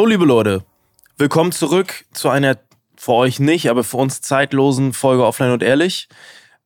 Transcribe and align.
So, 0.00 0.06
liebe 0.06 0.24
Leute, 0.24 0.64
willkommen 1.18 1.52
zurück 1.52 2.06
zu 2.14 2.30
einer 2.30 2.56
für 2.96 3.12
euch 3.12 3.38
nicht, 3.38 3.68
aber 3.68 3.84
für 3.84 3.98
uns 3.98 4.22
zeitlosen 4.22 4.94
Folge 4.94 5.26
Offline 5.26 5.52
und 5.52 5.62
Ehrlich. 5.62 6.08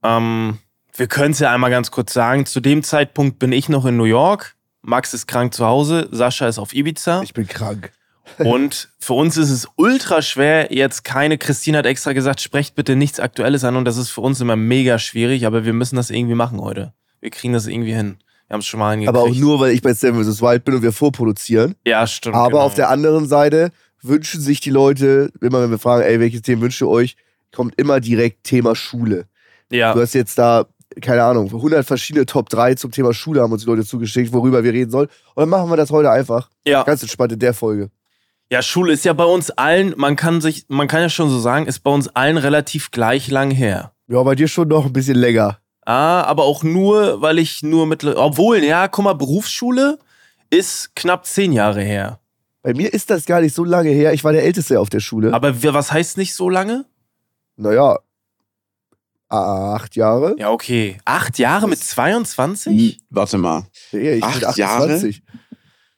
Ähm, 0.05 0.59
wir 0.95 1.09
können 1.09 1.33
es 1.33 1.41
ja 1.41 1.53
einmal 1.53 1.73
ganz 1.73 1.91
kurz 1.91 2.13
sagen. 2.13 2.47
Zu 2.47 2.61
dem 2.61 2.85
Zeitpunkt 2.85 3.41
bin 3.41 3.51
ich 3.51 3.69
noch 3.69 3.87
in 3.87 3.97
New 3.97 4.05
York. 4.05 4.55
Max 4.83 5.15
ist 5.15 5.27
krank 5.27 5.53
zu 5.53 5.67
Hause. 5.67 6.09
Sascha 6.13 6.47
ist 6.47 6.61
auf 6.61 6.73
Ibiza. 6.73 7.23
Ich 7.25 7.35
bin 7.35 7.49
krank. 7.49 7.91
Und 8.39 8.91
für 9.01 9.15
uns 9.15 9.37
ist 9.37 9.51
es 9.51 9.67
ultra 9.75 10.23
schwer, 10.23 10.73
jetzt 10.73 11.03
keine, 11.03 11.37
Christine 11.37 11.79
hat 11.79 11.87
extra 11.87 12.13
gesagt, 12.13 12.41
sprecht 12.41 12.77
bitte 12.77 12.95
nichts 12.95 13.19
Aktuelles 13.19 13.65
an 13.65 13.75
und 13.75 13.85
das 13.85 13.97
ist 13.97 14.11
für 14.11 14.21
uns 14.21 14.41
immer 14.41 14.55
mega 14.55 15.01
schwierig, 15.01 15.45
aber 15.45 15.65
wir 15.65 15.73
müssen 15.73 15.97
das 15.97 16.11
irgendwie 16.11 16.37
machen 16.37 16.61
heute. 16.61 16.95
Wir 17.21 17.31
kriegen 17.31 17.53
das 17.53 17.67
irgendwie 17.67 17.95
hin. 17.95 18.19
Wir 18.49 18.55
haben 18.55 18.61
es 18.61 18.67
schon 18.67 18.81
mal 18.81 18.91
hingekriegt. 18.93 19.17
Aber 19.17 19.29
auch 19.29 19.35
nur, 19.35 19.61
weil 19.61 19.73
ich 19.73 19.83
bei 19.83 19.95
Seven 19.95 20.23
vs. 20.23 20.43
Wild 20.43 20.65
bin 20.65 20.75
und 20.75 20.83
wir 20.83 20.93
vorproduzieren. 20.93 21.75
Ja, 21.87 22.07
stimmt. 22.07 22.37
Aber 22.37 22.51
genau. 22.51 22.61
auf 22.63 22.75
der 22.75 22.91
anderen 22.91 23.27
Seite 23.27 23.71
wünschen 24.03 24.41
sich 24.41 24.61
die 24.61 24.71
Leute, 24.71 25.31
immer 25.41 25.63
wenn 25.63 25.71
wir 25.71 25.79
fragen, 25.79 26.03
ey, 26.03 26.21
welches 26.21 26.43
Thema 26.43 26.63
wünscht 26.63 26.83
ihr 26.83 26.89
euch, 26.89 27.17
kommt 27.53 27.75
immer 27.79 28.01
direkt 28.01 28.45
Thema 28.45 28.77
Schule. 28.77 29.27
ja. 29.71 29.95
Du 29.95 30.01
hast 30.01 30.13
jetzt 30.15 30.37
da, 30.37 30.67
keine 31.01 31.25
Ahnung, 31.25 31.47
100 31.47 31.87
verschiedene 31.87 32.27
Top 32.27 32.51
3 32.51 32.75
zum 32.75 32.91
Thema 32.91 33.15
Schule 33.15 33.41
haben 33.41 33.53
uns 33.53 33.63
die 33.63 33.69
Leute 33.69 33.85
zugeschickt, 33.85 34.33
worüber 34.33 34.63
wir 34.63 34.73
reden 34.73 34.91
sollen. 34.91 35.09
Und 35.35 35.41
dann 35.41 35.49
machen 35.49 35.71
wir 35.71 35.77
das 35.77 35.91
heute 35.91 36.11
einfach. 36.11 36.51
ja. 36.67 36.83
Ganz 36.83 37.03
entspannt 37.03 37.33
in 37.33 37.39
der 37.39 37.55
Folge. 37.55 37.91
Ja, 38.51 38.61
Schule 38.63 38.93
ist 38.93 39.05
ja 39.05 39.15
bei 39.15 39.25
uns 39.25 39.51
allen, 39.51 39.95
man 39.97 40.17
kann 40.17 40.41
sich, 40.41 40.67
man 40.69 40.87
kann 40.87 41.01
ja 41.01 41.09
schon 41.09 41.31
so 41.31 41.39
sagen, 41.41 41.67
ist 41.67 41.81
bei 41.81 41.91
uns 41.91 42.09
allen 42.09 42.37
relativ 42.37 42.91
gleich 42.91 43.31
lang 43.31 43.51
her. 43.51 43.93
Ja, 44.07 44.23
bei 44.23 44.35
dir 44.35 44.49
schon 44.49 44.69
noch 44.69 44.85
ein 44.85 44.93
bisschen 44.93 45.17
länger. 45.17 45.59
Ah, 45.87 46.23
aber 46.23 46.45
auch 46.45 46.63
nur, 46.63 47.21
weil 47.21 47.39
ich 47.39 47.63
nur 47.63 47.87
mit, 47.87 48.05
obwohl, 48.05 48.59
ja, 48.65 48.89
guck 48.89 49.05
mal, 49.05 49.13
Berufsschule 49.15 49.99
ist 50.51 50.95
knapp 50.97 51.27
zehn 51.27 51.53
Jahre 51.53 51.83
her. 51.83 52.21
Bei 52.63 52.73
mir 52.73 52.93
ist 52.93 53.11
das 53.11 53.27
gar 53.27 53.41
nicht 53.43 53.55
so 53.55 53.65
lange 53.65 53.91
her. 53.91 54.15
Ich 54.15 54.25
war 54.25 54.33
der 54.33 54.45
Älteste 54.45 54.81
auf 54.81 54.89
der 54.89 55.01
Schule. 55.01 55.35
Aber 55.35 55.63
wir- 55.63 55.75
was 55.75 55.93
heißt 55.93 56.17
nicht 56.17 56.35
so 56.35 56.49
lange? 56.49 56.87
Naja, 57.57 57.99
acht 59.29 59.97
Jahre. 59.97 60.35
Ja, 60.39 60.51
okay. 60.51 60.99
Acht 61.05 61.39
Jahre 61.39 61.69
mit 61.69 61.79
22? 61.83 62.93
Hm, 62.95 63.01
Warte 63.11 63.39
mal. 63.39 63.67
Nee, 63.93 64.15
ich 64.15 64.25
Acht 64.25 64.41
bin 64.41 64.49
28. 64.49 65.23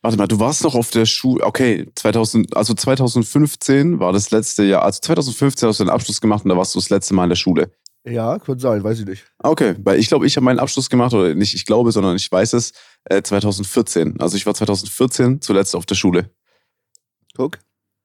Warte 0.03 0.19
mal, 0.19 0.27
du 0.29 0.39
warst 0.39 0.63
noch 0.63 0.75
auf 0.75 0.91
der 0.91 1.05
Schule. 1.07 1.45
Okay, 1.45 1.87
2000, 1.95 2.57
also 2.57 2.75
2015 2.75 3.99
war 3.99 4.13
das 4.13 4.31
letzte 4.31 4.63
Jahr. 4.65 4.83
Also 4.83 5.01
2015 5.01 5.69
hast 5.69 5.81
du 5.81 5.85
den 5.85 5.91
Abschluss 5.91 6.21
gemacht 6.21 6.45
und 6.45 6.51
da 6.51 6.57
warst 6.57 6.75
du 6.75 6.79
das 6.79 6.91
letzte 6.91 7.15
Mal 7.15 7.25
in 7.25 7.31
der 7.31 7.37
Schule. 7.37 7.71
Ja, 8.09 8.39
könnte 8.39 8.63
sein, 8.63 8.85
weiß 8.85 9.01
ich 9.01 9.07
nicht. 9.07 9.25
Okay, 9.39 9.75
weil 9.83 9.99
ich 9.99 10.07
glaube, 10.07 10.27
ich 10.27 10.37
habe 10.37 10.45
meinen 10.45 10.61
Abschluss 10.61 10.89
gemacht, 10.89 11.13
oder 11.13 11.35
nicht 11.35 11.55
ich 11.55 11.67
glaube, 11.67 11.91
sondern 11.91 12.15
ich 12.15 12.31
weiß 12.31 12.53
es, 12.53 12.73
äh, 13.05 13.21
2014. 13.21 14.21
Also 14.21 14.37
ich 14.37 14.47
war 14.47 14.55
2014 14.55 15.41
zuletzt 15.41 15.75
auf 15.75 15.87
der 15.87 15.97
Schule. 15.97 16.31
Guck. 17.35 17.59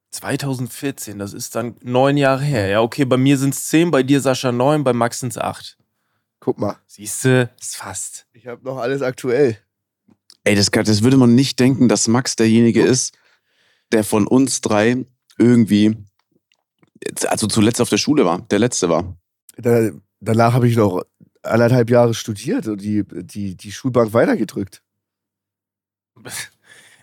2014, 0.09 1.19
das 1.19 1.33
ist 1.33 1.55
dann 1.55 1.75
neun 1.83 2.17
Jahre 2.17 2.43
her. 2.43 2.67
Ja, 2.67 2.81
okay, 2.81 3.05
bei 3.05 3.17
mir 3.17 3.37
sind 3.37 3.53
es 3.53 3.65
zehn, 3.65 3.91
bei 3.91 4.01
dir 4.01 4.21
Sascha 4.21 4.51
neun, 4.51 4.83
bei 4.83 4.91
Max 4.91 5.19
sind 5.19 5.29
es 5.29 5.37
acht. 5.37 5.77
Guck 6.39 6.59
mal. 6.59 6.77
Siehste, 6.87 7.51
ist 7.61 7.77
fast. 7.77 8.25
Ich 8.33 8.47
habe 8.47 8.63
noch 8.63 8.77
alles 8.77 9.03
aktuell. 9.03 9.57
Ey, 10.43 10.55
das, 10.55 10.71
das 10.71 11.03
würde 11.03 11.17
man 11.17 11.35
nicht 11.35 11.59
denken, 11.59 11.87
dass 11.87 12.07
Max 12.07 12.35
derjenige 12.35 12.81
ist, 12.81 13.15
der 13.91 14.03
von 14.03 14.25
uns 14.25 14.61
drei 14.61 15.05
irgendwie, 15.37 15.95
also 17.27 17.45
zuletzt 17.45 17.79
auf 17.79 17.89
der 17.89 17.97
Schule 17.97 18.25
war, 18.25 18.41
der 18.49 18.57
letzte 18.57 18.89
war. 18.89 19.15
Da, 19.61 19.91
danach 20.19 20.53
habe 20.53 20.67
ich 20.67 20.75
noch 20.75 21.03
anderthalb 21.43 21.89
Jahre 21.89 22.13
studiert 22.13 22.67
und 22.67 22.81
die, 22.81 23.03
die, 23.07 23.55
die 23.55 23.71
Schulbank 23.71 24.13
weitergedrückt. 24.13 24.81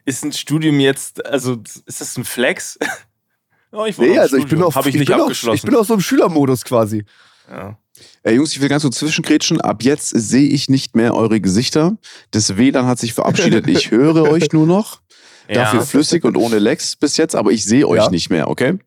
Ist 0.05 0.25
ein 0.25 0.33
Studium 0.33 0.81
jetzt, 0.81 1.25
also 1.27 1.63
ist 1.87 2.01
das 2.01 2.17
ein 2.17 2.25
Flex? 2.25 2.79
oh, 3.73 3.85
ich 3.85 3.99
Nee, 3.99 4.19
also 4.19 4.37
ich 4.37 4.47
bin 4.47 4.59
noch, 4.59 4.75
Habe 4.75 4.89
ich, 4.89 4.95
ich 4.95 5.01
nicht 5.01 5.09
bin 5.09 5.19
noch, 5.19 5.25
abgeschlossen. 5.25 5.57
ich 5.57 5.63
bin 5.63 5.75
noch 5.75 5.85
so 5.85 5.95
im 5.95 6.01
Schülermodus 6.01 6.65
quasi. 6.65 7.05
ja. 7.51 7.79
Ey, 8.23 8.37
Jungs, 8.37 8.53
ich 8.53 8.61
will 8.61 8.69
ganz 8.69 8.85
kurz 8.85 8.99
zwischengrätschen. 8.99 9.61
Ab 9.61 9.83
jetzt 9.83 10.11
sehe 10.11 10.49
ich 10.49 10.69
nicht 10.69 10.95
mehr 10.95 11.15
eure 11.17 11.41
Gesichter. 11.41 11.99
Das 12.31 12.57
WLAN 12.57 12.87
hat 12.87 13.01
sich 13.01 13.13
verabschiedet. 13.13 13.67
Ich 13.67 13.91
höre 13.91 14.23
euch 14.31 14.53
nur 14.53 14.69
noch. 14.69 15.01
Dafür 15.49 15.81
ja. 15.81 15.85
flüssig 15.85 16.25
und 16.25 16.37
ohne 16.37 16.61
Lags 16.61 16.95
bis 16.95 17.17
jetzt, 17.17 17.35
aber 17.35 17.51
ich 17.51 17.65
sehe 17.65 17.89
euch 17.89 18.05
Ja. 18.05 18.11
nicht 18.11 18.31
mehr, 18.31 18.49
okay? 18.49 18.79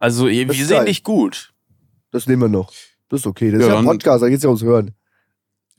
Also 0.00 0.26
wir 0.26 0.52
sehen 0.52 0.86
dich 0.86 1.04
gut. 1.04 1.52
Das 2.10 2.26
nehmen 2.26 2.42
wir 2.42 2.48
noch. 2.48 2.72
Das 3.08 3.20
ist 3.20 3.26
okay. 3.26 3.50
Das 3.50 3.60
Ja, 3.60 3.66
ist 3.66 3.72
ja 3.72 3.78
ein 3.78 3.84
dann- 3.86 3.94
Podcast, 3.98 4.22
da 4.22 4.28
geht's 4.28 4.42
ja 4.42 4.48
ums 4.50 4.62
Hören. 4.62 4.92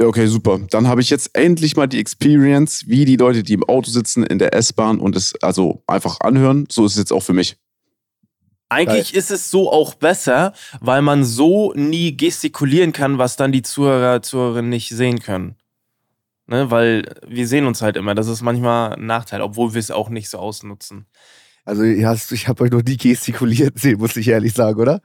Ja, 0.02 0.08
okay, 0.08 0.28
super. 0.28 0.60
Dann 0.72 0.88
habe 0.88 1.02
ich 1.02 1.10
jetzt 1.10 1.32
endlich 1.34 1.76
mal 1.76 1.88
die 1.88 2.00
Experience, 2.00 2.86
wie 2.88 3.04
die 3.06 3.18
Leute, 3.18 3.44
die 3.44 3.54
im 3.54 3.64
Auto 3.66 3.92
sitzen, 3.92 4.24
in 4.24 4.40
der 4.40 4.54
S-Bahn 4.54 5.00
und 5.00 5.16
es 5.16 5.36
also 5.42 5.84
einfach 5.88 6.22
anhören. 6.22 6.68
So 6.72 6.86
ist 6.86 6.94
es 6.94 6.98
jetzt 7.00 7.12
auch 7.12 7.24
für 7.24 7.34
mich. 7.34 7.58
Eigentlich 8.70 9.14
ist 9.16 9.32
es 9.32 9.50
so 9.50 9.72
auch 9.72 9.96
besser, 9.96 10.54
weil 10.80 11.02
man 11.02 11.24
so 11.26 11.74
nie 11.74 12.16
gestikulieren 12.16 12.94
kann, 12.94 13.18
was 13.18 13.36
dann 13.36 13.52
die 13.52 13.64
Zuhörer, 13.64 14.22
Zuhörerinnen 14.22 14.70
nicht 14.70 14.90
sehen 14.90 15.20
können. 15.20 15.56
Ne, 16.46 16.72
weil 16.72 17.04
wir 17.28 17.48
sehen 17.48 17.66
uns 17.66 17.82
halt 17.82 17.98
immer. 17.98 18.16
Das 18.16 18.28
ist 18.28 18.42
manchmal 18.42 18.94
ein 18.94 19.06
Nachteil, 19.06 19.42
obwohl 19.42 19.74
wir 19.74 19.80
es 19.80 19.92
auch 19.92 20.10
nicht 20.10 20.30
so 20.30 20.38
ausnutzen. 20.40 21.06
Also 21.66 21.84
ich 21.84 22.48
habe 22.48 22.64
euch 22.64 22.72
noch 22.72 22.84
nie 22.84 22.98
gestikuliert 22.98 23.78
sehen, 23.78 24.00
muss 24.00 24.16
ich 24.16 24.28
ehrlich 24.28 24.54
sagen, 24.54 24.80
oder? 24.80 25.02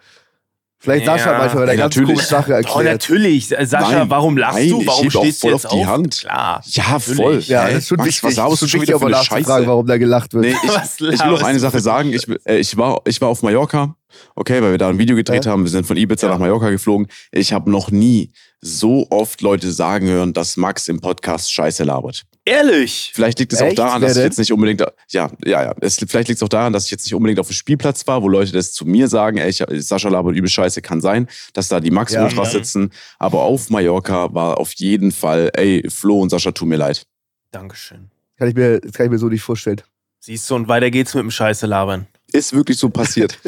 Vielleicht 0.85 1.07
Ja. 1.07 1.17
Sascha 1.17 1.39
manchmal 1.39 1.63
eine 1.63 1.73
Ey, 1.73 1.77
ganz 1.79 1.97
natürlich. 1.97 2.15
coole 2.17 2.27
Sache 2.27 2.53
Oh, 2.53 2.57
erklärt. 2.57 2.85
natürlich. 2.85 3.59
Äh, 3.59 3.65
Sascha, 3.65 3.91
Nein, 4.01 4.11
warum 4.11 4.37
lachst 4.37 4.59
nein, 4.59 4.69
du? 4.69 4.87
Warum 4.87 5.11
stehst 5.11 5.43
du 5.43 5.47
voll 5.47 5.53
jetzt 5.53 5.67
auf 5.67 5.73
die? 5.73 5.87
Hand. 5.87 6.21
Klar. 6.21 6.63
Ja, 6.67 6.85
Natürlich. 6.91 7.17
voll. 7.17 7.39
ja, 7.47 7.65
das 7.71 7.75
ist 7.79 7.89
schon 7.89 7.99
was, 7.99 8.07
wichtig. 8.07 8.23
was 8.25 8.37
laberst 8.37 8.63
du 8.63 8.67
schon 8.69 8.83
wieder 8.83 8.99
für 8.99 9.07
eine 9.07 9.17
Scheiße? 9.17 9.67
warum 9.67 9.87
da 9.87 9.97
gelacht 9.97 10.35
wird. 10.35 10.45
Nee, 10.45 10.55
ich, 10.63 11.09
ich 11.15 11.21
will 11.25 11.31
noch 11.31 11.43
eine 11.43 11.59
Sache 11.59 11.81
sagen. 11.81 12.13
Ich, 12.13 12.29
äh, 12.47 12.59
ich, 12.59 12.77
war, 12.77 13.01
ich 13.07 13.19
war 13.23 13.29
auf 13.31 13.43
Mallorca, 13.43 13.97
okay, 14.37 14.61
weil 14.63 14.73
wir 14.73 14.79
da 14.79 14.91
ein 14.91 14.99
Video 14.99 15.17
gedreht 15.17 15.47
Ja. 15.47 15.53
haben. 15.53 15.63
Wir 15.65 15.71
sind 15.71 15.87
von 15.87 15.97
Ibiza 15.97 16.27
Ja. 16.27 16.35
nach 16.35 16.39
Mallorca 16.39 16.69
geflogen. 16.69 17.07
Ich 17.33 17.55
habe 17.55 17.71
noch 17.71 17.91
nie 17.91 18.31
so 18.61 19.07
oft 19.09 19.41
Leute 19.41 19.73
sagen 19.73 20.07
hören, 20.07 20.35
dass 20.35 20.59
Max 20.59 20.89
im 20.89 21.01
Podcast 21.01 21.51
Scheiße 21.51 21.83
labert. 21.85 22.25
Ehrlich. 22.47 23.11
Vielleicht 23.15 23.39
liegt 23.39 23.55
es 23.55 23.63
auch 23.63 23.73
daran, 23.73 24.03
dass 24.03 24.17
ich 24.17 24.23
jetzt 24.23 24.39
nicht 24.39 24.53
unbedingt, 24.53 24.81
ja, 24.81 25.31
ja, 25.45 25.63
ja. 25.63 25.75
Es, 25.81 25.97
vielleicht 25.97 26.29
liegt 26.29 26.37
es 26.39 26.43
auch 26.43 26.49
daran, 26.49 26.75
dass 26.75 26.85
ich 26.85 26.91
jetzt 26.91 27.07
nicht 27.07 27.15
unbedingt 27.15 27.41
auf 27.41 27.47
dem 27.49 27.55
Spielplatz 27.55 28.07
war, 28.07 28.23
wo 28.23 28.29
Leute 28.29 28.53
das 28.53 28.73
zu 28.73 28.85
mir 28.85 29.09
sagen, 29.09 29.39
ey, 29.39 29.49
ich, 29.49 29.65
Sascha 29.87 30.11
labert 30.11 30.37
übel 30.37 30.51
Scheiße, 30.51 30.83
kann 30.83 31.01
sein, 31.01 31.27
dass 31.55 31.69
da 31.69 31.81
die 31.81 31.91
Max 31.91 32.13
Ja. 32.13 32.25
Ultras 32.25 32.53
Ja. 32.53 32.59
sitzen. 32.59 32.91
Aber 33.19 33.43
auf 33.43 33.71
Mallorca 33.71 34.35
war 34.35 34.59
auf 34.59 34.73
jeden 34.75 35.11
Fall, 35.11 35.51
ey, 35.55 35.89
Flo 35.89 36.21
und 36.21 36.29
Sascha, 36.29 36.51
tut 36.53 36.69
mir 36.69 36.77
leid. 36.77 37.07
Dankeschön. 37.51 38.11
Kann 38.37 38.49
ich 38.49 38.55
mir, 38.55 38.81
das 38.81 38.93
kann 38.93 39.07
ich 39.07 39.13
mir 39.13 39.19
so 39.19 39.29
nicht 39.29 39.43
vorstellen. 39.43 39.81
Siehst 40.21 40.51
du, 40.51 40.55
und 40.55 40.69
weiter 40.69 40.91
geht's 40.91 41.15
mit 41.15 41.23
dem 41.23 41.31
Scheiße 41.31 41.67
labern. 41.67 42.07
Ist 42.33 42.53
wirklich 42.53 42.79
so 42.79 42.91
passiert. 42.91 43.39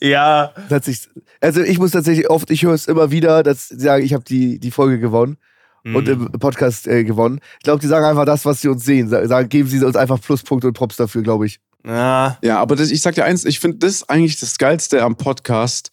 Ja. 0.00 0.52
Das 0.68 0.70
hat 0.70 0.84
sich, 0.84 1.08
also 1.40 1.62
ich 1.62 1.78
muss 1.78 1.90
tatsächlich 1.90 2.30
oft, 2.30 2.50
ich 2.50 2.62
höre 2.62 2.74
es 2.74 2.86
immer 2.86 3.10
wieder, 3.10 3.42
dass 3.42 3.68
sie 3.68 3.80
sagen, 3.80 4.04
ich 4.04 4.14
habe 4.14 4.24
die, 4.24 4.58
die 4.60 4.70
Folge 4.70 4.98
gewonnen 5.00 5.36
und 5.84 6.06
Mhm. 6.08 6.28
im 6.32 6.38
Podcast 6.38 6.86
äh, 6.86 7.04
gewonnen. 7.04 7.40
Ich 7.58 7.64
glaube, 7.64 7.80
die 7.80 7.86
sagen 7.86 8.04
einfach 8.04 8.24
das, 8.26 8.44
was 8.44 8.60
sie 8.60 8.68
uns 8.68 8.84
sehen. 8.84 9.08
Sa- 9.08 9.26
Sagen, 9.26 9.48
geben 9.48 9.68
sie 9.68 9.84
uns 9.84 9.96
einfach 9.96 10.20
Pluspunkte 10.20 10.68
und 10.68 10.74
Props 10.74 10.96
dafür, 10.96 11.22
glaube 11.22 11.46
ich. 11.46 11.58
Ja. 11.84 12.38
Ja, 12.42 12.58
aber 12.58 12.76
das, 12.76 12.90
ich 12.90 13.00
sag 13.02 13.14
dir 13.14 13.24
eins, 13.24 13.44
ich 13.44 13.58
finde 13.60 13.78
das 13.78 14.08
eigentlich 14.08 14.38
das 14.38 14.58
Geilste 14.58 15.02
am 15.02 15.16
Podcast. 15.16 15.90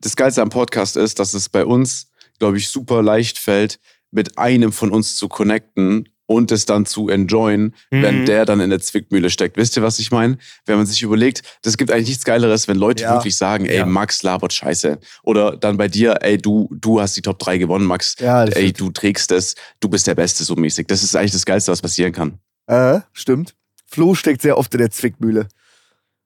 Das 0.00 0.16
Geilste 0.16 0.42
am 0.42 0.48
Podcast 0.50 0.96
ist, 0.96 1.18
dass 1.18 1.34
es 1.34 1.48
bei 1.48 1.64
uns, 1.64 2.08
glaube 2.38 2.56
ich, 2.56 2.68
super 2.68 3.02
leicht 3.02 3.38
fällt, 3.38 3.78
mit 4.10 4.38
einem 4.38 4.72
von 4.72 4.90
uns 4.90 5.16
zu 5.16 5.28
connecten 5.28 6.08
und 6.26 6.50
es 6.52 6.66
dann 6.66 6.86
zu 6.86 7.08
enjoyen, 7.08 7.74
wenn 7.90 8.20
Mhm. 8.22 8.26
der 8.26 8.44
dann 8.44 8.60
in 8.60 8.70
der 8.70 8.80
Zwickmühle 8.80 9.30
steckt. 9.30 9.56
Wisst 9.56 9.76
ihr, 9.76 9.82
was 9.82 9.98
ich 9.98 10.10
meine? 10.10 10.38
Wenn 10.64 10.76
man 10.76 10.86
sich 10.86 11.02
überlegt, 11.02 11.42
das 11.62 11.76
gibt 11.76 11.90
eigentlich 11.90 12.08
nichts 12.08 12.24
Geileres, 12.24 12.66
wenn 12.68 12.76
Leute 12.76 13.04
Ja. 13.04 13.14
wirklich 13.14 13.36
sagen, 13.36 13.64
ey, 13.66 13.76
Ja. 13.78 13.86
Max 13.86 14.22
labert 14.22 14.52
scheiße. 14.52 14.98
Oder 15.22 15.56
dann 15.56 15.76
bei 15.76 15.88
dir, 15.88 16.18
ey, 16.22 16.36
du, 16.38 16.68
du 16.72 17.00
hast 17.00 17.16
die 17.16 17.22
Top 17.22 17.38
3 17.38 17.58
gewonnen, 17.58 17.84
Max. 17.86 18.16
Ja, 18.18 18.44
ey, 18.44 18.72
du 18.72 18.90
trägst 18.90 19.30
es, 19.32 19.54
du 19.80 19.88
bist 19.88 20.06
der 20.06 20.14
Beste 20.16 20.42
so 20.44 20.56
mäßig. 20.56 20.86
Das 20.88 21.02
ist 21.02 21.14
eigentlich 21.16 21.32
das 21.32 21.46
Geilste, 21.46 21.70
was 21.72 21.80
passieren 21.82 22.12
kann. 22.12 22.38
Äh, 22.66 23.00
stimmt. 23.12 23.54
Flo 23.86 24.14
steckt 24.14 24.42
sehr 24.42 24.58
oft 24.58 24.74
in 24.74 24.78
der 24.78 24.90
Zwickmühle. 24.90 25.46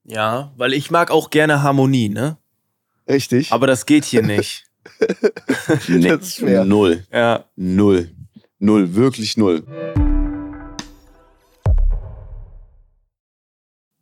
Ja, 0.03 0.51
weil 0.57 0.73
ich 0.73 0.89
mag 0.89 1.11
auch 1.11 1.29
gerne 1.29 1.61
Harmonie, 1.61 2.09
ne? 2.09 2.37
Richtig. 3.07 3.51
Aber 3.51 3.67
das 3.67 3.85
geht 3.85 4.03
hier 4.05 4.23
nicht. 4.23 4.65
Nee, 5.87 6.07
Das 6.09 6.21
ist 6.21 6.35
schwer. 6.37 6.65
null. 6.65 7.05
Ja. 7.13 7.45
Null. 7.55 8.09
Null, 8.63 8.93
wirklich 8.93 9.37
null. 9.37 9.63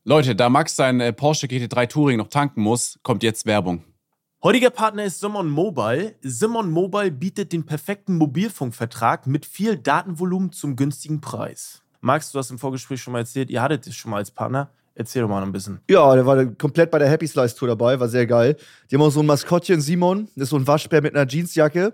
Leute, 0.03 0.35
da 0.35 0.49
Max 0.49 0.75
sein 0.75 0.99
äh, 0.99 1.13
Porsche 1.13 1.47
GT3 1.47 1.87
Touring 1.87 2.17
noch 2.17 2.27
tanken 2.27 2.61
muss, 2.61 2.99
kommt 3.01 3.23
jetzt 3.23 3.45
Werbung. 3.45 3.85
Heutiger 4.43 4.69
Partner 4.69 5.05
ist 5.05 5.21
Simon 5.21 5.49
Mobile. 5.49 6.15
Simon 6.21 6.71
Mobile 6.71 7.09
bietet 7.09 7.53
den 7.53 7.65
perfekten 7.65 8.17
Mobilfunkvertrag 8.17 9.27
mit 9.27 9.45
viel 9.45 9.77
Datenvolumen 9.77 10.51
zum 10.51 10.75
günstigen 10.75 11.21
Preis. 11.21 11.81
Max, 12.01 12.33
du 12.33 12.39
hast 12.39 12.51
im 12.51 12.59
Vorgespräch 12.59 13.01
schon 13.01 13.13
mal 13.13 13.19
erzählt, 13.19 13.49
ihr 13.49 13.61
hattet 13.61 13.87
es 13.87 13.95
schon 13.95 14.11
mal 14.11 14.17
als 14.17 14.31
Partner. 14.31 14.71
Erzähl 14.93 15.21
doch 15.21 15.29
mal 15.29 15.41
ein 15.41 15.53
bisschen. 15.53 15.79
Ja, 15.89 16.13
der 16.15 16.25
war 16.25 16.45
komplett 16.45 16.91
bei 16.91 16.99
der 16.99 17.07
Happy 17.07 17.27
Slice 17.27 17.55
Tour 17.55 17.69
dabei, 17.69 17.97
war 17.97 18.09
sehr 18.09 18.27
geil. 18.27 18.57
Die 18.91 18.95
haben 18.95 19.03
auch 19.03 19.09
so 19.09 19.21
ein 19.21 19.25
Maskottchen, 19.25 19.79
Simon, 19.79 20.27
das 20.35 20.43
ist 20.43 20.49
so 20.49 20.57
ein 20.57 20.67
Waschbär 20.67 21.01
mit 21.01 21.15
einer 21.15 21.25
Jeansjacke. 21.25 21.93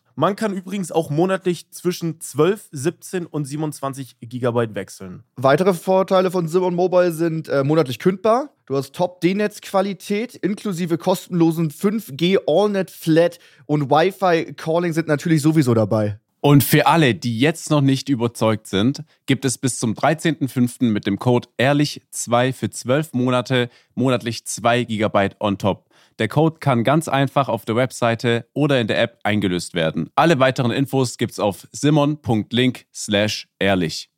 Man 0.15 0.35
kann 0.35 0.53
übrigens 0.53 0.91
auch 0.91 1.09
monatlich 1.09 1.71
zwischen 1.71 2.21
12, 2.21 2.69
17 2.71 3.25
und 3.25 3.45
27 3.45 4.17
Gigabyte 4.21 4.75
wechseln. 4.75 5.23
Weitere 5.35 5.73
Vorteile 5.73 6.31
von 6.31 6.47
Simon 6.47 6.75
Mobile 6.75 7.11
sind 7.11 7.49
äh, 7.49 7.63
monatlich 7.63 7.99
kündbar. 7.99 8.51
Du 8.65 8.77
hast 8.77 8.95
Top-D-Netz-Qualität 8.95 10.35
inklusive 10.35 10.97
kostenlosen 10.97 11.71
5G 11.71 12.39
AllNet 12.47 12.89
Flat 12.89 13.39
und 13.65 13.91
Wi-Fi 13.91 14.53
Calling 14.53 14.93
sind 14.93 15.09
natürlich 15.09 15.41
sowieso 15.41 15.73
dabei. 15.73 16.20
Und 16.43 16.63
für 16.63 16.87
alle, 16.87 17.13
die 17.13 17.39
jetzt 17.39 17.69
noch 17.69 17.81
nicht 17.81 18.09
überzeugt 18.09 18.65
sind, 18.65 19.03
gibt 19.27 19.45
es 19.45 19.59
bis 19.59 19.77
zum 19.77 19.93
13.05. 19.93 20.85
mit 20.85 21.05
dem 21.05 21.19
Code 21.19 21.47
ehrlich2 21.59 22.51
für 22.51 22.71
12 22.71 23.13
Monate 23.13 23.69
monatlich 23.93 24.43
2 24.45 24.85
GB 24.85 25.29
on 25.39 25.59
top. 25.59 25.87
Der 26.17 26.27
Code 26.27 26.57
kann 26.59 26.83
ganz 26.83 27.07
einfach 27.07 27.47
auf 27.47 27.63
der 27.65 27.75
Webseite 27.75 28.47
oder 28.53 28.81
in 28.81 28.87
der 28.87 28.99
App 28.99 29.19
eingelöst 29.23 29.75
werden. 29.75 30.09
Alle 30.15 30.39
weiteren 30.39 30.71
Infos 30.71 31.19
gibt's 31.19 31.39
auf 31.39 31.67
simon.link 31.71 32.85
slash 32.91 33.47
ehrlich. 33.59 34.09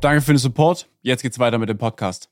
Danke 0.00 0.20
für 0.20 0.32
den 0.32 0.38
Support. 0.38 0.88
Jetzt 1.02 1.22
geht's 1.22 1.40
weiter 1.40 1.58
mit 1.58 1.68
dem 1.68 1.78
Podcast. 1.78 2.28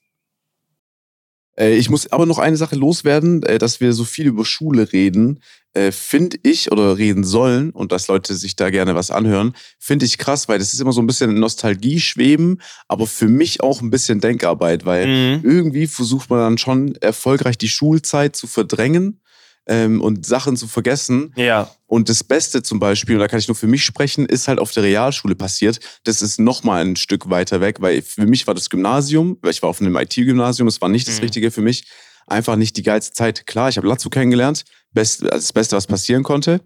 Äh, 1.59 1.75
ich 1.77 1.91
muss 1.91 2.11
aber 2.13 2.27
noch 2.27 2.39
eine 2.39 2.57
Sache 2.57 2.77
loswerden, 2.77 3.43
äh, 3.43 3.59
dass 3.59 3.81
wir 3.81 3.93
so 3.93 4.05
viel 4.05 4.27
über 4.27 4.45
Schule 4.45 4.93
reden, 4.93 5.41
äh, 5.75 5.91
finde 5.93 6.37
ich, 6.43 6.71
oder 6.71 6.99
reden 6.99 7.25
sollen, 7.25 7.71
und 7.71 7.93
dass 7.93 8.09
Leute 8.09 8.35
sich 8.35 8.57
da 8.57 8.71
gerne 8.71 8.95
was 8.95 9.11
anhören, 9.11 9.55
finde 9.79 10.05
ich 10.05 10.19
krass, 10.19 10.49
weil 10.49 10.59
das 10.59 10.73
ist 10.75 10.81
immer 10.81 10.93
so 10.93 11.01
ein 11.01 11.07
bisschen 11.07 11.35
Nostalgie 11.35 12.01
schweben, 12.01 12.61
aber 12.89 13.07
für 13.07 13.29
mich 13.29 13.63
auch 13.63 13.81
ein 13.81 13.91
bisschen 13.91 14.21
Denkarbeit, 14.21 14.85
weil 14.85 15.07
Mhm. 15.07 15.41
irgendwie 15.45 15.87
versucht 15.87 16.31
man 16.31 16.39
dann 16.41 16.59
schon 16.59 16.95
erfolgreich 16.97 17.57
die 17.59 17.69
Schulzeit 17.69 18.37
zu 18.37 18.47
verdrängen 18.47 19.21
ähm, 19.67 20.01
und 20.01 20.27
Sachen 20.27 20.57
zu 20.57 20.67
vergessen. 20.67 21.33
Ja. 21.37 21.71
Und 21.87 22.09
das 22.09 22.25
Beste 22.25 22.63
zum 22.63 22.79
Beispiel, 22.81 23.17
und 23.17 23.21
da 23.21 23.29
kann 23.29 23.39
ich 23.39 23.49
nur 23.49 23.55
für 23.55 23.67
mich 23.67 23.85
sprechen, 23.85 24.27
ist 24.27 24.49
halt 24.49 24.59
auf 24.59 24.73
der 24.73 24.83
Realschule 24.83 25.35
passiert. 25.35 25.79
Das 26.05 26.23
ist 26.23 26.41
nochmal 26.41 26.85
ein 26.85 26.97
Stück 26.97 27.31
weiter 27.31 27.61
weg, 27.61 27.77
weil 27.81 28.03
für 28.03 28.27
mich 28.27 28.47
war 28.47 28.55
das 28.55 28.71
Gymnasium, 28.71 29.39
weil 29.43 29.51
ich 29.51 29.63
war 29.63 29.69
auf 29.71 29.81
einem 29.81 29.97
IT-Gymnasium, 29.97 30.67
das 30.67 30.81
war 30.81 30.89
nicht 30.89 31.07
das 31.07 31.17
Mhm. 31.17 31.23
Richtige 31.23 31.51
für 31.51 31.61
mich. 31.63 31.85
Einfach 32.27 32.57
nicht 32.57 32.77
die 32.77 32.83
geilste 32.83 33.13
Zeit. 33.13 33.47
Klar, 33.47 33.69
ich 33.69 33.77
habe 33.77 33.87
Lazio 33.89 34.09
kennengelernt, 34.09 34.65
best, 34.93 35.23
also 35.25 35.35
das 35.35 35.53
Beste, 35.53 35.77
was 35.77 35.87
passieren 35.89 36.23
konnte. 36.23 36.61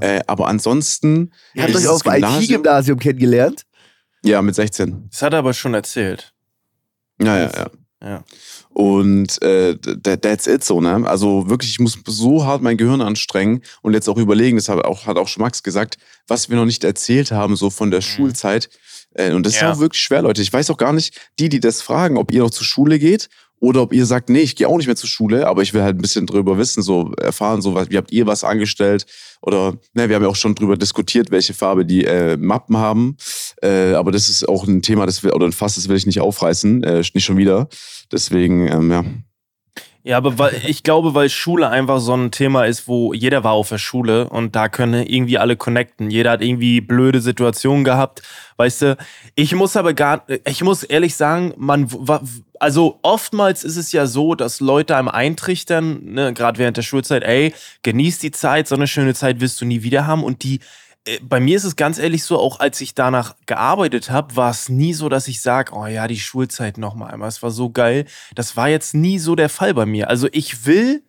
Äh, 0.00 0.20
aber 0.26 0.48
ansonsten. 0.48 1.30
Ihr 1.54 1.64
habt 1.64 1.76
euch 1.76 1.86
auf 1.86 2.00
IT-Gymnasium 2.06 2.98
kennengelernt. 2.98 3.64
Ja, 4.24 4.40
mit 4.40 4.54
16. 4.54 5.08
Das 5.10 5.20
hat 5.22 5.34
er 5.34 5.40
aber 5.40 5.52
schon 5.52 5.74
erzählt. 5.74 6.32
Ja, 7.20 7.38
ja, 7.38 7.50
ja. 7.54 7.70
Ja. 8.02 8.24
Und 8.74 9.40
äh, 9.40 9.76
that, 9.78 10.22
that's 10.22 10.48
it 10.48 10.64
so, 10.64 10.80
ne? 10.80 11.06
Also 11.08 11.48
wirklich, 11.48 11.70
ich 11.70 11.78
muss 11.78 11.96
so 12.06 12.44
hart 12.44 12.60
mein 12.60 12.76
Gehirn 12.76 13.00
anstrengen 13.00 13.62
und 13.82 13.94
jetzt 13.94 14.08
auch 14.08 14.16
überlegen, 14.18 14.56
das 14.56 14.68
hat 14.68 14.84
auch, 14.84 15.06
hat 15.06 15.16
auch 15.16 15.28
schon 15.28 15.42
Max 15.42 15.62
gesagt, 15.62 15.96
was 16.26 16.50
wir 16.50 16.56
noch 16.56 16.64
nicht 16.64 16.82
erzählt 16.82 17.30
haben, 17.30 17.54
so 17.54 17.70
von 17.70 17.92
der 17.92 18.00
Schulzeit. 18.00 18.68
Äh, 19.14 19.32
und 19.32 19.46
das 19.46 19.60
Ja. 19.60 19.70
ist 19.70 19.76
auch 19.76 19.80
wirklich 19.80 20.02
schwer, 20.02 20.22
Leute. 20.22 20.42
Ich 20.42 20.52
weiß 20.52 20.70
auch 20.70 20.76
gar 20.76 20.92
nicht, 20.92 21.16
die, 21.38 21.48
die 21.48 21.60
das 21.60 21.82
fragen, 21.82 22.16
ob 22.18 22.32
ihr 22.32 22.40
noch 22.42 22.50
zur 22.50 22.66
Schule 22.66 22.98
geht 22.98 23.28
oder 23.60 23.80
ob 23.82 23.92
ihr 23.92 24.06
sagt, 24.06 24.28
nee, 24.28 24.40
ich 24.40 24.56
gehe 24.56 24.66
auch 24.66 24.76
nicht 24.76 24.86
mehr 24.88 24.96
zur 24.96 25.08
Schule, 25.08 25.46
aber 25.46 25.62
ich 25.62 25.72
will 25.72 25.82
halt 25.82 25.96
ein 25.96 26.02
bisschen 26.02 26.26
drüber 26.26 26.58
wissen, 26.58 26.82
so 26.82 27.12
erfahren, 27.12 27.62
so 27.62 27.74
was, 27.74 27.90
wie 27.90 27.96
habt 27.96 28.10
ihr 28.10 28.26
was 28.26 28.42
angestellt? 28.42 29.06
Oder, 29.40 29.74
ne, 29.92 30.08
wir 30.08 30.16
haben 30.16 30.22
ja 30.24 30.28
auch 30.28 30.34
schon 30.36 30.56
drüber 30.56 30.76
diskutiert, 30.76 31.30
welche 31.30 31.54
Farbe 31.54 31.86
die 31.86 32.04
äh, 32.04 32.36
Mappen 32.36 32.76
haben. 32.76 33.16
Äh, 33.64 33.94
aber 33.94 34.12
das 34.12 34.28
ist 34.28 34.46
auch 34.46 34.66
ein 34.66 34.82
Thema, 34.82 35.06
das 35.06 35.22
will, 35.22 35.32
oder 35.32 35.46
ein 35.46 35.52
Fass, 35.52 35.76
das 35.76 35.88
will 35.88 35.96
ich 35.96 36.06
nicht 36.06 36.20
aufreißen, 36.20 36.84
äh, 36.84 36.98
nicht 36.98 37.24
schon 37.24 37.38
wieder. 37.38 37.68
Deswegen, 38.12 38.68
ähm, 38.68 38.90
ja. 38.90 39.04
Ja, 40.06 40.18
aber 40.18 40.38
weil, 40.38 40.60
ich 40.66 40.82
glaube, 40.82 41.14
weil 41.14 41.30
Schule 41.30 41.70
einfach 41.70 41.98
so 41.98 42.14
ein 42.14 42.30
Thema 42.30 42.66
ist, 42.66 42.86
wo 42.86 43.14
jeder 43.14 43.42
war 43.42 43.52
auf 43.52 43.70
der 43.70 43.78
Schule 43.78 44.28
und 44.28 44.54
da 44.54 44.68
können 44.68 45.06
irgendwie 45.06 45.38
alle 45.38 45.56
connecten. 45.56 46.10
Jeder 46.10 46.32
hat 46.32 46.42
irgendwie 46.42 46.82
blöde 46.82 47.22
Situationen 47.22 47.84
gehabt, 47.84 48.20
weißt 48.58 48.82
du. 48.82 48.96
Ich 49.34 49.54
muss 49.54 49.78
aber 49.78 49.94
gar, 49.94 50.26
ich 50.46 50.62
muss 50.62 50.82
ehrlich 50.82 51.16
sagen, 51.16 51.54
man, 51.56 51.88
also 52.60 52.98
oftmals 53.00 53.64
ist 53.64 53.78
es 53.78 53.92
ja 53.92 54.06
so, 54.06 54.34
dass 54.34 54.60
Leute 54.60 54.94
einem 54.94 55.08
eintrichtern, 55.08 56.04
ne, 56.04 56.34
gerade 56.34 56.58
während 56.58 56.76
der 56.76 56.82
Schulzeit, 56.82 57.22
ey, 57.22 57.54
genieß 57.82 58.18
die 58.18 58.30
Zeit, 58.30 58.68
so 58.68 58.74
eine 58.74 58.86
schöne 58.86 59.14
Zeit 59.14 59.40
wirst 59.40 59.58
du 59.62 59.64
nie 59.64 59.82
wieder 59.82 60.06
haben 60.06 60.22
und 60.22 60.42
die 60.42 60.60
bei 61.22 61.38
mir 61.40 61.56
ist 61.56 61.64
es 61.64 61.76
ganz 61.76 61.98
ehrlich 61.98 62.24
so, 62.24 62.38
auch 62.38 62.60
als 62.60 62.80
ich 62.80 62.94
danach 62.94 63.36
gearbeitet 63.46 64.10
habe, 64.10 64.36
war 64.36 64.50
es 64.50 64.68
nie 64.68 64.94
so, 64.94 65.08
dass 65.08 65.28
ich 65.28 65.42
sage, 65.42 65.72
oh 65.74 65.86
ja, 65.86 66.08
die 66.08 66.18
Schulzeit 66.18 66.78
nochmal 66.78 67.12
einmal, 67.12 67.28
es 67.28 67.42
war 67.42 67.50
so 67.50 67.70
geil. 67.70 68.06
Das 68.34 68.56
war 68.56 68.68
jetzt 68.68 68.94
nie 68.94 69.18
so 69.18 69.34
der 69.34 69.50
Fall 69.50 69.74
bei 69.74 69.84
mir. 69.86 70.08
Also 70.08 70.28
ich 70.32 70.64
will, 70.66 71.02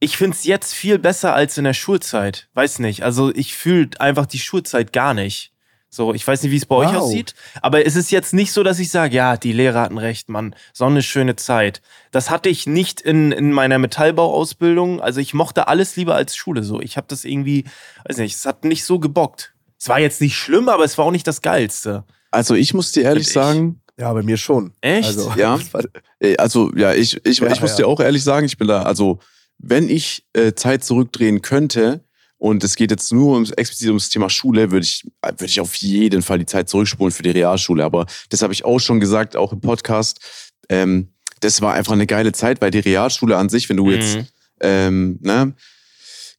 ich 0.00 0.16
finde 0.16 0.36
es 0.36 0.44
jetzt 0.44 0.72
viel 0.72 0.98
besser 0.98 1.34
als 1.34 1.58
in 1.58 1.64
der 1.64 1.74
Schulzeit. 1.74 2.48
Weiß 2.54 2.78
nicht. 2.78 3.02
Also 3.02 3.34
ich 3.34 3.54
fühle 3.54 3.90
einfach 3.98 4.26
die 4.26 4.38
Schulzeit 4.38 4.92
gar 4.92 5.12
nicht. 5.14 5.51
So, 5.94 6.14
ich 6.14 6.26
weiß 6.26 6.42
nicht, 6.42 6.52
wie 6.52 6.56
es 6.56 6.64
bei 6.64 6.76
euch 6.76 6.88
Wow. 6.88 7.02
aussieht, 7.02 7.34
aber 7.60 7.84
es 7.84 7.96
ist 7.96 8.10
jetzt 8.10 8.32
nicht 8.32 8.52
so, 8.52 8.62
dass 8.62 8.78
ich 8.78 8.90
sage, 8.90 9.14
ja, 9.14 9.36
die 9.36 9.52
Lehrer 9.52 9.82
hatten 9.82 9.98
recht, 9.98 10.30
Mann, 10.30 10.54
so 10.72 10.86
eine 10.86 11.02
schöne 11.02 11.36
Zeit. 11.36 11.82
Das 12.12 12.30
hatte 12.30 12.48
ich 12.48 12.66
nicht 12.66 13.02
in, 13.02 13.30
in 13.30 13.52
meiner 13.52 13.78
Metallbauausbildung. 13.78 15.02
Also 15.02 15.20
ich 15.20 15.34
mochte 15.34 15.68
alles 15.68 15.94
lieber 15.96 16.14
als 16.14 16.34
Schule 16.34 16.62
so. 16.62 16.80
Ich 16.80 16.96
habe 16.96 17.06
das 17.10 17.26
irgendwie, 17.26 17.64
weiß 18.08 18.16
nicht, 18.16 18.34
es 18.36 18.46
hat 18.46 18.64
nicht 18.64 18.84
so 18.84 18.98
gebockt. 18.98 19.52
Es 19.78 19.88
war 19.90 20.00
jetzt 20.00 20.22
nicht 20.22 20.34
schlimm, 20.36 20.70
aber 20.70 20.84
es 20.84 20.96
war 20.96 21.04
auch 21.04 21.10
nicht 21.10 21.26
das 21.26 21.42
Geilste. 21.42 22.04
Also 22.30 22.54
ich 22.54 22.72
muss 22.72 22.92
dir 22.92 23.02
ehrlich 23.02 23.28
sagen, 23.28 23.82
Ja, 23.98 24.10
bei 24.14 24.22
mir 24.22 24.38
schon. 24.38 24.72
Echt? 24.80 25.08
Also, 25.08 25.30
Ja. 25.36 25.58
äh, 26.20 26.36
also 26.38 26.72
ja, 26.74 26.94
ich, 26.94 27.20
ich, 27.26 27.40
Ja, 27.40 27.52
ich 27.52 27.60
muss 27.60 27.72
ja. 27.72 27.76
dir 27.78 27.86
auch 27.88 28.00
ehrlich 28.00 28.24
sagen, 28.24 28.46
ich 28.46 28.56
bin 28.56 28.66
da, 28.68 28.84
also 28.84 29.18
wenn 29.58 29.90
ich 29.90 30.24
äh, 30.32 30.54
Zeit 30.54 30.84
zurückdrehen 30.84 31.42
könnte 31.42 32.02
und 32.42 32.64
es 32.64 32.74
geht 32.74 32.90
jetzt 32.90 33.12
nur 33.12 33.34
ums, 33.34 33.52
explizit 33.52 33.86
ums 33.86 34.08
Thema 34.08 34.28
Schule, 34.28 34.72
würde 34.72 34.84
ich, 34.84 35.04
würde 35.22 35.44
ich 35.46 35.60
auf 35.60 35.76
jeden 35.76 36.22
Fall 36.22 36.40
die 36.40 36.46
Zeit 36.46 36.68
zurückspulen 36.68 37.12
für 37.12 37.22
die 37.22 37.30
Realschule. 37.30 37.84
Aber 37.84 38.04
das 38.30 38.42
habe 38.42 38.52
ich 38.52 38.64
auch 38.64 38.80
schon 38.80 38.98
gesagt, 38.98 39.36
auch 39.36 39.52
im 39.52 39.60
Podcast. 39.60 40.18
Ähm, 40.68 41.12
das 41.38 41.60
war 41.60 41.74
einfach 41.74 41.92
eine 41.92 42.08
geile 42.08 42.32
Zeit, 42.32 42.60
weil 42.60 42.72
die 42.72 42.80
Realschule 42.80 43.36
an 43.36 43.48
sich, 43.48 43.68
wenn 43.68 43.76
du 43.76 43.92
jetzt 43.92 44.16
Mhm. 44.16 44.26
ähm, 44.60 45.18
ne, 45.22 45.54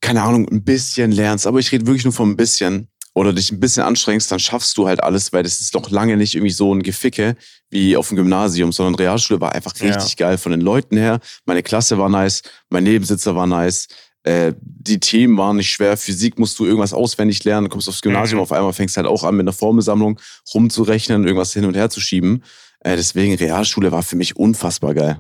keine 0.01 0.23
Ahnung, 0.23 0.45
ein 0.49 0.65
bisschen 0.65 1.13
lernst, 1.13 1.47
aber 1.47 1.59
ich 1.59 1.71
rede 1.71 1.85
wirklich 1.85 2.03
nur 2.03 2.11
von 2.11 2.31
ein 2.31 2.35
bisschen 2.35 2.89
oder 3.15 3.31
dich 3.31 3.51
ein 3.53 3.61
bisschen 3.61 3.83
anstrengst, 3.83 4.29
dann 4.29 4.39
schaffst 4.39 4.77
du 4.77 4.87
halt 4.87 5.01
alles, 5.01 5.31
weil 5.31 5.43
das 5.43 5.61
ist 5.61 5.73
doch 5.73 5.89
lange 5.89 6.17
nicht 6.17 6.35
irgendwie 6.35 6.51
so 6.51 6.73
ein 6.75 6.83
Geficke 6.83 7.37
wie 7.69 7.95
auf 7.95 8.09
dem 8.09 8.17
Gymnasium, 8.17 8.73
sondern 8.73 8.95
Realschule 8.95 9.39
war 9.39 9.53
einfach 9.53 9.73
Ja. 9.77 9.93
richtig 9.95 10.17
geil 10.17 10.37
von 10.37 10.51
den 10.51 10.59
Leuten 10.61 10.97
her. 10.97 11.21
Meine 11.45 11.63
Klasse 11.63 11.97
war 11.97 12.09
nice, 12.09 12.41
mein 12.69 12.83
Nebensitzer 12.83 13.35
war 13.37 13.47
nice. 13.47 13.87
Äh, 14.23 14.53
die 14.61 14.99
Themen 14.99 15.37
waren 15.37 15.57
nicht 15.57 15.69
schwer. 15.69 15.97
Physik 15.97 16.39
musst 16.39 16.57
du 16.59 16.65
irgendwas 16.65 16.93
auswendig 16.93 17.43
lernen. 17.43 17.65
Du 17.65 17.71
kommst 17.71 17.89
aufs 17.89 18.01
Gymnasium, 18.01 18.37
Mhm. 18.39 18.43
auf 18.43 18.51
einmal 18.51 18.73
fängst 18.73 18.95
halt 18.97 19.05
auch 19.07 19.23
an, 19.23 19.35
mit 19.35 19.43
einer 19.43 19.53
Formelsammlung 19.53 20.19
rumzurechnen, 20.53 21.23
irgendwas 21.25 21.53
hin 21.53 21.65
und 21.65 21.75
her 21.75 21.89
zu 21.89 21.99
schieben. 21.99 22.43
Äh, 22.79 22.95
deswegen, 22.95 23.35
Realschule 23.35 23.91
war 23.91 24.03
für 24.03 24.15
mich 24.15 24.35
unfassbar 24.35 24.93
geil. 24.93 25.17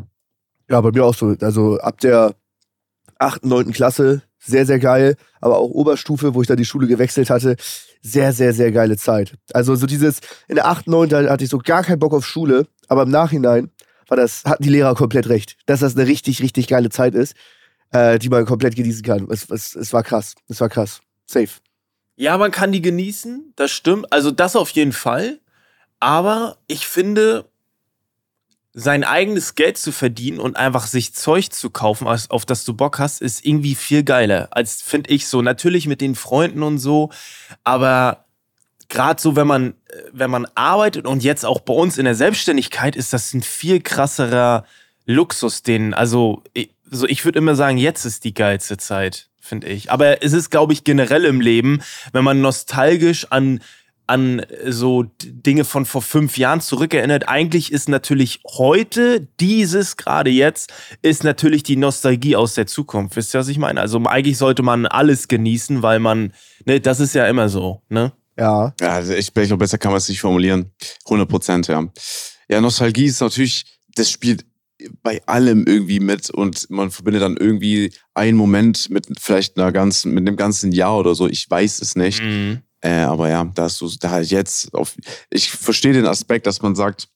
Ja, 0.69 0.79
bei 0.81 0.91
mir 0.91 1.03
auch 1.05 1.13
so. 1.15 1.35
Also 1.41 1.77
ab 1.79 1.99
der 1.99 2.35
8., 3.19 3.45
9. 3.45 3.71
Klasse 3.73 4.21
sehr, 4.39 4.65
sehr 4.65 4.79
geil. 4.79 5.15
Aber 5.41 5.57
auch 5.59 5.69
Oberstufe, 5.69 6.33
wo 6.33 6.41
ich 6.41 6.47
dann 6.47 6.57
die 6.57 6.65
Schule 6.65 6.87
gewechselt 6.87 7.29
hatte, 7.29 7.55
sehr, 8.01 8.33
sehr, 8.33 8.53
sehr 8.53 8.71
geile 8.71 8.97
Zeit. 8.97 9.35
Also 9.53 9.75
so 9.75 9.85
dieses, 9.85 10.19
in 10.47 10.55
der 10.55 10.67
8., 10.67 10.87
9. 10.87 11.29
hatte 11.29 11.43
ich 11.43 11.49
so 11.49 11.57
gar 11.59 11.83
keinen 11.83 11.99
Bock 11.99 12.13
auf 12.13 12.25
Schule. 12.25 12.67
Aber 12.87 13.03
im 13.03 13.09
Nachhinein 13.09 13.69
war 14.07 14.17
das, 14.17 14.43
hatten 14.45 14.63
die 14.63 14.69
Lehrer 14.69 14.95
komplett 14.95 15.27
recht, 15.29 15.55
dass 15.65 15.79
das 15.79 15.95
eine 15.95 16.07
richtig, 16.07 16.41
richtig 16.41 16.67
geile 16.67 16.89
Zeit 16.89 17.15
ist, 17.15 17.35
äh, 17.93 18.19
die 18.19 18.29
man 18.29 18.45
komplett 18.45 18.75
genießen 18.75 19.03
kann. 19.03 19.27
Es, 19.29 19.49
es, 19.49 19.75
es 19.75 19.93
war 19.93 20.03
krass. 20.03 20.35
Es 20.49 20.59
war 20.59 20.69
krass. 20.69 21.01
Safe. 21.25 21.49
Ja, 22.15 22.37
man 22.37 22.51
kann 22.51 22.71
die 22.71 22.81
genießen, 22.81 23.53
das 23.55 23.71
stimmt. 23.71 24.11
Also 24.11 24.31
das 24.31 24.55
auf 24.55 24.69
jeden 24.71 24.93
Fall. 24.93 25.39
Aber 25.99 26.57
ich 26.67 26.85
finde, 26.85 27.45
sein 28.73 29.03
eigenes 29.03 29.55
Geld 29.55 29.77
zu 29.77 29.91
verdienen 29.91 30.39
und 30.39 30.57
einfach 30.57 30.87
sich 30.87 31.13
Zeug 31.13 31.51
zu 31.53 31.69
kaufen, 31.69 32.07
auf 32.07 32.45
das 32.45 32.65
du 32.65 32.73
Bock 32.73 32.99
hast, 32.99 33.21
ist 33.21 33.45
irgendwie 33.45 33.75
viel 33.75 34.03
geiler, 34.03 34.49
als 34.51 34.81
finde 34.81 35.11
ich 35.11 35.27
so. 35.27 35.41
Natürlich 35.41 35.87
mit 35.87 36.01
den 36.01 36.15
Freunden 36.15 36.63
und 36.63 36.79
so, 36.79 37.11
aber 37.63 38.25
gerade 38.89 39.21
so, 39.21 39.35
wenn 39.35 39.47
man, 39.47 39.75
wenn 40.11 40.31
man 40.31 40.47
arbeitet 40.55 41.05
und 41.05 41.23
jetzt 41.23 41.45
auch 41.45 41.61
bei 41.61 41.73
uns 41.73 41.97
in 41.97 42.05
der 42.05 42.15
Selbstständigkeit, 42.15 42.95
ist 42.95 43.13
das 43.13 43.33
ein 43.33 43.43
viel 43.43 43.79
krasserer 43.79 44.65
Luxus, 45.05 45.63
den, 45.63 45.93
also, 45.93 46.43
so 46.93 47.07
ich 47.07 47.25
würde 47.25 47.39
immer 47.39 47.55
sagen, 47.55 47.77
jetzt 47.77 48.05
ist 48.05 48.23
die 48.23 48.33
geilste 48.33 48.77
Zeit, 48.77 49.29
finde 49.39 49.67
ich. 49.67 49.91
Aber 49.91 50.23
es 50.23 50.33
ist, 50.33 50.49
glaube 50.49 50.73
ich, 50.73 50.83
generell 50.83 51.25
im 51.25 51.41
Leben, 51.41 51.81
wenn 52.11 52.23
man 52.23 52.41
nostalgisch 52.41 53.27
an 53.29 53.59
an 54.05 54.45
so 54.67 55.05
Dinge 55.23 55.63
von 55.63 55.85
vor 55.85 56.01
fünf 56.01 56.37
Jahren 56.37 56.59
zurückerinnert. 56.59 57.29
Eigentlich 57.29 57.71
ist 57.71 57.87
natürlich 57.87 58.41
heute, 58.45 59.27
dieses 59.39 59.95
gerade 59.95 60.29
jetzt, 60.29 60.73
ist 61.01 61.23
natürlich 61.23 61.63
die 61.63 61.77
Nostalgie 61.77 62.35
aus 62.35 62.53
der 62.53 62.67
Zukunft. 62.67 63.15
Wisst 63.15 63.33
ihr, 63.33 63.39
was 63.39 63.47
ich 63.47 63.57
meine? 63.57 63.79
Also 63.79 64.03
eigentlich 64.05 64.37
sollte 64.37 64.61
man 64.61 64.85
alles 64.85 65.29
genießen, 65.29 65.83
weil 65.83 65.99
man, 65.99 66.33
ne, 66.65 66.81
das 66.81 66.99
ist 66.99 67.15
ja 67.15 67.27
immer 67.27 67.47
so, 67.47 67.81
ne? 67.89 68.11
Ja. 68.37 68.73
Ja, 68.81 68.89
also 68.89 69.13
ich, 69.13 69.27
ich 69.27 69.33
glaube, 69.33 69.57
besser 69.57 69.77
kann 69.77 69.91
man 69.91 69.99
es 69.99 70.09
nicht 70.09 70.21
formulieren. 70.21 70.71
100 71.05 71.29
Prozent, 71.29 71.67
ja. 71.67 71.87
Ja, 72.49 72.59
Nostalgie 72.59 73.05
ist 73.05 73.21
natürlich, 73.21 73.65
das 73.95 74.09
spielt 74.09 74.45
bei 75.01 75.21
allem 75.25 75.65
irgendwie 75.65 75.99
mit 75.99 76.29
und 76.29 76.69
man 76.69 76.91
verbindet 76.91 77.23
dann 77.23 77.37
irgendwie 77.37 77.93
einen 78.13 78.37
Moment 78.37 78.89
mit 78.89 79.07
vielleicht 79.19 79.57
einer 79.57 79.71
ganzen, 79.71 80.13
mit 80.13 80.27
einem 80.27 80.37
ganzen 80.37 80.71
Jahr 80.71 80.97
oder 80.97 81.15
so. 81.15 81.27
Ich 81.27 81.49
weiß 81.49 81.81
es 81.81 81.95
nicht. 81.95 82.21
Mhm. 82.21 82.61
Äh, 82.81 82.99
aber 83.03 83.29
ja, 83.29 83.45
da 83.55 83.63
hast 83.63 83.79
du 83.81 83.89
da 83.99 84.19
jetzt 84.19 84.73
auf. 84.73 84.95
Ich 85.29 85.51
verstehe 85.51 85.93
den 85.93 86.05
Aspekt, 86.05 86.45
dass 86.47 86.61
man 86.61 86.75
sagt, 86.75 87.07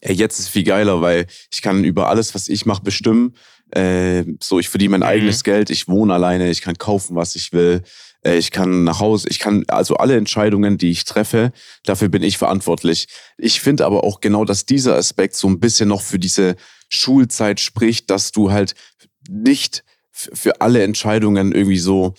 ey, 0.00 0.14
jetzt 0.14 0.38
ist 0.38 0.48
viel 0.48 0.64
geiler, 0.64 1.00
weil 1.00 1.26
ich 1.52 1.62
kann 1.62 1.84
über 1.84 2.08
alles, 2.08 2.34
was 2.34 2.48
ich 2.48 2.66
mache, 2.66 2.82
bestimmen. 2.82 3.34
Äh, 3.72 4.24
so, 4.42 4.58
ich 4.58 4.68
verdiene 4.68 4.90
mein 4.92 5.00
Mhm. 5.00 5.06
eigenes 5.06 5.44
Geld, 5.44 5.70
ich 5.70 5.88
wohne 5.88 6.14
alleine, 6.14 6.50
ich 6.50 6.60
kann 6.62 6.76
kaufen, 6.78 7.16
was 7.16 7.36
ich 7.36 7.52
will. 7.52 7.82
Äh, 8.24 8.36
ich 8.36 8.50
kann 8.50 8.84
nach 8.84 9.00
Hause, 9.00 9.28
ich 9.30 9.38
kann 9.38 9.64
also 9.68 9.96
alle 9.96 10.16
Entscheidungen, 10.16 10.76
die 10.78 10.90
ich 10.90 11.04
treffe, 11.04 11.52
dafür 11.84 12.08
bin 12.08 12.22
ich 12.22 12.38
verantwortlich. 12.38 13.06
Ich 13.38 13.60
finde 13.60 13.86
aber 13.86 14.04
auch 14.04 14.20
genau, 14.20 14.44
dass 14.44 14.66
dieser 14.66 14.96
Aspekt 14.96 15.36
so 15.36 15.48
ein 15.48 15.60
bisschen 15.60 15.88
noch 15.88 16.02
für 16.02 16.18
diese 16.18 16.56
Schulzeit 16.88 17.60
spricht, 17.60 18.10
dass 18.10 18.32
du 18.32 18.50
halt 18.50 18.74
nicht 19.28 19.84
für 20.12 20.60
alle 20.60 20.82
Entscheidungen 20.82 21.52
irgendwie 21.52 21.78
so, 21.78 22.14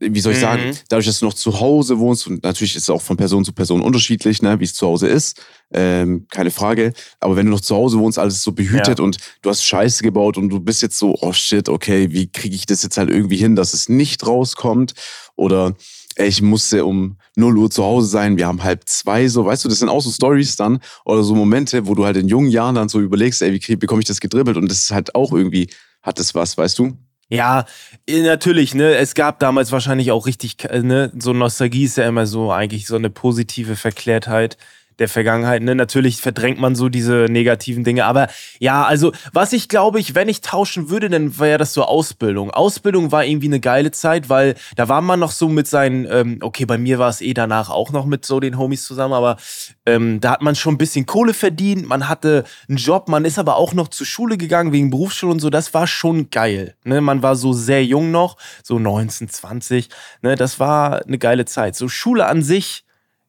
wie 0.00 0.20
soll 0.20 0.32
ich 0.32 0.38
Mhm. 0.38 0.42
sagen, 0.42 0.76
dadurch, 0.88 1.06
dass 1.06 1.20
du 1.20 1.26
noch 1.26 1.34
zu 1.34 1.60
Hause 1.60 1.98
wohnst 1.98 2.26
und 2.26 2.42
natürlich 2.42 2.74
ist 2.76 2.84
es 2.84 2.90
auch 2.90 3.02
von 3.02 3.16
Person 3.16 3.44
zu 3.44 3.52
Person 3.52 3.80
unterschiedlich, 3.80 4.42
ne, 4.42 4.58
wie 4.60 4.64
es 4.64 4.74
zu 4.74 4.86
Hause 4.86 5.06
ist, 5.08 5.40
ähm, 5.72 6.26
keine 6.30 6.50
Frage. 6.50 6.92
Aber 7.20 7.36
wenn 7.36 7.46
du 7.46 7.52
noch 7.52 7.60
zu 7.60 7.76
Hause 7.76 7.98
wohnst, 7.98 8.18
alles 8.18 8.42
so 8.42 8.52
behütet 8.52 8.98
Ja. 8.98 9.04
und 9.04 9.18
du 9.42 9.50
hast 9.50 9.62
Scheiße 9.64 10.02
gebaut 10.02 10.36
und 10.36 10.48
du 10.48 10.60
bist 10.60 10.82
jetzt 10.82 10.98
so, 10.98 11.16
oh 11.20 11.32
shit, 11.32 11.68
okay, 11.68 12.10
wie 12.10 12.30
kriege 12.30 12.54
ich 12.54 12.66
das 12.66 12.82
jetzt 12.82 12.96
halt 12.98 13.10
irgendwie 13.10 13.36
hin, 13.36 13.56
dass 13.56 13.72
es 13.74 13.88
nicht 13.88 14.26
rauskommt 14.26 14.94
oder 15.36 15.74
ey, 16.16 16.26
ich 16.28 16.42
musste 16.42 16.84
um 16.84 17.16
0 17.36 17.56
Uhr 17.58 17.70
zu 17.70 17.84
Hause 17.84 18.08
sein, 18.08 18.36
wir 18.36 18.46
haben 18.48 18.64
halb 18.64 18.88
zwei, 18.88 19.28
so, 19.28 19.44
weißt 19.44 19.64
du, 19.64 19.68
das 19.68 19.78
sind 19.78 19.88
auch 19.88 20.00
so 20.02 20.10
Stories 20.10 20.56
dann 20.56 20.80
oder 21.04 21.22
so 21.22 21.36
Momente, 21.36 21.86
wo 21.86 21.94
du 21.94 22.04
halt 22.04 22.16
in 22.16 22.26
jungen 22.26 22.50
Jahren 22.50 22.74
dann 22.74 22.88
so 22.88 23.00
überlegst, 23.00 23.40
ey, 23.42 23.52
wie 23.52 23.76
bekomme 23.76 24.00
ich 24.00 24.06
das 24.08 24.18
gedribbelt 24.20 24.56
und 24.56 24.68
das 24.68 24.80
ist 24.80 24.90
halt 24.90 25.14
auch 25.14 25.32
irgendwie, 25.32 25.68
hat 26.02 26.18
es 26.18 26.34
was, 26.34 26.58
weißt 26.58 26.78
du? 26.80 26.96
Ja, 27.30 27.66
eh, 28.06 28.22
natürlich, 28.22 28.74
ne? 28.74 28.94
Es 28.96 29.14
gab 29.14 29.38
damals 29.38 29.70
wahrscheinlich 29.70 30.10
auch 30.12 30.26
richtig, 30.26 30.64
äh, 30.64 30.80
ne? 30.82 31.12
So 31.18 31.34
Nostalgie 31.34 31.84
ist 31.84 31.98
ja 31.98 32.08
immer 32.08 32.26
so 32.26 32.52
eigentlich 32.52 32.86
so 32.86 32.96
eine 32.96 33.10
positive 33.10 33.76
Verklärtheit 33.76 34.56
der 34.98 35.08
Vergangenheit, 35.08 35.62
ne? 35.62 35.74
Natürlich 35.74 36.20
verdrängt 36.20 36.58
man 36.58 36.74
so 36.74 36.88
diese 36.88 37.26
negativen 37.28 37.84
Dinge, 37.84 38.04
aber 38.04 38.28
ja, 38.58 38.84
also 38.84 39.12
was 39.32 39.52
ich 39.52 39.68
glaube 39.68 40.00
ich, 40.00 40.14
wenn 40.14 40.28
ich 40.28 40.40
tauschen 40.40 40.90
würde, 40.90 41.08
dann 41.08 41.38
wäre 41.38 41.58
das 41.58 41.72
so 41.72 41.84
Ausbildung. 41.84 42.50
Ausbildung 42.50 43.12
war 43.12 43.24
irgendwie 43.24 43.46
eine 43.46 43.60
geile 43.60 43.90
Zeit, 43.90 44.28
weil 44.28 44.54
da 44.76 44.88
war 44.88 45.00
man 45.00 45.20
noch 45.20 45.30
so 45.30 45.48
mit 45.48 45.68
seinen, 45.68 46.06
ähm, 46.10 46.38
okay, 46.42 46.64
bei 46.64 46.78
mir 46.78 46.98
war 46.98 47.08
es 47.08 47.20
eh 47.20 47.34
danach 47.34 47.70
auch 47.70 47.92
noch 47.92 48.06
mit 48.06 48.24
so 48.24 48.40
den 48.40 48.58
Homies 48.58 48.84
zusammen, 48.84 49.14
aber 49.14 49.36
ähm, 49.86 50.20
da 50.20 50.32
hat 50.32 50.42
man 50.42 50.54
schon 50.54 50.74
ein 50.74 50.78
bisschen 50.78 51.06
Kohle 51.06 51.34
verdient, 51.34 51.86
man 51.86 52.08
hatte 52.08 52.44
einen 52.68 52.78
Job, 52.78 53.08
man 53.08 53.24
ist 53.24 53.38
aber 53.38 53.56
auch 53.56 53.74
noch 53.74 53.88
zur 53.88 54.06
Schule 54.06 54.36
gegangen 54.36 54.72
wegen 54.72 54.90
Berufsschule 54.90 55.32
und 55.32 55.40
so, 55.40 55.50
das 55.50 55.74
war 55.74 55.86
schon 55.86 56.30
geil. 56.30 56.74
Ne? 56.84 57.00
Man 57.00 57.22
war 57.22 57.36
so 57.36 57.52
sehr 57.52 57.84
jung 57.84 58.10
noch, 58.10 58.36
so 58.62 58.78
19, 58.78 59.28
20, 59.28 59.88
ne? 60.22 60.34
das 60.34 60.58
war 60.58 61.04
eine 61.06 61.18
geile 61.18 61.44
Zeit. 61.44 61.76
So 61.76 61.88
Schule 61.88 62.26
an 62.26 62.42
sich, 62.42 62.84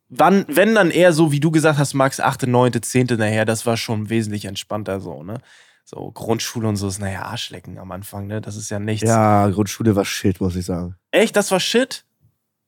wann, 0.09 0.45
wenn 0.47 0.75
dann 0.75 0.91
eher 0.91 1.13
so, 1.13 1.31
wie 1.31 1.39
du 1.39 1.51
gesagt 1.51 1.79
hast, 1.79 1.93
Max, 1.93 2.19
8., 2.19 2.47
9., 2.47 2.81
10. 2.81 3.07
nachher, 3.17 3.45
das 3.45 3.65
war 3.65 3.77
schon 3.77 4.09
wesentlich 4.09 4.45
entspannter 4.45 4.99
so, 4.99 5.23
ne? 5.23 5.39
So 5.85 6.11
Grundschule 6.11 6.67
und 6.67 6.75
so 6.75 6.87
ist, 6.87 6.99
naja, 6.99 7.23
Arschlecken 7.23 7.79
am 7.79 7.91
Anfang, 7.91 8.27
ne? 8.27 8.41
Das 8.41 8.55
ist 8.55 8.69
ja 8.69 8.79
nichts. 8.79 9.07
Ja, 9.07 9.47
Grundschule 9.49 9.95
war 9.95 10.05
shit, 10.05 10.39
muss 10.39 10.55
ich 10.55 10.65
sagen. 10.65 10.95
Echt, 11.11 11.35
das 11.35 11.49
war 11.51 11.59
Shit? 11.59 12.05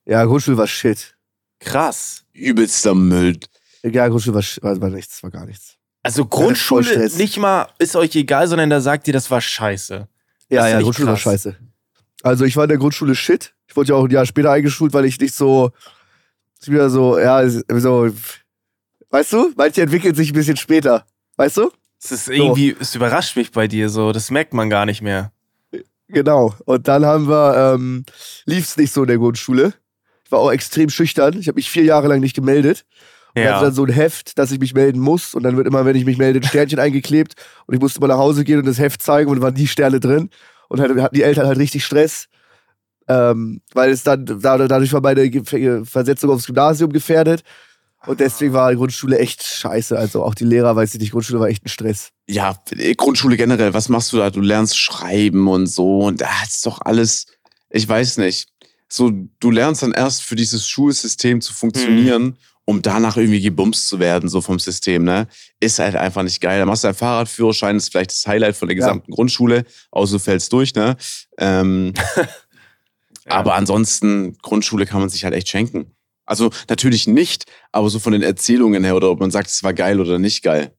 Ja, 0.06 0.26
Grundschule 0.26 0.58
war 0.58 0.68
shit. 0.68 1.16
Krass. 1.60 2.24
Übelster 2.34 2.96
Müll. 2.96 3.38
Ja, 3.84 4.08
Grundschule 4.08 4.36
war, 4.36 4.44
war, 4.64 4.82
war 4.82 4.90
nichts, 4.90 5.22
war 5.22 5.30
gar 5.30 5.46
nichts. 5.46 5.78
Also 6.04 6.26
Grundschule 6.26 7.10
nicht 7.16 7.38
mal 7.38 7.68
ist 7.78 7.96
euch 7.96 8.16
egal, 8.16 8.48
sondern 8.48 8.72
da 8.72 8.82
sagt 8.82 9.08
ihr, 9.08 9.14
das 9.14 9.30
war 9.30 9.40
scheiße. 9.42 9.94
Ja, 9.94 10.08
Das 10.50 10.66
ist 10.66 10.72
ja, 10.72 10.78
echt 10.78 10.84
Grundschule 10.84 11.08
war 11.08 11.14
krass. 11.14 11.22
scheiße. 11.22 11.56
Also 12.24 12.46
ich 12.46 12.56
war 12.56 12.64
in 12.64 12.70
der 12.70 12.78
Grundschule 12.80 13.14
shit. 13.14 13.54
Ich 13.68 13.76
wurde 13.76 13.90
ja 13.90 13.96
auch 13.96 14.06
ein 14.06 14.12
Jahr 14.12 14.26
später 14.26 14.52
eingeschult, 14.52 14.94
weil 14.94 15.06
ich 15.06 15.20
nicht 15.20 15.36
so, 15.36 15.72
ist 16.62 16.72
wieder 16.72 16.90
so, 16.90 17.18
ja, 17.20 17.48
so, 17.50 18.10
weißt 19.10 19.34
du, 19.34 19.52
manche 19.56 19.82
entwickeln 19.82 20.16
sich 20.16 20.30
ein 20.30 20.36
bisschen 20.36 20.58
später. 20.58 21.06
Weißt 21.38 21.58
du? 21.58 21.72
Es 22.04 22.12
ist 22.12 22.30
irgendwie, 22.30 22.76
es 22.80 22.96
überrascht 22.96 23.36
mich 23.36 23.52
bei 23.52 23.68
dir 23.68 23.90
so, 23.90 24.12
das 24.12 24.32
merkt 24.32 24.54
man 24.54 24.70
gar 24.70 24.86
nicht 24.86 25.02
mehr. 25.02 25.32
Genau. 26.08 26.54
Und 26.66 26.88
dann 26.88 27.06
haben 27.06 27.28
wir, 27.28 27.74
ähm, 27.76 28.06
lief's 28.46 28.78
nicht 28.78 28.94
so 28.94 29.02
in 29.02 29.08
der 29.08 29.18
Grundschule. 29.18 29.74
Ich 30.26 30.32
war 30.32 30.40
auch 30.40 30.52
extrem 30.52 30.90
schüchtern. 30.90 31.38
Ich 31.40 31.48
habe 31.48 31.56
mich 31.56 31.70
vier 31.70 31.84
Jahre 31.84 32.08
lang 32.08 32.20
nicht 32.20 32.36
gemeldet. 32.36 32.86
Und 33.34 33.44
hatte 33.46 33.66
dann 33.66 33.74
so 33.74 33.86
ein 33.86 33.94
Heft, 33.94 34.38
dass 34.38 34.52
ich 34.52 34.60
mich 34.60 34.74
melden 34.74 35.00
muss. 35.00 35.34
Und 35.34 35.44
dann 35.44 35.56
wird 35.56 35.66
immer, 35.66 35.86
wenn 35.86 35.96
ich 35.96 36.06
mich 36.06 36.18
melde, 36.18 36.40
ein 36.40 36.44
Sternchen 36.44 36.80
eingeklebt. 36.80 37.36
Und 37.66 37.76
ich 37.76 37.80
musste 37.80 38.02
mal 38.02 38.08
nach 38.08 38.18
Hause 38.18 38.44
gehen 38.44 38.60
und 38.60 38.66
das 38.66 38.78
Heft 38.78 39.02
zeigen 39.02 39.30
und 39.30 39.42
waren 39.42 39.56
die 39.56 39.68
Sterne 39.68 40.00
drin. 40.00 40.30
Und 40.68 40.80
halt, 40.80 41.00
hatten 41.00 41.16
die 41.16 41.24
Eltern 41.24 41.48
halt 41.48 41.58
richtig 41.58 41.86
Stress. 41.86 42.28
Ähm, 43.08 43.62
weil 43.74 43.92
es 43.92 44.04
dann, 44.04 44.26
da- 44.26 44.58
dadurch 44.68 44.94
war 44.94 45.02
meine 45.02 45.86
Versetzung 45.86 46.30
aufs 46.30 46.46
Gymnasium 46.46 46.92
gefährdet. 46.94 47.44
Und 48.08 48.20
deswegen 48.20 48.54
war 48.54 48.72
die 48.72 48.78
Grundschule 48.78 49.20
echt 49.20 49.44
scheiße. 49.44 49.98
Also 49.98 50.24
auch 50.24 50.34
die 50.34 50.44
Lehrer, 50.46 50.76
weiß 50.76 50.96
ich 50.96 51.00
nicht, 51.00 51.12
Grundschule 51.12 51.40
war 51.40 51.48
echt 51.50 51.64
ein 51.66 51.70
Stress. 51.70 52.10
Ja, 52.28 52.56
Grundschule 52.98 53.38
generell, 53.38 53.74
was 53.76 53.90
machst 53.90 54.12
du 54.14 54.18
da? 54.18 54.30
Du 54.32 54.42
lernst 54.42 54.78
schreiben 54.78 55.48
und 55.48 55.68
so 55.68 56.00
und 56.00 56.20
da 56.22 56.30
ist 56.44 56.66
doch 56.66 56.80
alles, 56.84 57.28
ich 57.70 57.88
weiß 57.88 58.18
nicht. 58.18 58.48
So, 58.88 59.12
du 59.40 59.52
lernst 59.52 59.84
dann 59.84 59.92
erst 59.92 60.24
für 60.24 60.36
dieses 60.36 60.68
Schulsystem 60.68 61.42
zu 61.42 61.54
funktionieren, 61.54 62.38
um 62.66 62.82
danach 62.82 63.18
irgendwie 63.18 63.42
gebumst 63.42 63.88
zu 63.88 64.00
werden, 64.00 64.28
so 64.30 64.42
vom 64.42 64.58
System, 64.60 65.04
ne? 65.04 65.28
Ist 65.60 65.80
halt 65.80 65.96
einfach 65.96 66.24
nicht 66.24 66.42
geil. 66.42 66.60
Dann 66.60 66.68
machst 66.68 66.84
du 66.84 66.88
einen 66.90 66.98
Fahrradführerschein, 66.98 67.78
ist 67.78 67.90
vielleicht 67.92 68.12
das 68.12 68.26
Highlight 68.28 68.56
von 68.56 68.68
der 68.68 68.78
Ja. 68.78 68.84
gesamten 68.86 69.12
Grundschule, 69.12 69.64
außer 69.92 70.14
du 70.14 70.20
fällst 70.20 70.52
durch, 70.54 70.74
ne? 70.76 70.98
Ähm, 71.38 71.94
Aber 73.32 73.56
ansonsten, 73.56 74.38
Grundschule 74.42 74.86
kann 74.86 75.00
man 75.00 75.10
sich 75.10 75.24
halt 75.24 75.34
echt 75.34 75.48
schenken. 75.48 75.96
Also 76.26 76.52
natürlich 76.70 77.08
nicht, 77.08 77.46
aber 77.72 77.90
so 77.90 78.00
von 78.00 78.14
den 78.14 78.22
Erzählungen 78.22 78.84
her 78.84 78.96
oder 78.96 79.10
ob 79.10 79.20
man 79.20 79.32
sagt, 79.32 79.48
es 79.48 79.64
war 79.64 79.74
geil 79.74 80.00
oder 80.00 80.20
nicht 80.20 80.44
geil. 80.44 80.74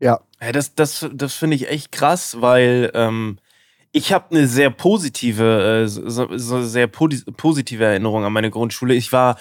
Ja, 0.00 0.20
das, 0.52 0.74
das, 0.74 1.06
das 1.12 1.34
finde 1.34 1.56
ich 1.56 1.68
echt 1.68 1.92
krass, 1.92 2.40
weil 2.40 2.90
ähm, 2.94 3.38
ich 3.92 4.12
habe 4.12 4.30
eine 4.30 4.46
sehr 4.46 4.70
positive, 4.70 5.84
äh, 5.84 5.88
so, 5.88 6.28
so 6.36 6.62
sehr 6.64 6.92
podi- 6.92 7.24
positive 7.32 7.84
Erinnerung 7.84 8.24
an 8.24 8.32
meine 8.32 8.50
Grundschule. 8.50 8.94
Ich 8.94 9.12
war, 9.12 9.38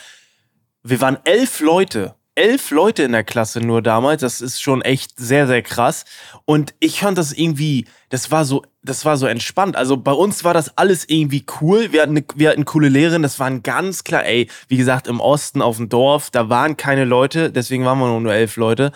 wir 0.84 1.02
waren 1.02 1.18
elf 1.26 1.60
Leute. 1.60 2.16
Elf 2.38 2.70
Leute 2.70 3.02
in 3.02 3.14
der 3.14 3.24
Klasse 3.24 3.62
nur 3.62 3.82
damals. 3.82 4.22
Das 4.22 4.42
ist 4.42 4.62
schon 4.62 4.84
echt 4.84 5.18
sehr, 5.18 5.48
sehr 5.48 5.64
krass. 5.64 6.06
Und 6.46 6.76
ich 6.80 7.00
fand 7.00 7.18
das 7.18 7.34
irgendwie, 7.34 7.88
das 8.10 8.30
war 8.30 8.46
so, 8.46 8.64
das 8.84 9.06
war 9.06 9.18
so 9.18 9.26
entspannt. 9.26 9.76
Also 9.76 9.98
bei 9.98 10.12
uns 10.12 10.44
war 10.44 10.54
das 10.54 10.78
alles 10.78 11.10
irgendwie 11.10 11.46
cool. 11.60 11.92
Wir 11.92 12.04
hatten, 12.04 12.16
eine, 12.16 12.26
wir 12.36 12.52
hatten 12.52 12.66
coole 12.66 12.90
Lehrerin. 12.90 13.24
Das 13.24 13.40
waren 13.40 13.64
ganz 13.64 14.04
klar, 14.04 14.24
ey, 14.24 14.50
wie 14.68 14.78
gesagt, 14.78 15.08
im 15.08 15.20
Osten 15.20 15.64
auf 15.64 15.78
dem 15.78 15.90
Dorf, 15.90 16.30
da 16.30 16.48
waren 16.48 16.78
keine 16.78 17.06
Leute. 17.06 17.52
Deswegen 17.52 17.86
waren 17.86 17.98
wir 17.98 18.20
nur 18.20 18.34
elf 18.34 18.56
Leute. 18.56 18.92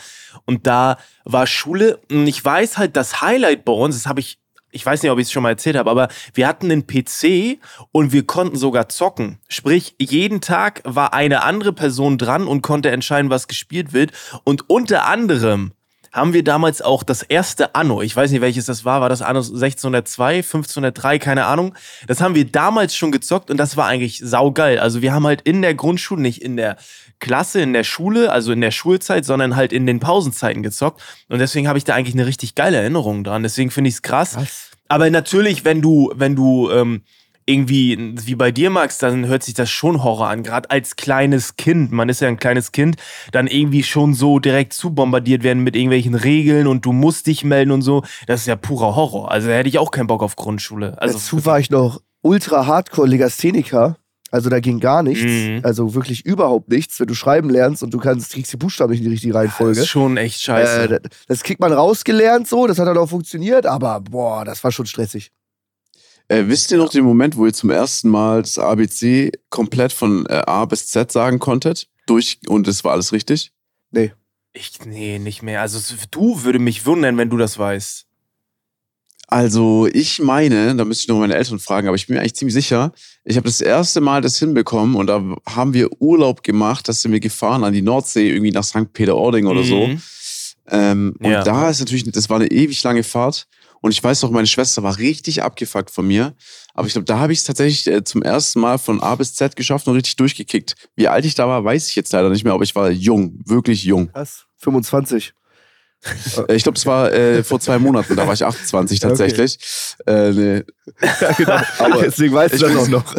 Und 0.46 0.68
da 0.68 0.98
war 1.26 1.48
Schule. 1.48 2.00
Und 2.12 2.28
ich 2.28 2.46
weiß 2.46 2.78
halt, 2.78 2.96
das 2.96 3.22
Highlight 3.22 3.66
bei 3.66 3.74
uns, 3.74 3.96
das 3.96 4.06
habe 4.06 4.20
ich 4.20 4.41
ich 4.72 4.86
weiß 4.86 5.04
nicht, 5.04 5.12
ob 5.12 5.20
ich 5.20 5.28
es 5.28 5.32
schon 5.32 5.44
mal 5.44 5.50
erzählt 5.50 5.78
habe, 5.78 5.90
aber 5.90 6.08
wir 6.34 6.48
hatten 6.48 6.72
einen 6.72 6.88
PC 6.88 7.60
und 7.92 8.12
wir 8.12 8.26
konnten 8.26 8.58
sogar 8.58 8.90
zocken. 8.90 9.38
Sprich, 9.48 9.96
jeden 10.00 10.42
Tag 10.42 10.82
war 10.84 11.14
eine 11.14 11.44
andere 11.44 11.74
Person 11.74 12.18
dran 12.18 12.48
und 12.48 12.62
konnte 12.62 12.90
entscheiden, 12.90 13.30
was 13.30 13.48
gespielt 13.48 13.94
wird. 13.94 14.12
Und 14.44 14.70
unter 14.70 15.06
anderem 15.06 15.74
haben 16.12 16.34
wir 16.34 16.44
damals 16.44 16.82
auch 16.82 17.04
das 17.04 17.24
erste 17.24 17.74
Anno, 17.74 18.02
ich 18.02 18.16
weiß 18.16 18.32
nicht 18.32 18.42
welches 18.42 18.66
das 18.66 18.84
war, 18.84 19.02
war 19.02 19.10
das 19.10 19.22
Anno 19.22 19.40
1602, 19.40 20.38
1503, 20.38 21.20
keine 21.20 21.46
Ahnung. 21.46 21.74
Das 22.08 22.20
haben 22.20 22.36
wir 22.36 22.46
damals 22.46 22.96
schon 22.96 23.12
gezockt 23.12 23.50
und 23.50 23.58
das 23.58 23.78
war 23.78 23.88
eigentlich 23.88 24.20
saugeil. 24.20 24.80
Also 24.80 25.02
wir 25.02 25.14
haben 25.14 25.26
halt 25.26 25.42
in 25.42 25.62
der 25.62 25.74
Grundschule, 25.74 26.22
nicht 26.22 26.42
in 26.42 26.58
der 26.58 26.78
Klasse, 27.20 27.62
in 27.62 27.72
der 27.72 27.84
Schule, 27.84 28.32
also 28.32 28.52
in 28.52 28.60
der 28.60 28.72
Schulzeit, 28.72 29.24
sondern 29.24 29.56
halt 29.56 29.72
in 29.72 29.86
den 29.86 30.00
Pausenzeiten 30.00 30.64
gezockt. 30.64 31.02
Und 31.30 31.40
deswegen 31.40 31.68
habe 31.68 31.78
ich 31.78 31.86
da 31.86 31.96
eigentlich 31.96 32.16
eine 32.16 32.26
richtig 32.26 32.56
geile 32.56 32.78
Erinnerung 32.78 33.24
dran. 33.24 33.44
Deswegen 33.44 33.72
finde 33.72 33.90
ich 33.90 33.96
es 33.96 34.02
krass. 34.02 34.36
Was? 34.36 34.72
Aber 34.90 35.10
natürlich, 35.10 35.64
wenn 35.64 35.82
du, 35.82 36.12
wenn 36.16 36.36
du 36.36 36.70
ähm, 36.72 37.04
irgendwie 37.46 38.16
wie 38.26 38.36
bei 38.36 38.52
dir, 38.52 38.70
Max, 38.70 38.98
dann 38.98 39.26
hört 39.28 39.44
sich 39.44 39.54
das 39.54 39.70
schon 39.70 40.04
Horror 40.04 40.28
an. 40.30 40.44
Gerade 40.44 40.70
als 40.70 40.96
kleines 40.96 41.56
Kind, 41.56 41.92
man 41.92 42.08
ist 42.10 42.22
ja 42.22 42.28
ein 42.28 42.38
kleines 42.38 42.72
Kind, 42.72 42.96
dann 43.32 43.48
irgendwie 43.48 43.84
schon 43.84 44.14
so 44.14 44.40
direkt 44.40 44.74
zu 44.74 44.92
bombardiert 44.94 45.44
werden 45.44 45.64
mit 45.64 45.76
irgendwelchen 45.76 46.16
Regeln 46.16 46.68
und 46.68 46.86
du 46.86 46.92
musst 46.94 47.28
dich 47.28 47.44
melden 47.44 47.72
und 47.72 47.82
so. 47.82 48.04
Das 48.28 48.42
ist 48.42 48.48
ja 48.48 48.56
purer 48.56 48.96
Horror. 48.96 49.32
Also 49.32 49.48
da 49.48 49.56
hätte 49.56 49.70
ich 49.70 49.80
auch 49.80 49.92
keinen 49.92 50.08
Bock 50.08 50.24
auf 50.24 50.36
Grundschule. 50.36 51.02
Also 51.02 51.16
Dazu 51.18 51.46
war 51.46 51.60
ich 51.60 51.70
noch 51.70 52.02
ultra 52.22 52.66
hardcore 52.68 53.08
Legastheniker. 53.08 53.98
Also 54.34 54.50
da 54.50 54.62
ging 54.62 54.80
gar 54.80 55.04
nichts. 55.04 55.26
Mhm. 55.26 55.60
Also 55.64 55.94
wirklich 55.94 56.26
überhaupt 56.26 56.70
nichts. 56.70 56.98
Wenn 57.02 57.08
du 57.08 57.14
schreiben 57.16 57.50
lernst 57.50 57.84
und 57.84 57.94
du 57.94 57.98
kannst, 57.98 58.32
kriegst 58.32 58.54
die 58.54 58.58
Buchstaben 58.58 58.92
nicht 58.92 59.00
in 59.02 59.06
die 59.08 59.12
richtige 59.12 59.34
Das 59.34 59.42
Reihenfolge. 59.42 59.82
ist 59.82 59.88
schon 59.90 60.16
echt 60.16 60.40
scheiße. 60.42 60.84
Äh, 60.84 60.88
das- 60.88 61.02
das 61.28 61.44
kriegt 61.44 61.60
man 61.60 61.74
rausgelernt 61.74 62.48
so, 62.48 62.66
das 62.66 62.80
hat 62.80 62.88
dann 62.88 62.98
auch 62.98 63.10
funktioniert, 63.10 63.66
aber 63.66 64.00
boah, 64.00 64.46
das 64.46 64.64
war 64.64 64.72
schon 64.72 64.86
stressig. 64.86 65.32
Äh, 66.32 66.48
wisst 66.48 66.72
ihr 66.72 66.78
noch 66.78 66.90
den 66.90 67.04
Moment, 67.04 67.36
wo 67.36 67.46
ihr 67.46 67.54
zum 67.54 67.72
ersten 67.72 68.08
Mal 68.08 68.42
das 68.42 68.58
ABC 68.58 69.34
komplett 69.50 69.92
von 69.92 70.26
äh, 70.28 70.42
A 70.48 70.64
bis 70.64 70.88
Z 70.88 71.12
sagen 71.12 71.40
konntet? 71.40 71.90
Durch 72.06 72.40
und 72.48 72.70
es 72.70 72.86
war 72.86 72.94
alles 72.94 73.12
richtig? 73.12 73.52
ich, 74.54 74.72
nee, 74.86 75.20
nicht 75.20 75.44
mehr. 75.44 75.62
Also 75.62 75.80
du 76.12 76.44
würde 76.44 76.60
mich 76.60 76.86
wundern, 76.86 77.18
wenn 77.18 77.30
du 77.30 77.38
das 77.38 77.58
weißt. 77.58 78.06
Also 79.28 79.88
ich 79.92 80.20
meine, 80.20 80.76
da 80.76 80.86
müsste 80.86 81.04
ich 81.04 81.08
noch 81.08 81.20
meine 81.20 81.36
Eltern 81.36 81.60
fragen, 81.60 81.88
aber 81.88 81.96
ich 81.96 82.08
bin 82.08 82.16
mir 82.16 82.22
eigentlich 82.22 82.36
ziemlich 82.36 82.54
sicher, 82.54 82.92
ich 83.24 83.38
habe 83.38 83.48
das 83.48 83.62
erste 83.62 84.02
Mal 84.02 84.22
das 84.22 84.38
hinbekommen 84.40 84.96
und 84.96 85.08
da 85.08 85.24
haben 85.50 85.74
wir 85.74 85.90
Urlaub 86.02 86.44
gemacht, 86.44 86.88
da 86.90 86.94
sind 86.94 87.14
wir 87.14 87.22
gefahren 87.22 87.64
an 87.64 87.72
die 87.72 87.82
Nordsee, 87.82 88.30
irgendwie 88.30 88.52
nach 88.52 88.66
St. 88.66 88.92
Peter-Ording 88.92 89.48
oder 89.48 89.64
so. 89.64 89.88
Mhm. 89.88 90.02
Ähm, 90.70 91.16
und 91.20 91.32
Ja. 91.32 91.44
da 91.44 91.70
ist 91.70 91.80
natürlich, 91.80 92.10
das 92.12 92.30
war 92.30 92.38
eine 92.38 92.52
ewig 92.52 92.84
lange 92.84 93.04
Fahrt. 93.04 93.48
Und 93.82 93.92
ich 93.92 94.04
weiß 94.04 94.22
noch, 94.22 94.32
meine 94.32 94.48
Schwester 94.48 94.84
war 94.84 94.98
richtig 94.98 95.44
abgefuckt 95.44 95.92
von 95.92 96.08
mir. 96.08 96.36
Aber 96.74 96.88
ich 96.88 96.94
glaube, 96.94 97.06
da 97.06 97.20
habe 97.20 97.34
ich 97.34 97.40
es 97.40 97.46
tatsächlich 97.46 97.88
äh, 97.88 98.04
zum 98.04 98.22
ersten 98.22 98.60
Mal 98.60 98.78
von 98.78 99.02
A 99.02 99.16
bis 99.16 99.34
Z 99.34 99.56
geschafft 99.56 99.88
und 99.88 99.96
richtig 99.96 100.16
durchgekickt. 100.16 100.76
Wie 100.96 101.08
alt 101.08 101.26
ich 101.26 101.36
da 101.36 101.48
war, 101.48 101.64
weiß 101.64 101.88
ich 101.90 101.96
jetzt 101.96 102.14
leider 102.14 102.30
nicht 102.30 102.44
mehr, 102.44 102.54
aber 102.54 102.64
ich 102.64 102.76
war 102.76 102.92
jung, 102.92 103.40
wirklich 103.46 103.84
jung. 103.84 104.10
Was? 104.14 104.46
25. 104.58 105.34
Äh, 106.48 106.56
ich 106.56 106.64
glaube, 106.64 106.78
es 106.78 106.86
war 106.86 107.12
äh, 107.12 107.44
vor 107.44 107.60
zwei 107.60 107.78
Monaten, 107.78 108.16
da 108.16 108.26
war 108.26 108.34
ich 108.34 108.44
28 108.44 109.00
tatsächlich. 109.00 109.58
Äh, 110.06 110.32
nee. 110.32 110.64
Ja, 111.22 111.32
genau. 111.34 111.60
Aber 111.80 112.02
Deswegen 112.02 112.34
weißt 112.34 112.54
du 112.54 112.68
ich 112.68 112.74
das 112.74 112.76
auch 112.76 112.88
noch. 112.88 113.16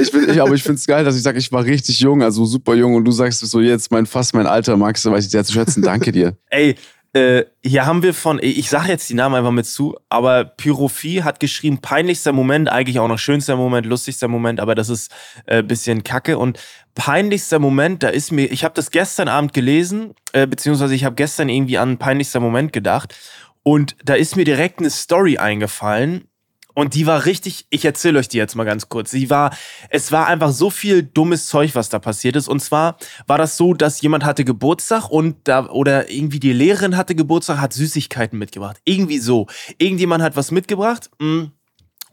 ich 0.00 0.12
bin, 0.12 0.30
ich, 0.30 0.40
aber 0.40 0.54
ich 0.54 0.62
finde 0.62 0.78
es 0.78 0.86
geil, 0.86 1.04
dass 1.04 1.16
ich 1.16 1.22
sage, 1.22 1.38
ich 1.38 1.50
war 1.50 1.64
richtig 1.64 1.98
jung, 2.00 2.22
also 2.22 2.44
super 2.44 2.74
jung. 2.74 2.94
Und 2.94 3.04
du 3.04 3.10
sagst 3.10 3.40
so 3.40 3.60
jetzt 3.60 3.90
mein 3.90 4.06
fast 4.06 4.32
mein 4.34 4.46
Alter, 4.46 4.76
Max, 4.76 5.04
weiß 5.04 5.24
ich 5.24 5.30
sehr 5.30 5.44
zu 5.44 5.52
schätzen. 5.52 5.82
Danke 5.82 6.12
dir. 6.12 6.36
Ey, 6.48 6.76
äh, 7.12 7.44
hier 7.64 7.86
haben 7.86 8.02
wir 8.04 8.14
von, 8.14 8.38
ich 8.40 8.70
sage 8.70 8.88
jetzt 8.88 9.10
die 9.10 9.14
Namen 9.14 9.34
einfach 9.34 9.50
mit 9.50 9.66
zu, 9.66 9.96
aber 10.08 10.44
Pyrophie 10.44 11.22
hat 11.24 11.40
geschrieben, 11.40 11.78
peinlichster 11.78 12.32
Moment, 12.32 12.70
eigentlich 12.70 13.00
auch 13.00 13.08
noch 13.08 13.18
schönster 13.18 13.56
Moment, 13.56 13.86
lustigster 13.86 14.28
Moment, 14.28 14.60
aber 14.60 14.76
das 14.76 14.88
ist 14.88 15.10
äh, 15.46 15.62
bisschen 15.62 16.04
kacke. 16.04 16.38
Und 16.38 16.60
peinlichster 16.94 17.58
Moment, 17.58 18.04
da 18.04 18.08
ist 18.08 18.30
mir, 18.30 18.46
ich 18.52 18.62
habe 18.62 18.74
das 18.74 18.92
gestern 18.92 19.26
Abend 19.26 19.52
gelesen, 19.52 20.14
äh, 20.32 20.46
beziehungsweise 20.46 20.94
ich 20.94 21.04
habe 21.04 21.16
gestern 21.16 21.48
irgendwie 21.48 21.78
an 21.78 21.98
peinlichster 21.98 22.38
Moment 22.38 22.72
gedacht. 22.72 23.16
Und 23.64 23.96
da 24.04 24.14
ist 24.14 24.36
mir 24.36 24.44
direkt 24.44 24.78
eine 24.78 24.90
Story 24.90 25.36
eingefallen. 25.36 26.29
Und 26.74 26.94
die 26.94 27.06
war 27.06 27.26
richtig, 27.26 27.66
ich 27.70 27.84
erzähle 27.84 28.18
euch 28.18 28.28
die 28.28 28.38
jetzt 28.38 28.54
mal 28.54 28.64
ganz 28.64 28.88
kurz. 28.88 29.10
Sie 29.10 29.30
war, 29.30 29.56
es 29.88 30.12
war 30.12 30.26
einfach 30.26 30.50
so 30.52 30.70
viel 30.70 31.02
dummes 31.02 31.46
Zeug, 31.46 31.74
was 31.74 31.88
da 31.88 31.98
passiert 31.98 32.36
ist. 32.36 32.48
Und 32.48 32.60
zwar 32.60 32.96
war 33.26 33.38
das 33.38 33.56
so, 33.56 33.74
dass 33.74 34.00
jemand 34.00 34.24
hatte 34.24 34.44
Geburtstag 34.44 35.10
und 35.10 35.36
da, 35.44 35.66
oder 35.68 36.10
irgendwie 36.10 36.40
die 36.40 36.52
Lehrerin 36.52 36.96
hatte 36.96 37.14
Geburtstag, 37.14 37.58
hat 37.60 37.72
Süßigkeiten 37.72 38.38
mitgebracht. 38.38 38.80
Irgendwie 38.84 39.18
so. 39.18 39.46
Irgendjemand 39.78 40.22
hat 40.22 40.36
was 40.36 40.50
mitgebracht. 40.50 41.10
mm, 41.18 41.44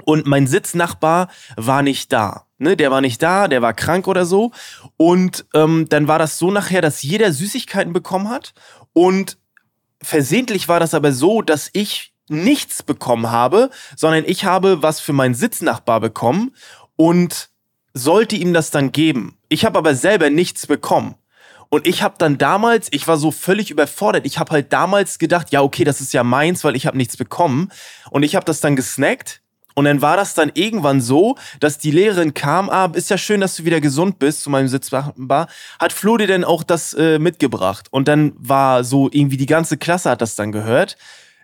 Und 0.05 0.25
mein 0.25 0.47
Sitznachbar 0.47 1.29
war 1.55 1.81
nicht 1.83 2.11
da. 2.11 2.45
Ne, 2.59 2.75
der 2.75 2.89
war 2.89 3.01
nicht 3.01 3.21
da, 3.21 3.47
der 3.47 3.61
war 3.61 3.73
krank 3.73 4.07
oder 4.07 4.25
so. 4.25 4.51
Und 4.97 5.45
ähm, 5.53 5.85
dann 5.89 6.07
war 6.07 6.17
das 6.17 6.39
so 6.39 6.49
nachher, 6.49 6.81
dass 6.81 7.03
jeder 7.03 7.31
Süßigkeiten 7.31 7.93
bekommen 7.93 8.29
hat. 8.29 8.55
Und 8.93 9.37
versehentlich 10.01 10.67
war 10.67 10.79
das 10.79 10.95
aber 10.95 11.11
so, 11.11 11.43
dass 11.43 11.69
ich 11.73 12.13
nichts 12.29 12.83
bekommen 12.83 13.31
habe, 13.31 13.69
sondern 13.95 14.23
ich 14.25 14.45
habe 14.45 14.81
was 14.83 14.99
für 14.99 15.13
meinen 15.13 15.35
Sitznachbar 15.35 15.99
bekommen 15.99 16.55
und 16.95 17.49
sollte 17.93 18.35
ihm 18.35 18.53
das 18.53 18.71
dann 18.71 18.91
geben. 18.91 19.37
Ich 19.49 19.65
habe 19.65 19.77
aber 19.77 19.95
selber 19.95 20.29
nichts 20.29 20.67
bekommen. 20.67 21.15
Und 21.69 21.85
ich 21.85 22.01
habe 22.01 22.15
dann 22.17 22.37
damals, 22.37 22.87
ich 22.91 23.07
war 23.07 23.17
so 23.17 23.31
völlig 23.31 23.71
überfordert. 23.71 24.25
Ich 24.25 24.39
habe 24.39 24.51
halt 24.51 24.71
damals 24.71 25.19
gedacht, 25.19 25.51
ja, 25.51 25.61
okay, 25.61 25.83
das 25.83 25.99
ist 25.99 26.13
ja 26.13 26.23
meins, 26.23 26.63
weil 26.63 26.75
ich 26.75 26.85
habe 26.85 26.97
nichts 26.97 27.17
bekommen. 27.17 27.71
Und 28.09 28.23
ich 28.23 28.35
habe 28.35 28.45
das 28.45 28.61
dann 28.61 28.75
gesnackt. 28.75 29.41
Und 29.75 29.85
dann 29.85 30.01
war 30.01 30.17
das 30.17 30.33
dann 30.33 30.51
irgendwann 30.55 31.01
so, 31.01 31.35
dass 31.59 31.77
die 31.77 31.91
Lehrerin 31.91 32.33
kam, 32.33 32.69
ah, 32.69 32.89
ist 32.93 33.11
ja 33.11 33.17
schön, 33.17 33.41
dass 33.41 33.57
du 33.57 33.65
wieder 33.65 33.79
gesund 33.79 34.17
bist, 34.17 34.41
zu 34.41 34.49
meinem 34.49 34.69
Sitzbar. 34.69 35.13
Hat 35.79 35.93
Flo 35.93 36.17
dir 36.17 36.25
denn 36.25 36.43
auch 36.43 36.63
das 36.63 36.93
äh, 36.95 37.19
mitgebracht? 37.19 37.87
Und 37.91 38.07
dann 38.07 38.33
war 38.37 38.83
so, 38.83 39.07
irgendwie 39.11 39.37
die 39.37 39.45
ganze 39.45 39.77
Klasse 39.77 40.09
hat 40.09 40.21
das 40.21 40.35
dann 40.35 40.51
gehört. 40.51 40.97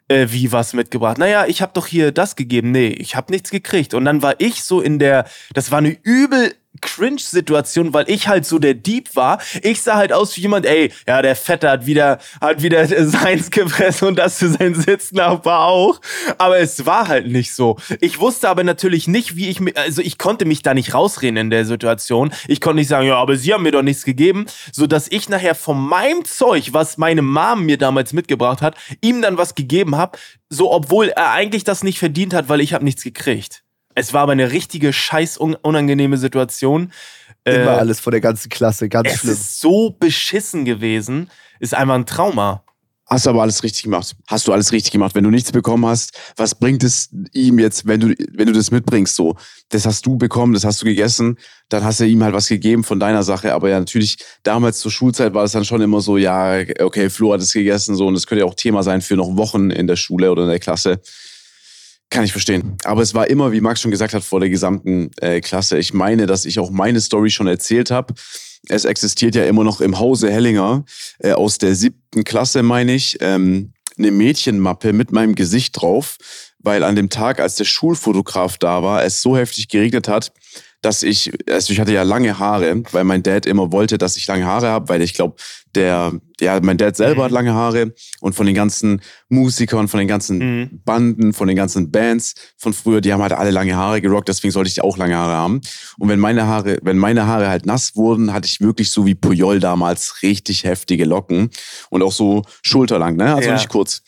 Äh, 0.09 0.27
wie 0.29 0.51
was 0.51 0.73
mitgebracht? 0.73 1.17
Naja, 1.17 1.45
ich 1.45 1.61
habe 1.61 1.71
doch 1.73 1.87
hier 1.87 2.11
das 2.11 2.35
gegeben. 2.35 2.71
Nee, 2.71 2.89
ich 2.89 3.15
habe 3.15 3.31
nichts 3.31 3.51
gekriegt. 3.51 3.93
Und 3.93 4.05
dann 4.05 4.21
war 4.21 4.35
ich 4.39 4.63
so 4.63 4.81
in 4.81 4.99
der, 4.99 5.25
das 5.53 5.71
war 5.71 5.77
eine 5.77 5.97
übel 6.03 6.53
Cringe-Situation, 6.81 7.93
weil 7.93 8.09
ich 8.09 8.27
halt 8.27 8.45
so 8.45 8.59
der 8.59 8.73
Dieb 8.73 9.15
war. 9.15 9.39
Ich 9.61 9.81
sah 9.81 9.95
halt 9.95 10.11
aus 10.11 10.35
wie 10.35 10.41
jemand, 10.41 10.65
ey, 10.65 10.91
ja, 11.07 11.21
der 11.21 11.35
Fette 11.35 11.69
hat 11.69 11.85
wieder, 11.85 12.19
hat 12.41 12.61
wieder 12.61 12.85
seins 13.07 13.51
gefressen 13.51 14.09
und 14.09 14.15
das 14.17 14.39
für 14.39 14.49
seinen 14.49 14.75
Sitznachbar 14.75 15.67
auch. 15.67 16.01
Aber 16.37 16.59
es 16.59 16.85
war 16.85 17.07
halt 17.07 17.27
nicht 17.27 17.53
so. 17.53 17.77
Ich 18.01 18.19
wusste 18.19 18.49
aber 18.49 18.63
natürlich 18.63 19.07
nicht, 19.07 19.35
wie 19.35 19.49
ich 19.49 19.59
mir, 19.59 19.75
also 19.75 20.01
ich 20.01 20.17
konnte 20.17 20.45
mich 20.45 20.61
da 20.61 20.73
nicht 20.73 20.93
rausreden 20.93 21.37
in 21.37 21.49
der 21.49 21.65
Situation. 21.65 22.33
Ich 22.47 22.61
konnte 22.61 22.77
nicht 22.77 22.87
sagen, 22.87 23.07
ja, 23.07 23.15
aber 23.15 23.35
sie 23.35 23.53
haben 23.53 23.63
mir 23.63 23.71
doch 23.71 23.83
nichts 23.83 24.03
gegeben, 24.03 24.45
so 24.71 24.87
dass 24.87 25.07
ich 25.09 25.29
nachher 25.29 25.55
von 25.55 25.79
meinem 25.79 26.25
Zeug, 26.25 26.73
was 26.73 26.97
meine 26.97 27.21
Mom 27.21 27.65
mir 27.65 27.77
damals 27.77 28.13
mitgebracht 28.13 28.61
hat, 28.61 28.75
ihm 29.01 29.21
dann 29.21 29.37
was 29.37 29.55
gegeben 29.55 29.95
habe, 29.95 30.17
so 30.49 30.71
obwohl 30.71 31.09
er 31.09 31.31
eigentlich 31.31 31.63
das 31.63 31.83
nicht 31.83 31.99
verdient 31.99 32.33
hat, 32.33 32.49
weil 32.49 32.61
ich 32.61 32.73
habe 32.73 32.83
nichts 32.83 33.03
gekriegt. 33.03 33.62
Es 33.95 34.13
war 34.13 34.21
aber 34.21 34.31
eine 34.31 34.51
richtige 34.51 34.93
scheiß 34.93 35.39
un 35.39 35.55
unangenehme 35.55 36.17
Situation. 36.17 36.91
Immer 37.45 37.55
Äh, 37.55 37.67
alles 37.67 37.99
von 37.99 38.11
der 38.11 38.21
ganzen 38.21 38.49
Klasse, 38.49 38.89
ganz 38.89 39.09
es 39.09 39.19
schlimm. 39.19 39.33
ist 39.33 39.59
so 39.59 39.95
beschissen 39.99 40.65
gewesen, 40.65 41.29
ist 41.59 41.73
einfach 41.73 41.95
ein 41.95 42.05
Trauma. 42.05 42.63
Hast 43.05 43.25
du 43.25 43.31
aber 43.31 43.41
alles 43.41 43.63
richtig 43.63 43.83
gemacht. 43.83 44.15
Hast 44.27 44.47
du 44.47 44.53
alles 44.53 44.71
richtig 44.71 44.91
gemacht. 44.91 45.13
Wenn 45.13 45.25
du 45.25 45.29
nichts 45.29 45.51
bekommen 45.51 45.85
hast, 45.85 46.17
was 46.37 46.55
bringt 46.55 46.83
es 46.83 47.09
ihm 47.33 47.59
jetzt, 47.59 47.85
wenn 47.85 47.99
du, 47.99 48.15
wenn 48.31 48.47
du 48.47 48.53
das 48.53 48.71
mitbringst? 48.71 49.15
So, 49.15 49.35
das 49.69 49.85
hast 49.85 50.05
du 50.05 50.17
bekommen, 50.17 50.53
das 50.53 50.63
hast 50.63 50.81
du 50.81 50.85
gegessen, 50.85 51.37
dann 51.67 51.83
hast 51.83 51.99
du 51.99 52.07
ihm 52.07 52.23
halt 52.23 52.33
was 52.33 52.47
gegeben 52.47 52.85
von 52.85 53.01
deiner 53.01 53.21
Sache. 53.23 53.53
Aber 53.53 53.69
ja, 53.69 53.77
natürlich, 53.77 54.17
damals 54.43 54.79
zur 54.79 54.89
Schulzeit 54.89 55.33
war 55.33 55.43
es 55.43 55.51
dann 55.51 55.65
schon 55.65 55.81
immer 55.81 55.99
so, 55.99 56.17
ja, 56.17 56.63
okay, 56.79 57.09
Flo 57.09 57.33
hat 57.33 57.41
es 57.41 57.51
gegessen, 57.51 57.95
so, 57.95 58.07
und 58.07 58.13
das 58.13 58.25
könnte 58.25 58.45
ja 58.45 58.49
auch 58.49 58.55
Thema 58.55 58.83
sein 58.83 59.01
für 59.01 59.17
noch 59.17 59.35
Wochen 59.35 59.69
in 59.69 59.85
der 59.85 59.97
Schule 59.97 60.31
oder 60.31 60.43
in 60.43 60.49
der 60.49 60.59
Klasse. 60.59 61.01
Kann 62.13 62.23
ich 62.23 62.31
verstehen. 62.31 62.77
Aber 62.83 63.01
es 63.01 63.15
war 63.15 63.27
immer, 63.27 63.51
wie 63.51 63.59
Max 63.59 63.81
schon 63.81 63.89
gesagt 63.89 64.13
hat, 64.13 64.23
vor 64.23 64.39
der 64.39 64.49
gesamten 64.49 65.09
äh, 65.19 65.41
Klasse. 65.41 65.79
Ich 65.79 65.95
meine, 65.95 66.27
dass 66.27 66.45
ich 66.45 66.59
auch 66.59 66.69
meine 66.69 67.01
Story 67.01 67.31
schon 67.31 67.47
erzählt 67.47 67.89
habe. 67.89 68.13
Es 68.69 68.85
existiert 68.85 69.33
ja 69.33 69.45
immer 69.45 69.63
noch 69.63 69.81
im 69.81 69.97
Hause 69.97 70.31
Hellinger 70.31 70.85
äh, 71.17 71.31
aus 71.31 71.57
der 71.57 71.73
siebten 71.73 72.23
Klasse, 72.23 72.61
meine 72.61 72.93
ich, 72.93 73.17
ähm, 73.21 73.73
eine 73.97 74.11
Mädchenmappe 74.11 74.93
mit 74.93 75.11
meinem 75.11 75.33
Gesicht 75.33 75.81
drauf, 75.81 76.17
weil 76.59 76.83
an 76.83 76.95
dem 76.95 77.09
Tag, 77.09 77.39
als 77.39 77.55
der 77.55 77.65
Schulfotograf 77.65 78.59
da 78.59 78.83
war, 78.83 79.03
es 79.03 79.23
so 79.23 79.35
heftig 79.35 79.67
geregnet 79.67 80.07
hat, 80.07 80.33
dass 80.83 81.01
ich, 81.01 81.31
also 81.49 81.73
ich 81.73 81.79
hatte 81.79 81.93
ja 81.93 82.03
lange 82.03 82.37
Haare, 82.37 82.83
weil 82.91 83.03
mein 83.05 83.23
Dad 83.23 83.45
immer 83.47 83.71
wollte, 83.71 83.97
dass 83.97 84.17
ich 84.17 84.27
lange 84.27 84.45
Haare 84.45 84.67
habe, 84.67 84.89
weil 84.89 85.01
ich 85.01 85.13
glaube, 85.15 85.35
der, 85.75 86.11
ja, 86.39 86.59
mein 86.61 86.77
Dad 86.77 86.95
selber 86.95 87.21
Mhm. 87.21 87.25
hat 87.25 87.31
lange 87.31 87.53
Haare 87.53 87.93
und 88.19 88.35
von 88.35 88.45
den 88.45 88.53
ganzen 88.53 89.01
Musikern, 89.29 89.87
von 89.87 89.97
den 89.99 90.07
ganzen 90.07 90.37
Mhm. 90.37 90.81
Banden, 90.85 91.33
von 91.33 91.47
den 91.47 91.57
ganzen 91.57 91.89
Bands 91.89 92.35
von 92.57 92.73
früher, 92.73 93.01
die 93.01 93.11
haben 93.13 93.21
halt 93.21 93.31
alle 93.33 93.49
lange 93.51 93.75
Haare 93.75 94.01
gerockt, 94.01 94.27
deswegen 94.27 94.51
sollte 94.51 94.69
ich 94.69 94.83
auch 94.83 94.97
lange 94.97 95.15
Haare 95.15 95.33
haben. 95.33 95.61
Und 95.97 96.09
wenn 96.09 96.19
meine 96.19 96.45
Haare, 96.47 96.77
wenn 96.83 96.97
meine 96.97 97.25
Haare 97.25 97.47
halt 97.49 97.65
nass 97.65 97.95
wurden, 97.95 98.33
hatte 98.33 98.45
ich 98.45 98.59
wirklich 98.61 98.91
so 98.91 99.05
wie 99.05 99.15
Puyol 99.15 99.59
damals 99.59 100.21
richtig 100.21 100.65
heftige 100.65 101.05
Locken 101.05 101.49
und 101.89 102.03
auch 102.03 102.11
so 102.11 102.43
schulterlang, 102.61 103.15
ne? 103.15 103.33
Also 103.33 103.49
Ja. 103.49 103.55
nicht 103.55 103.69
kurz. 103.69 104.01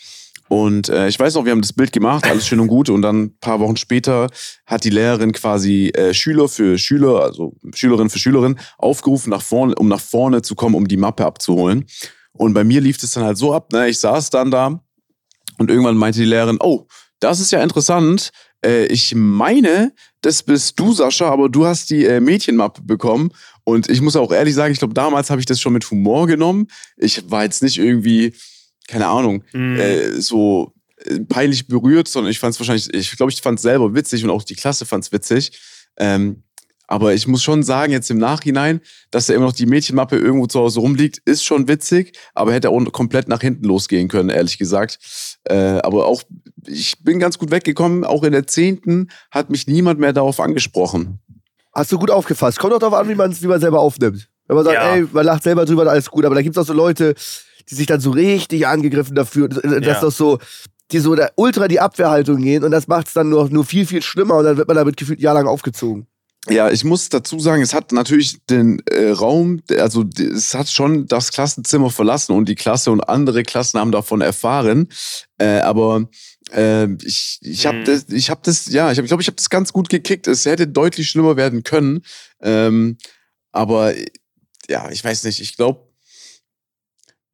Und 0.47 0.89
äh, 0.89 1.08
ich 1.08 1.19
weiß 1.19 1.34
noch, 1.36 1.45
wir 1.45 1.51
haben 1.51 1.62
das 1.62 1.73
Bild 1.73 1.91
gemacht, 1.91 2.25
alles 2.25 2.45
schön 2.45 2.60
und 2.60 2.67
gut. 2.67 2.89
Und 2.89 3.01
dann 3.01 3.23
ein 3.23 3.38
paar 3.39 3.60
Wochen 3.60 3.77
später 3.77 4.29
hat 4.65 4.84
die 4.84 4.89
Lehrerin 4.89 5.31
quasi 5.31 5.89
äh, 5.89 6.13
Schüler 6.13 6.47
für 6.47 6.77
Schüler, 6.77 7.21
also 7.21 7.55
Schülerin 7.73 8.10
für 8.10 8.19
Schülerin, 8.19 8.60
aufgerufen, 8.77 9.31
nach 9.31 9.41
vorne, 9.41 9.75
um 9.75 9.88
nach 9.88 9.99
vorne 9.99 10.41
zu 10.41 10.55
kommen, 10.55 10.75
um 10.75 10.88
die 10.88 10.97
Mappe 10.97 11.25
abzuholen. 11.25 11.86
Und 12.34 12.53
bei 12.53 12.63
mir 12.63 12.81
lief 12.81 13.01
es 13.01 13.12
dann 13.12 13.23
halt 13.23 13.38
so 13.38 13.53
ab, 13.53 13.71
ne? 13.71 13.89
Ich 13.89 13.99
saß 13.99 14.29
dann 14.29 14.51
da 14.51 14.79
und 15.58 15.69
irgendwann 15.69 15.97
meinte 15.97 16.19
die 16.19 16.25
Lehrerin, 16.25 16.58
oh, 16.60 16.86
das 17.19 17.39
ist 17.39 17.51
ja 17.51 17.63
interessant. 17.63 18.31
Äh, 18.63 18.86
ich 18.88 19.15
meine, 19.15 19.93
das 20.21 20.43
bist 20.43 20.79
du, 20.79 20.93
Sascha, 20.93 21.29
aber 21.29 21.49
du 21.49 21.65
hast 21.65 21.89
die 21.89 22.05
äh, 22.05 22.19
Mädchenmappe 22.19 22.81
bekommen. 22.81 23.31
Und 23.63 23.89
ich 23.89 24.01
muss 24.01 24.15
auch 24.15 24.31
ehrlich 24.31 24.53
sagen, 24.53 24.73
ich 24.73 24.79
glaube, 24.79 24.93
damals 24.93 25.29
habe 25.29 25.39
ich 25.39 25.45
das 25.45 25.60
schon 25.60 25.73
mit 25.73 25.89
Humor 25.89 26.27
genommen. 26.27 26.67
Ich 26.97 27.29
war 27.31 27.43
jetzt 27.43 27.63
nicht 27.63 27.77
irgendwie, 27.77 28.34
keine 28.88 29.08
Ahnung, 29.08 29.43
Mhm. 29.54 29.80
äh, 29.80 30.21
so 30.21 30.74
äh, 31.06 31.19
peinlich 31.21 31.67
berührt, 31.67 32.08
sondern 32.08 32.32
ich 32.32 32.39
fand 32.39 32.54
es 32.54 32.60
wahrscheinlich, 32.60 32.93
ich 32.93 33.15
glaube, 33.17 33.32
ich 33.32 33.41
fand 33.41 33.60
es 33.60 33.63
selber 33.63 33.93
witzig 33.93 34.24
und 34.24 34.30
auch 34.30 34.43
die 34.43 34.56
Klasse 34.56 34.86
fand 34.86 35.04
es 35.04 35.12
witzig. 35.12 35.60
Ähm, 35.98 36.43
aber 36.88 37.15
ich 37.15 37.28
muss 37.28 37.41
schon 37.41 37.63
sagen, 37.63 37.91
jetzt 37.91 38.12
im 38.12 38.19
Nachhinein, 38.19 38.80
dass 39.10 39.26
da 39.26 39.34
immer 39.34 39.45
noch 39.45 39.54
die 39.54 39.65
Mädchenmappe 39.65 40.17
irgendwo 40.17 40.45
zu 40.45 40.60
Hause 40.60 40.82
rumliegt, 40.82 41.17
ist 41.26 41.43
schon 41.43 41.67
witzig, 41.67 42.15
aber 42.36 42.54
hätte 42.54 42.69
auch 42.69 42.80
komplett 42.91 43.28
nach 43.28 43.41
hinten 43.41 43.65
losgehen 43.65 44.08
können, 44.08 44.30
ehrlich 44.30 44.60
gesagt. 44.60 45.00
Äh, 45.45 45.56
aber 45.82 46.06
auch, 46.06 46.21
ich 46.67 47.04
bin 47.04 47.17
ganz 47.19 47.39
gut 47.39 47.50
weggekommen. 47.50 48.04
Auch 48.04 48.24
in 48.24 48.34
der 48.34 48.45
zehnten 48.45 49.10
hat 49.32 49.50
mich 49.50 49.65
niemand 49.65 50.00
mehr 50.00 50.13
darauf 50.13 50.39
angesprochen. 50.39 51.19
Hast 51.74 51.91
du 51.91 51.98
gut 51.98 52.12
aufgefasst. 52.12 52.60
Kommt 52.60 52.74
auch 52.74 52.80
darauf 52.80 52.93
an, 53.00 53.10
wie 53.10 53.15
man 53.15 53.32
es 53.32 53.41
wie 53.41 53.48
man 53.48 53.60
selber 53.60 53.80
aufnimmt. 53.80 54.30
Wenn 54.48 54.56
man 54.56 54.63
sagt, 54.65 54.76
Ja. 54.78 54.93
ey, 54.95 55.08
man 55.12 55.26
lacht 55.26 55.41
selber 55.41 55.65
drüber, 55.65 55.89
alles 55.89 56.10
gut. 56.12 56.24
Aber 56.24 56.36
da 56.36 56.43
gibt 56.43 56.56
es 56.56 56.62
auch 56.62 56.67
so 56.67 56.74
Leute, 56.74 57.15
die 57.69 57.75
sich 57.75 57.88
dann 57.88 57.99
so 57.99 58.12
richtig 58.12 58.67
angegriffen 58.67 59.15
dafür, 59.15 59.47
dass 59.49 59.63
Ja. 59.63 59.99
das 60.01 60.17
so, 60.17 60.39
die 60.91 60.99
so 60.99 61.15
da 61.15 61.30
ultra 61.36 61.67
die 61.67 61.80
Abwehrhaltung 61.80 62.41
gehen 62.41 62.63
und 62.63 62.71
das 62.71 62.88
macht 62.88 63.08
es 63.08 63.13
dann 63.13 63.30
nur, 63.30 63.49
nur 63.49 63.65
viel, 63.65 63.86
viel 63.86 64.01
schlimmer 64.01 64.36
und 64.38 64.45
dann 64.45 64.58
wird 64.58 64.67
man 64.67 64.78
damit 64.78 64.97
gefühlt 64.97 65.19
jahrelang 65.19 65.47
aufgezogen. 65.47 66.08
Ja, 66.47 66.69
ich 66.69 66.84
muss 66.84 67.10
dazu 67.10 67.39
sagen, 67.39 67.63
es 67.63 67.73
hat 67.73 67.91
natürlich 67.91 68.38
den 68.45 68.80
äh, 68.91 69.10
Raum, 69.10 69.62
also 69.80 70.06
es 70.19 70.54
hat 70.54 70.69
schon 70.69 71.08
das 71.08 71.32
Klassenzimmer 71.32 71.89
verlassen 71.89 72.34
und 72.34 72.47
die 72.47 72.54
Klasse 72.54 72.91
und 72.91 73.01
andere 73.01 73.41
Klassen 73.41 73.80
haben 73.80 73.91
davon 73.91 74.21
erfahren. 74.21 74.88
Äh, 75.39 75.62
aber 75.62 76.08
äh, 76.54 76.86
ich, 77.04 77.39
ich 77.41 77.65
habe 77.65 77.80
Mhm. 77.80 77.86
das, 77.86 78.06
ich 78.10 78.30
habe 78.30 78.41
das, 78.43 78.67
ja, 78.67 78.91
ich 78.91 78.95
glaube, 78.97 79.06
ich, 79.06 79.10
glaub, 79.10 79.21
ich 79.21 79.28
habe 79.28 79.38
das 79.38 79.49
ganz 79.49 79.73
gut 79.73 79.89
gekickt. 79.89 80.28
Es 80.28 80.45
hätte 80.45 80.67
deutlich 80.67 81.10
schlimmer 81.10 81.36
werden 81.36 81.63
können. 81.63 82.04
Ähm, 82.43 82.97
aber 83.51 83.97
äh, 83.97 84.06
ja, 84.69 84.91
ich 84.91 85.04
weiß 85.04 85.23
nicht. 85.23 85.41
Ich 85.41 85.58
glaube, 85.58 85.88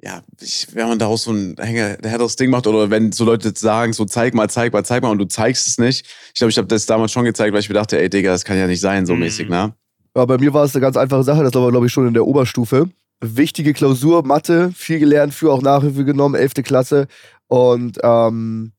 ja, 0.04 0.24
ich, 0.40 0.68
wenn 0.74 0.88
man 0.88 0.98
daraus 1.00 1.24
so 1.24 1.32
ein 1.32 1.56
Hänger, 1.60 1.98
härteres 2.04 2.36
Ding 2.36 2.50
macht 2.50 2.66
oder 2.68 2.90
wenn 2.90 3.12
so 3.12 3.24
Leute 3.24 3.54
sagen, 3.56 3.94
so 3.94 4.06
zeig 4.06 4.34
mal, 4.34 4.50
zeig 4.50 4.74
mal, 4.74 4.84
zeig 4.84 5.04
mal 5.04 5.10
und 5.10 5.20
du 5.20 5.26
zeigst 5.26 5.68
es 5.68 5.78
nicht. 5.78 6.08
Ich 6.34 6.40
glaube, 6.40 6.50
ich 6.52 6.58
habe 6.58 6.68
das 6.68 6.86
damals 6.88 7.12
schon 7.12 7.24
gezeigt, 7.26 7.54
weil 7.54 7.60
ich 7.60 7.70
mir 7.70 7.76
dachte, 7.76 8.00
ey 8.02 8.10
Digga, 8.10 8.32
das 8.32 8.44
kann 8.44 8.58
ja 8.58 8.66
nicht 8.68 8.82
sein, 8.82 9.06
so 9.06 9.14
Mhm. 9.14 9.20
mäßig, 9.20 9.50
ne? 9.50 9.76
Ja, 10.16 10.26
bei 10.26 10.38
mir 10.38 10.54
war 10.54 10.64
es 10.66 10.76
eine 10.76 10.82
ganz 10.82 10.98
einfache 10.98 11.24
Sache, 11.24 11.44
das 11.44 11.54
war 11.54 11.70
glaube 11.72 11.86
ich 11.86 11.94
schon 11.94 12.08
in 12.08 12.14
der 12.14 12.26
Oberstufe. 12.26 12.90
Wichtige 13.24 13.74
Klausur, 13.74 14.26
Mathe, 14.26 14.72
viel 14.76 14.98
gelernt, 15.00 15.34
für 15.36 15.52
auch 15.54 15.62
Nachhilfe 15.62 16.04
genommen, 16.04 16.34
11. 16.36 16.54
Klasse. 16.64 17.08
Und 17.48 18.00
ähm, 18.04 18.72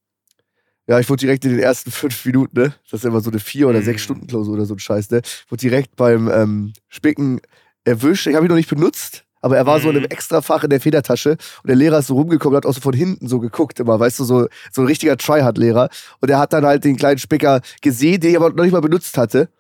ja, 0.88 0.98
ich 0.98 1.08
wurde 1.08 1.20
direkt 1.20 1.44
in 1.44 1.52
den 1.52 1.61
ersten 1.61 1.90
fünf 1.92 2.24
Minuten, 2.24 2.58
ne? 2.61 2.74
Das 2.90 3.00
ist 3.00 3.04
immer 3.06 3.20
so 3.20 3.30
eine 3.30 3.38
vier- 3.38 3.68
oder 3.68 3.78
Mhm. 3.80 3.85
sechs 3.85 4.02
Stunden 4.02 4.26
Klausur 4.26 4.54
oder 4.54 4.64
so 4.66 4.74
ein 4.74 4.80
Scheiß, 4.80 5.11
ne? 5.11 5.22
Wurde 5.48 5.61
direkt 5.61 5.94
beim 5.94 6.28
ähm, 6.28 6.72
Spicken 6.88 7.40
erwischt. 7.85 8.26
Ich 8.26 8.35
habe 8.35 8.44
ihn 8.44 8.48
noch 8.48 8.56
nicht 8.56 8.68
benutzt, 8.68 9.24
aber 9.42 9.57
er 9.57 9.66
war 9.66 9.78
so 9.81 9.90
in 9.90 9.96
einem 9.96 10.05
Mhm. 10.05 10.11
extra 10.11 10.40
Fach 10.40 10.64
in 10.64 10.70
der 10.70 10.81
Federtasche 10.81 11.33
und 11.33 11.66
der 11.68 11.76
Lehrer 11.76 11.98
ist 11.98 12.07
so 12.07 12.14
rumgekommen, 12.14 12.57
hat 12.57 12.64
auch 12.64 12.72
so 12.72 12.81
von 12.81 12.94
hinten 12.94 13.28
so 13.28 13.38
geguckt 13.40 13.78
immer, 13.81 14.00
weißt 14.00 14.18
du, 14.20 14.24
so, 14.24 14.46
so 14.72 14.81
ein 14.83 14.87
richtiger 14.87 15.16
Tryhard-Lehrer. 15.16 15.90
Und 16.20 16.31
er 16.31 16.38
hat 16.38 16.52
dann 16.52 16.64
halt 16.64 16.85
den 16.85 16.96
kleinen 16.96 17.18
Spicker 17.18 17.61
gesehen, 17.83 18.20
den 18.20 18.31
ich 18.31 18.37
aber 18.37 18.50
noch 18.50 18.62
nicht 18.64 18.72
mal 18.72 18.81
benutzt 18.81 19.18
hatte. 19.18 19.50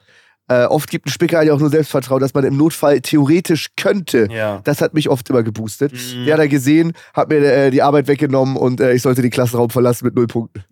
Äh, 0.48 0.64
oft 0.64 0.90
gibt 0.90 1.06
ein 1.06 1.10
Spicker 1.10 1.38
eigentlich 1.38 1.52
auch 1.52 1.60
nur 1.60 1.70
Selbstvertrauen, 1.70 2.20
dass 2.20 2.34
man 2.34 2.44
im 2.44 2.56
Notfall 2.56 3.00
theoretisch 3.00 3.70
könnte. 3.76 4.28
Ja. 4.30 4.60
Das 4.64 4.80
hat 4.80 4.92
mich 4.94 5.08
oft 5.08 5.28
immer 5.30 5.42
geboostet. 5.42 5.92
Mhm. 5.92 6.24
Der 6.24 6.34
hat 6.34 6.40
er 6.40 6.48
gesehen, 6.48 6.92
hat 7.14 7.28
mir 7.28 7.36
äh, 7.38 7.70
die 7.70 7.82
Arbeit 7.82 8.08
weggenommen 8.08 8.56
und 8.56 8.80
äh, 8.80 8.92
ich 8.92 9.02
sollte 9.02 9.22
den 9.22 9.30
Klassenraum 9.30 9.70
verlassen 9.70 10.04
mit 10.04 10.14
null 10.16 10.26
Punkten. 10.26 10.64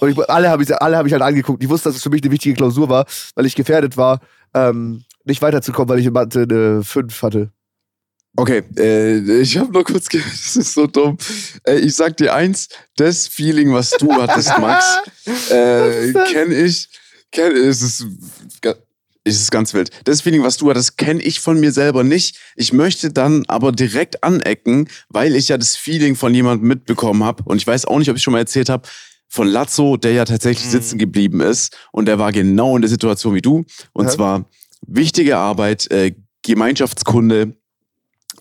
Und 0.00 0.10
ich, 0.10 0.30
alle 0.30 0.50
habe 0.50 0.62
ich, 0.62 0.82
alle 0.82 0.96
hab 0.98 1.06
ich 1.06 1.12
halt 1.12 1.22
angeguckt. 1.22 1.62
Ich 1.62 1.68
wusste, 1.70 1.88
dass 1.88 1.96
es 1.96 2.02
für 2.02 2.10
mich 2.10 2.22
eine 2.22 2.30
wichtige 2.30 2.54
Klausur 2.54 2.88
war, 2.88 3.06
weil 3.34 3.46
ich 3.46 3.54
gefährdet 3.54 3.96
war, 3.96 4.20
ähm, 4.54 5.02
nicht 5.24 5.40
weiterzukommen, 5.42 5.88
weil 5.88 5.98
ich 5.98 6.06
in 6.06 6.12
Mathe 6.12 6.42
eine 6.42 6.84
5 6.84 7.22
hatte. 7.22 7.50
Okay, 8.38 8.62
äh, 8.78 9.40
ich 9.40 9.58
habe 9.58 9.72
nur 9.72 9.82
kurz, 9.82 10.08
ge- 10.08 10.22
das 10.30 10.54
ist 10.54 10.74
so 10.74 10.86
dumm. 10.86 11.18
Äh, 11.66 11.78
ich 11.80 11.96
sag 11.96 12.16
dir 12.18 12.32
eins, 12.34 12.68
das 12.96 13.26
Feeling, 13.26 13.72
was 13.72 13.90
du 13.90 14.12
hattest, 14.12 14.56
Max, 14.58 15.00
äh, 15.50 16.12
kenne 16.30 16.54
ich, 16.54 16.88
kenn, 17.32 17.50
es 17.56 17.82
ist, 17.82 18.06
es 19.24 19.40
ist 19.40 19.50
ganz 19.50 19.74
wild. 19.74 19.90
Das 20.04 20.20
Feeling, 20.20 20.44
was 20.44 20.56
du 20.56 20.70
hattest, 20.70 20.96
kenne 20.98 21.20
ich 21.20 21.40
von 21.40 21.58
mir 21.58 21.72
selber 21.72 22.04
nicht. 22.04 22.38
Ich 22.54 22.72
möchte 22.72 23.10
dann 23.12 23.44
aber 23.48 23.72
direkt 23.72 24.22
anecken, 24.22 24.88
weil 25.08 25.34
ich 25.34 25.48
ja 25.48 25.58
das 25.58 25.74
Feeling 25.76 26.14
von 26.14 26.32
jemandem 26.32 26.68
mitbekommen 26.68 27.24
habe 27.24 27.42
und 27.44 27.56
ich 27.56 27.66
weiß 27.66 27.86
auch 27.86 27.98
nicht, 27.98 28.08
ob 28.08 28.16
ich 28.18 28.22
schon 28.22 28.32
mal 28.34 28.38
erzählt 28.38 28.68
habe, 28.68 28.88
von 29.28 29.48
Lazzo, 29.48 29.96
der 29.96 30.12
ja 30.12 30.24
tatsächlich 30.24 30.66
Mhm. 30.68 30.70
sitzen 30.70 30.98
geblieben 30.98 31.40
ist 31.40 31.76
und 31.90 32.06
der 32.06 32.20
war 32.20 32.30
genau 32.30 32.76
in 32.76 32.82
der 32.82 32.88
Situation 32.88 33.34
wie 33.34 33.42
du 33.42 33.64
und 33.94 34.04
Ja. 34.06 34.12
zwar 34.12 34.48
wichtige 34.86 35.38
Arbeit, 35.38 35.90
äh, 35.90 36.14
Gemeinschaftskunde, 36.44 37.57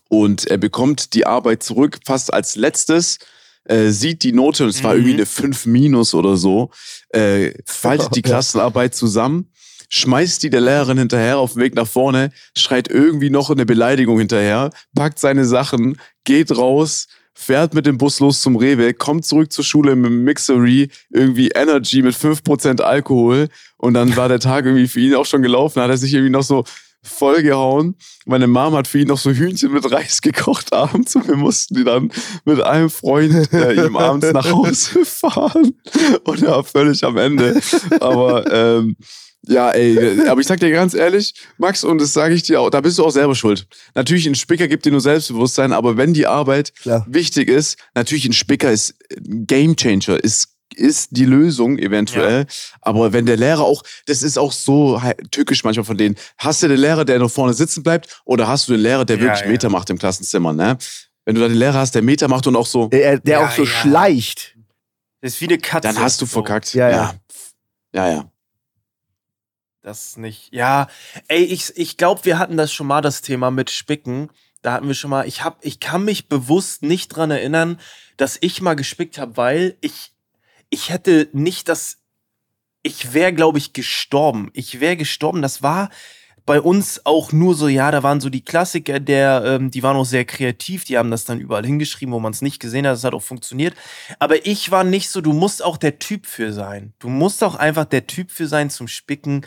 und 0.09 0.45
er 0.47 0.57
bekommt 0.57 1.13
die 1.13 1.25
Arbeit 1.25 1.63
zurück 1.63 1.99
fast 2.05 2.33
als 2.33 2.55
letztes, 2.55 3.17
äh, 3.65 3.89
sieht 3.89 4.23
die 4.23 4.31
Note 4.31 4.63
und 4.63 4.69
es 4.69 4.83
war 4.83 4.93
Mhm. 4.93 4.99
irgendwie 4.99 5.13
eine 5.15 5.25
5 5.25 5.65
minus 5.65 6.13
oder 6.13 6.37
so, 6.37 6.69
äh, 7.09 7.51
faltet 7.65 8.15
die. 8.15 8.21
Klassenarbeit 8.23 8.95
zusammen, 8.95 9.51
schmeißt 9.89 10.43
die 10.43 10.49
der 10.49 10.61
Lehrerin 10.61 10.97
hinterher 10.97 11.37
auf 11.37 11.53
dem 11.53 11.61
Weg 11.61 11.75
nach 11.75 11.87
vorne, 11.87 12.31
schreit 12.57 12.87
irgendwie 12.89 13.29
noch 13.29 13.49
eine 13.49 13.65
Beleidigung 13.65 14.19
hinterher, 14.19 14.69
packt 14.95 15.19
seine 15.19 15.45
Sachen, 15.45 15.97
geht 16.23 16.55
raus, 16.57 17.07
fährt 17.33 17.73
mit 17.75 17.85
dem 17.85 17.97
Bus 17.99 18.19
los 18.19 18.41
zum 18.41 18.55
Rewe, 18.55 18.93
kommt 18.93 19.23
zurück 19.25 19.51
zur 19.51 19.63
Schule 19.63 19.95
mit 19.95 20.09
dem 20.09 20.23
Mixery, 20.23 20.89
irgendwie 21.11 21.49
Energy 21.49 22.01
mit 22.01 22.15
5% 22.15 22.81
Alkohol 22.81 23.47
und 23.77 23.93
dann 23.93 24.15
war 24.15 24.27
der 24.27 24.39
Tag 24.39 24.65
irgendwie 24.65 24.87
für 24.87 24.99
ihn 24.99 25.13
auch 25.13 25.25
schon 25.25 25.43
gelaufen, 25.43 25.81
hat 25.81 25.89
er 25.89 25.97
sich 25.97 26.13
irgendwie 26.13 26.31
noch 26.31 26.43
so 26.43 26.63
vollgehauen. 27.07 27.95
Meine 28.25 28.47
Mom 28.47 28.75
hat 28.75 28.87
für 28.87 28.99
ihn 28.99 29.07
noch 29.07 29.17
so 29.17 29.31
Hühnchen 29.31 29.71
mit 29.71 29.89
Reis 29.91 30.21
gekocht 30.21 30.73
abends 30.73 31.15
und 31.15 31.27
wir 31.27 31.37
mussten 31.37 31.75
die 31.75 31.83
dann 31.83 32.11
mit 32.45 32.61
einem 32.61 32.89
Freund 32.89 33.51
äh, 33.53 33.85
ihm 33.85 33.95
abends 33.95 34.31
nach 34.33 34.51
Hause 34.51 35.05
fahren 35.05 35.73
und 36.23 36.43
er 36.43 36.51
war 36.51 36.63
völlig 36.63 37.03
am 37.03 37.17
Ende. 37.17 37.59
Aber 37.99 38.51
ähm, 38.51 38.95
ja, 39.47 39.71
ey, 39.71 40.27
aber 40.27 40.41
ich 40.41 40.47
sag 40.47 40.59
dir 40.59 40.71
ganz 40.71 40.93
ehrlich, 40.93 41.33
Max, 41.57 41.83
und 41.83 42.01
das 42.01 42.13
sage 42.13 42.33
ich 42.33 42.43
dir 42.43 42.59
auch, 42.59 42.69
da 42.69 42.81
bist 42.81 42.97
du 42.97 43.05
auch 43.05 43.11
selber 43.11 43.35
schuld. 43.35 43.67
Natürlich, 43.95 44.27
ein 44.27 44.35
Spicker 44.35 44.67
gibt 44.67 44.85
dir 44.85 44.91
nur 44.91 45.01
Selbstbewusstsein, 45.01 45.71
aber 45.71 45.95
wenn 45.95 46.13
die 46.13 46.27
Arbeit 46.27 46.73
Klar. 46.75 47.05
wichtig 47.07 47.47
ist, 47.47 47.77
natürlich 47.95 48.25
ein 48.25 48.33
Spicker 48.33 48.71
ist 48.71 48.95
ein 49.15 49.47
Game 49.47 49.75
Changer, 49.75 50.21
ist 50.21 50.56
ist 50.77 51.09
die 51.11 51.25
Lösung 51.25 51.77
eventuell, 51.77 52.45
aber 52.81 53.11
wenn 53.13 53.25
der 53.25 53.37
Lehrer 53.37 53.61
auch, 53.63 53.83
das 54.05 54.23
ist 54.23 54.37
auch 54.37 54.51
so 54.51 55.01
tückisch 55.31 55.63
manchmal 55.63 55.83
von 55.85 55.97
denen, 55.97 56.15
hast 56.37 56.63
du 56.63 56.67
den 56.67 56.79
Lehrer, 56.79 57.03
der 57.05 57.19
noch 57.19 57.31
vorne 57.31 57.53
sitzen 57.53 57.83
bleibt 57.83 58.21
oder 58.25 58.47
hast 58.47 58.67
du 58.67 58.73
den 58.73 58.81
Lehrer, 58.81 59.05
der 59.05 59.17
Ja, 59.17 59.23
wirklich 59.23 59.41
ja. 59.41 59.47
Meter 59.51 59.69
macht 59.69 59.89
im 59.89 59.97
Klassenzimmer, 59.97 60.53
ne? 60.53 60.77
Wenn 61.25 61.35
du 61.35 61.41
da 61.41 61.47
den 61.49 61.57
Lehrer 61.57 61.79
hast, 61.79 61.93
der 61.95 62.01
Meter 62.03 62.27
macht 62.29 62.47
und 62.47 62.55
auch 62.55 62.65
so, 62.67 62.87
Der, 62.87 63.19
der 63.19 63.39
Ja, 63.39 63.47
auch 63.47 63.51
so 63.51 63.63
ja. 63.63 63.69
schleicht. 63.69 64.55
Das 65.21 65.33
ist 65.33 65.41
wie 65.41 65.45
eine 65.47 65.57
Katze. 65.57 65.87
dann 65.89 65.99
hast 65.99 66.21
du 66.21 66.25
So. 66.25 66.33
verkackt. 66.33 66.73
Ja, 66.73 66.89
ja. 66.89 66.95
ja. 66.95 67.13
Ja, 67.93 68.11
ja. 68.11 68.31
Das 69.81 70.17
nicht. 70.17 70.49
Ja, 70.53 70.87
ey, 71.27 71.43
ich, 71.43 71.71
ich 71.75 71.97
glaube, 71.97 72.25
wir 72.25 72.39
hatten 72.39 72.57
das 72.57 72.73
schon 72.73 72.87
mal, 72.87 73.01
das 73.01 73.21
Thema 73.21 73.51
mit 73.51 73.69
Spicken. 73.71 74.29
Da 74.61 74.73
hatten 74.73 74.87
wir 74.87 74.95
schon 74.95 75.09
mal, 75.09 75.27
ich 75.27 75.43
hab, 75.43 75.63
ich 75.63 75.79
kann 75.79 76.03
mich 76.03 76.27
bewusst 76.27 76.81
nicht 76.83 77.09
dran 77.09 77.31
erinnern, 77.31 77.79
dass 78.17 78.37
ich 78.41 78.61
mal 78.61 78.73
gespickt 78.75 79.17
habe, 79.17 79.37
weil 79.37 79.77
ich, 79.81 80.13
ich 80.69 80.89
hätte 80.89 81.29
nicht 81.33 81.69
das, 81.69 81.99
ich 82.83 83.13
wäre, 83.13 83.33
glaube 83.33 83.57
ich, 83.57 83.73
gestorben. 83.73 84.49
Ich 84.53 84.79
wäre 84.79 84.97
gestorben. 84.97 85.41
Das 85.41 85.61
war 85.61 85.89
bei 86.47 86.61
uns 86.61 87.05
auch 87.05 87.33
nur 87.33 87.55
so, 87.55 87.67
ja, 87.67 87.91
da 87.91 88.03
waren 88.03 88.21
so 88.21 88.29
die 88.29 88.43
Klassiker, 88.43 89.01
der, 89.01 89.43
ähm, 89.45 89.69
die 89.69 89.83
waren 89.83 89.97
auch 89.97 90.05
sehr 90.05 90.23
kreativ, 90.23 90.85
die 90.85 90.97
haben 90.97 91.11
das 91.11 91.25
dann 91.25 91.41
überall 91.41 91.65
hingeschrieben, 91.65 92.13
wo 92.13 92.21
man 92.21 92.31
es 92.31 92.41
nicht 92.41 92.61
gesehen 92.61 92.87
hat, 92.87 92.93
das 92.93 93.03
hat 93.03 93.13
auch 93.13 93.21
funktioniert. 93.21 93.75
Aber 94.17 94.45
ich 94.45 94.71
war 94.71 94.85
nicht 94.85 95.09
so, 95.09 95.19
du 95.19 95.33
musst 95.33 95.61
auch 95.61 95.75
der 95.75 95.99
Typ 95.99 96.25
für 96.25 96.53
sein. 96.53 96.93
Du 96.99 97.09
musst 97.09 97.43
auch 97.43 97.55
einfach 97.55 97.83
der 97.83 98.07
Typ 98.07 98.31
für 98.31 98.47
sein 98.47 98.69
zum 98.69 98.87
Spicken. 98.87 99.45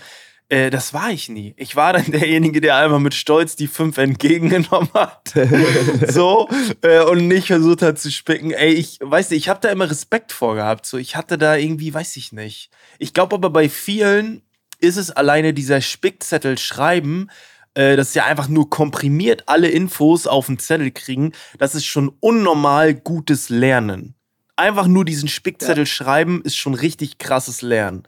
Äh, 0.51 0.71
das 0.71 0.93
war 0.93 1.11
ich 1.11 1.29
nie. 1.29 1.55
Ich 1.57 1.77
war 1.77 1.93
dann 1.93 2.05
derjenige, 2.11 2.61
der 2.61 2.77
einmal 2.77 3.01
mit 3.01 3.15
Stolz 3.15 3.57
die 3.57 3.69
fünf 3.69 3.97
entgegengenommen 3.97 4.91
hat. 4.93 5.33
so, 6.09 6.49
äh, 6.83 7.03
und 7.05 7.29
nicht 7.29 7.47
versucht 7.47 7.83
hat 7.83 7.99
zu 7.99 8.11
spicken. 8.11 8.51
Ey, 8.51 8.75
ich 8.75 8.99
weiß 9.01 9.31
nicht, 9.31 9.39
ich 9.39 9.49
habe 9.49 9.61
da 9.61 9.71
immer 9.71 9.89
Respekt 9.89 10.33
vor 10.33 10.57
gehabt. 10.57 10.85
So, 10.85 10.99
ich 10.99 11.17
hatte 11.17 11.39
da 11.39 11.57
irgendwie, 11.57 11.95
weiß 11.95 12.17
ich 12.17 12.33
nicht. 12.33 12.71
Ich 12.99 13.15
glaube 13.15 13.37
aber 13.37 13.51
bei 13.51 13.69
vielen 13.69 14.43
ist 14.81 14.97
es 14.97 15.11
alleine 15.11 15.55
dieser 15.55 15.81
Spickzettel 15.81 16.59
schreiben, 16.59 17.31
äh, 17.75 17.97
dass 17.97 18.13
sie 18.13 18.21
einfach 18.21 18.49
nur 18.49 18.69
komprimiert 18.71 19.45
alle 19.47 19.69
Infos 19.69 20.27
auf 20.27 20.47
den 20.47 20.59
Zettel 20.59 20.91
kriegen. 20.91 21.33
Das 21.59 21.77
ist 21.77 21.87
schon 21.87 22.11
unnormal 22.19 22.95
gutes 22.95 23.51
Lernen. 23.51 24.15
Einfach 24.57 24.89
nur 24.89 25.05
diesen 25.05 25.29
Spickzettel 25.29 25.87
schreiben 25.87 26.43
ist 26.43 26.57
schon 26.57 26.75
richtig 26.75 27.19
krasses 27.19 27.63
Lernen 27.63 28.03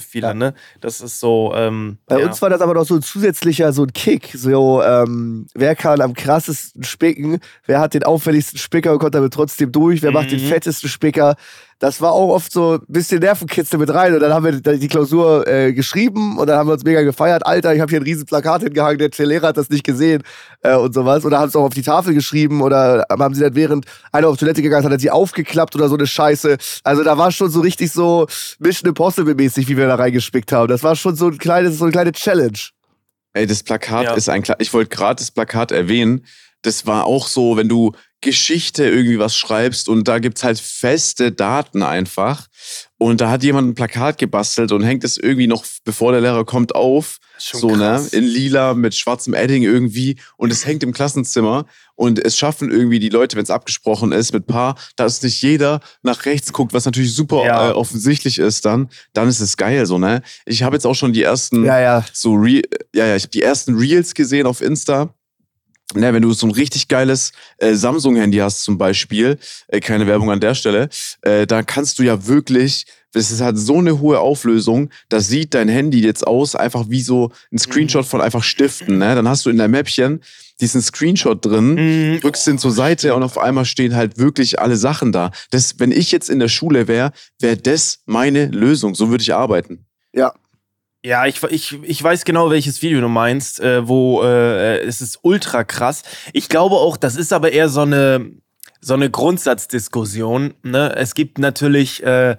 für 0.00 0.08
viele, 0.08 0.28
Ja. 0.28 0.34
ne? 0.34 0.54
Das 0.80 1.00
ist 1.00 1.20
so, 1.20 1.52
ähm, 1.54 1.98
Bei 2.06 2.20
ja. 2.20 2.26
uns 2.26 2.40
war 2.42 2.50
das 2.50 2.60
aber 2.60 2.74
noch 2.74 2.84
so 2.84 2.94
ein 2.96 3.02
zusätzlicher 3.02 3.72
so 3.72 3.82
ein 3.84 3.92
Kick. 3.92 4.30
So, 4.34 4.82
ähm, 4.82 5.46
wer 5.54 5.74
kann 5.74 6.00
am 6.00 6.14
krassesten 6.14 6.84
spicken? 6.84 7.38
Wer 7.66 7.80
hat 7.80 7.94
den 7.94 8.04
auffälligsten 8.04 8.58
Spicker 8.58 8.92
und 8.92 8.98
kommt 8.98 9.14
damit 9.14 9.32
trotzdem 9.32 9.72
durch? 9.72 10.02
Wer 10.02 10.12
macht 10.12 10.30
den 10.30 10.42
Mhm. 10.42 10.48
fettesten 10.48 10.88
Spicker? 10.88 11.36
Das 11.78 12.00
war 12.00 12.12
auch 12.12 12.30
oft 12.34 12.50
so 12.50 12.76
ein 12.76 12.80
bisschen 12.88 13.20
Nervenkitzel 13.20 13.78
mit 13.78 13.92
rein. 13.92 14.14
Und 14.14 14.20
dann 14.20 14.32
haben 14.32 14.44
wir 14.46 14.78
die 14.78 14.88
Klausur 14.88 15.46
äh, 15.46 15.74
geschrieben 15.74 16.38
und 16.38 16.46
dann 16.46 16.56
haben 16.58 16.68
wir 16.68 16.72
uns 16.72 16.84
mega 16.84 17.02
gefeiert. 17.02 17.44
Alter, 17.44 17.74
ich 17.74 17.82
habe 17.82 17.90
hier 17.90 18.00
ein 18.00 18.04
riesen 18.04 18.24
Plakat 18.24 18.62
hingehangen, 18.62 18.96
der 18.98 19.26
Lehrer 19.26 19.48
hat 19.48 19.58
das 19.58 19.68
nicht 19.68 19.84
gesehen 19.84 20.22
äh, 20.62 20.74
und 20.74 20.94
sowas. 20.94 21.26
Oder 21.26 21.38
haben 21.38 21.48
es 21.48 21.56
auch 21.56 21.64
auf 21.64 21.74
die 21.74 21.82
Tafel 21.82 22.14
geschrieben 22.14 22.62
oder 22.62 23.04
haben 23.10 23.34
sie 23.34 23.42
dann 23.42 23.54
während 23.54 23.84
einer 24.10 24.28
auf 24.28 24.38
Toilette 24.38 24.62
gegangen 24.62 24.80
ist, 24.84 24.86
hat 24.86 24.92
er 24.92 24.98
sie 25.00 25.10
aufgeklappt 25.10 25.76
oder 25.76 25.90
so 25.90 25.96
eine 25.96 26.06
Scheiße. 26.06 26.56
Also 26.82 27.04
da 27.04 27.18
war 27.18 27.30
schon 27.30 27.50
so 27.50 27.60
richtig 27.60 27.92
so 27.92 28.26
Mission 28.58 28.88
Impossible 28.88 29.34
mäßig, 29.34 29.68
wie 29.68 29.76
wir 29.76 29.85
da 29.88 29.94
reingespickt 29.96 30.52
haben. 30.52 30.68
Das 30.68 30.82
war 30.82 30.96
schon 30.96 31.16
so 31.16 31.28
ein 31.28 31.38
kleines, 31.38 31.78
so 31.78 31.84
eine 31.84 31.92
kleine 31.92 32.12
Challenge. 32.12 32.58
Ey, 33.32 33.46
das 33.46 33.62
Plakat 33.62 34.04
Ja. 34.04 34.14
ist 34.14 34.28
ein, 34.28 34.42
Kla 34.42 34.56
ich 34.58 34.72
wollte 34.72 34.94
gerade 34.94 35.18
das 35.18 35.30
Plakat 35.30 35.70
erwähnen. 35.72 36.24
Das 36.62 36.86
war 36.86 37.04
auch 37.04 37.26
so, 37.28 37.56
wenn 37.56 37.68
du 37.68 37.92
Geschichte 38.26 38.84
irgendwie 38.84 39.20
was 39.20 39.36
schreibst 39.36 39.88
und 39.88 40.08
da 40.08 40.18
gibt's 40.18 40.42
halt 40.42 40.58
feste 40.58 41.30
Daten 41.30 41.84
einfach. 41.84 42.48
Und 42.98 43.20
da 43.20 43.30
hat 43.30 43.44
jemand 43.44 43.68
ein 43.68 43.74
Plakat 43.76 44.18
gebastelt 44.18 44.72
und 44.72 44.82
hängt 44.82 45.04
es 45.04 45.16
irgendwie 45.16 45.46
noch, 45.46 45.64
bevor 45.84 46.10
der 46.10 46.20
Lehrer 46.20 46.44
kommt, 46.44 46.74
auf. 46.74 47.18
Schon 47.38 47.60
so, 47.60 47.68
krass. 47.68 48.12
ne? 48.12 48.18
In 48.18 48.24
lila 48.24 48.74
mit 48.74 48.96
schwarzem 48.96 49.32
Edding 49.32 49.62
irgendwie. 49.62 50.18
Und 50.36 50.50
es 50.50 50.66
hängt 50.66 50.82
im 50.82 50.92
Klassenzimmer. 50.92 51.66
Und 51.94 52.18
es 52.18 52.36
schaffen 52.36 52.70
irgendwie 52.70 52.98
die 52.98 53.10
Leute, 53.10 53.36
wenn 53.36 53.44
es 53.44 53.50
abgesprochen 53.50 54.10
ist 54.10 54.32
mit 54.32 54.46
Paar, 54.48 54.76
dass 54.96 55.22
nicht 55.22 55.40
jeder 55.40 55.80
nach 56.02 56.24
rechts 56.26 56.52
guckt, 56.52 56.72
was 56.72 56.84
natürlich 56.84 57.14
super 57.14 57.44
Ja. 57.44 57.70
äh, 57.70 57.72
offensichtlich 57.74 58.38
ist 58.38 58.64
dann. 58.64 58.88
Dann 59.12 59.28
ist 59.28 59.40
es 59.40 59.56
geil, 59.56 59.86
so, 59.86 59.98
ne? 59.98 60.22
Ich 60.44 60.64
habe 60.64 60.74
jetzt 60.74 60.86
auch 60.86 60.94
schon 60.94 61.12
die 61.12 61.22
ersten 61.22 61.64
Ja, 61.64 61.78
ja. 61.78 62.04
so 62.12 62.34
Re 62.34 62.62
ja, 62.92 63.06
ja, 63.06 63.14
ich 63.14 63.22
habe 63.22 63.30
die 63.32 63.42
ersten 63.42 63.76
Reels 63.76 64.14
gesehen 64.14 64.46
auf 64.46 64.60
Insta. 64.62 65.14
Ne, 65.94 66.12
wenn 66.12 66.22
du 66.22 66.32
so 66.32 66.48
ein 66.48 66.50
richtig 66.52 66.88
geiles 66.88 67.30
äh, 67.58 67.74
Samsung-Handy 67.74 68.38
hast 68.38 68.64
zum 68.64 68.76
Beispiel, 68.76 69.38
äh, 69.68 69.78
keine 69.78 70.08
Werbung 70.08 70.32
an 70.32 70.40
der 70.40 70.56
Stelle, 70.56 70.88
äh, 71.22 71.46
da 71.46 71.62
kannst 71.62 72.00
du 72.00 72.02
ja 72.02 72.26
wirklich, 72.26 72.86
das 73.12 73.30
ist 73.30 73.40
halt 73.40 73.56
so 73.56 73.78
eine 73.78 74.00
hohe 74.00 74.18
Auflösung, 74.18 74.90
da 75.08 75.20
sieht 75.20 75.54
dein 75.54 75.68
Handy 75.68 76.00
jetzt 76.00 76.26
aus, 76.26 76.56
einfach 76.56 76.86
wie 76.88 77.02
so 77.02 77.30
ein 77.52 77.58
Screenshot 77.58 78.04
von 78.04 78.20
einfach 78.20 78.42
Stiften. 78.42 78.98
Ne? 78.98 79.14
Dann 79.14 79.28
hast 79.28 79.46
du 79.46 79.50
in 79.50 79.58
deinem 79.58 79.70
Mäppchen 79.70 80.22
diesen 80.60 80.82
Screenshot 80.82 81.44
drin, 81.44 81.74
Mhm. 81.74 82.20
drückst 82.20 82.48
den 82.48 82.58
zur 82.58 82.72
Seite 82.72 83.14
und 83.14 83.22
auf 83.22 83.38
einmal 83.38 83.64
stehen 83.64 83.94
halt 83.94 84.18
wirklich 84.18 84.58
alle 84.58 84.76
Sachen 84.76 85.12
da. 85.12 85.30
Das, 85.50 85.78
wenn 85.78 85.92
ich 85.92 86.10
jetzt 86.10 86.30
in 86.30 86.40
der 86.40 86.48
Schule 86.48 86.88
wäre, 86.88 87.12
wäre 87.38 87.56
das 87.58 88.00
meine 88.06 88.46
Lösung. 88.46 88.96
So 88.96 89.10
würde 89.10 89.22
ich 89.22 89.32
arbeiten. 89.34 89.86
Ja. 90.12 90.34
Ja, 91.06 91.24
ich, 91.24 91.40
ich, 91.44 91.78
ich 91.84 92.02
weiß 92.02 92.24
genau, 92.24 92.50
welches 92.50 92.82
Video 92.82 93.00
du 93.00 93.08
meinst, 93.08 93.60
äh, 93.60 93.86
wo 93.86 94.24
äh, 94.24 94.80
es 94.80 95.00
ist 95.00 95.20
ultra 95.22 95.62
krass. 95.62 96.02
Ich 96.32 96.48
glaube 96.48 96.74
auch, 96.74 96.96
das 96.96 97.14
ist 97.14 97.32
aber 97.32 97.52
eher 97.52 97.68
so 97.68 97.82
eine, 97.82 98.32
so 98.80 98.94
eine 98.94 99.08
Grundsatzdiskussion. 99.08 100.54
Ne? 100.64 100.96
Es 100.96 101.14
gibt 101.14 101.38
natürlich, 101.38 102.02
äh, 102.02 102.36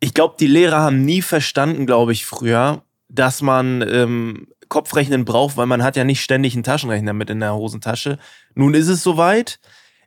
ich 0.00 0.14
glaube, 0.14 0.36
die 0.40 0.46
Lehrer 0.46 0.78
haben 0.78 1.04
nie 1.04 1.20
verstanden, 1.20 1.84
glaube 1.84 2.12
ich, 2.12 2.24
früher, 2.24 2.82
dass 3.10 3.42
man 3.42 3.86
ähm, 3.86 4.48
Kopfrechnen 4.68 5.26
braucht, 5.26 5.58
weil 5.58 5.66
man 5.66 5.82
hat 5.82 5.94
ja 5.94 6.04
nicht 6.04 6.22
ständig 6.22 6.54
einen 6.54 6.62
Taschenrechner 6.62 7.12
mit 7.12 7.28
in 7.28 7.40
der 7.40 7.52
Hosentasche. 7.52 8.18
Nun 8.54 8.72
ist 8.72 8.88
es 8.88 9.02
soweit. 9.02 9.60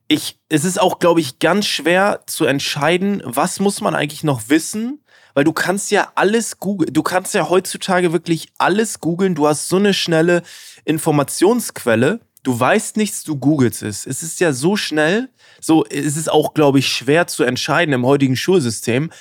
Ich, 0.07 0.39
es 0.49 0.65
ist 0.65 0.81
auch, 0.81 0.97
glaube 0.97 1.19
ich, 1.19 1.37
ganz 1.37 1.67
schwer 1.67 2.21
zu 2.25 2.45
entscheiden, 2.45 3.21
was 3.25 3.59
muss 3.59 3.79
man 3.79 3.93
eigentlich 3.93 4.23
noch 4.23 4.49
wissen, 4.49 5.04
weil 5.35 5.43
du 5.43 5.53
kannst 5.53 5.91
ja 5.91 6.11
alles 6.15 6.59
googeln, 6.59 6.91
du 6.91 7.03
kannst 7.03 7.35
ja 7.35 7.47
heutzutage 7.49 8.11
wirklich 8.11 8.47
alles 8.57 8.99
googeln, 8.99 9.35
du 9.35 9.47
hast 9.47 9.67
so 9.67 9.75
eine 9.75 9.93
schnelle 9.93 10.41
Informationsquelle, 10.85 12.21
du 12.41 12.59
weißt 12.59 12.97
nichts, 12.97 13.23
du 13.23 13.35
googelst 13.35 13.83
es. 13.83 14.07
Es 14.07 14.23
ist 14.23 14.39
ja 14.39 14.53
so 14.53 14.77
schnell, 14.77 15.29
so 15.59 15.85
es 15.85 16.17
ist 16.17 16.31
auch, 16.31 16.53
glaube 16.53 16.79
ich, 16.79 16.87
schwer 16.87 17.27
zu 17.27 17.43
entscheiden 17.43 17.93
im 17.93 18.05
heutigen 18.05 18.35
Schulsystem. 18.35 19.11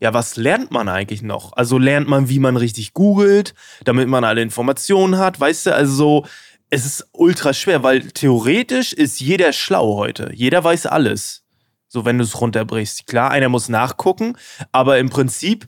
Ja, 0.00 0.12
was 0.12 0.36
lernt 0.36 0.70
man 0.70 0.88
eigentlich 0.88 1.22
noch? 1.22 1.52
Also 1.52 1.78
lernt 1.78 2.08
man, 2.08 2.28
wie 2.28 2.38
man 2.38 2.56
richtig 2.56 2.92
googelt, 2.92 3.54
damit 3.84 4.08
man 4.08 4.24
alle 4.24 4.42
Informationen 4.42 5.18
hat, 5.18 5.38
weißt 5.38 5.66
du? 5.66 5.74
Also 5.74 5.94
so, 5.94 6.26
es 6.70 6.86
ist 6.86 7.06
ultra 7.12 7.52
schwer, 7.52 7.82
weil 7.82 8.08
theoretisch 8.08 8.92
ist 8.92 9.20
jeder 9.20 9.52
schlau 9.52 9.96
heute. 9.96 10.32
Jeder 10.34 10.64
weiß 10.64 10.86
alles. 10.86 11.39
So, 11.92 12.04
wenn 12.04 12.18
du 12.18 12.24
es 12.24 12.40
runterbrichst. 12.40 13.08
Klar, 13.08 13.32
einer 13.32 13.48
muss 13.48 13.68
nachgucken, 13.68 14.36
aber 14.70 14.98
im 14.98 15.10
Prinzip, 15.10 15.66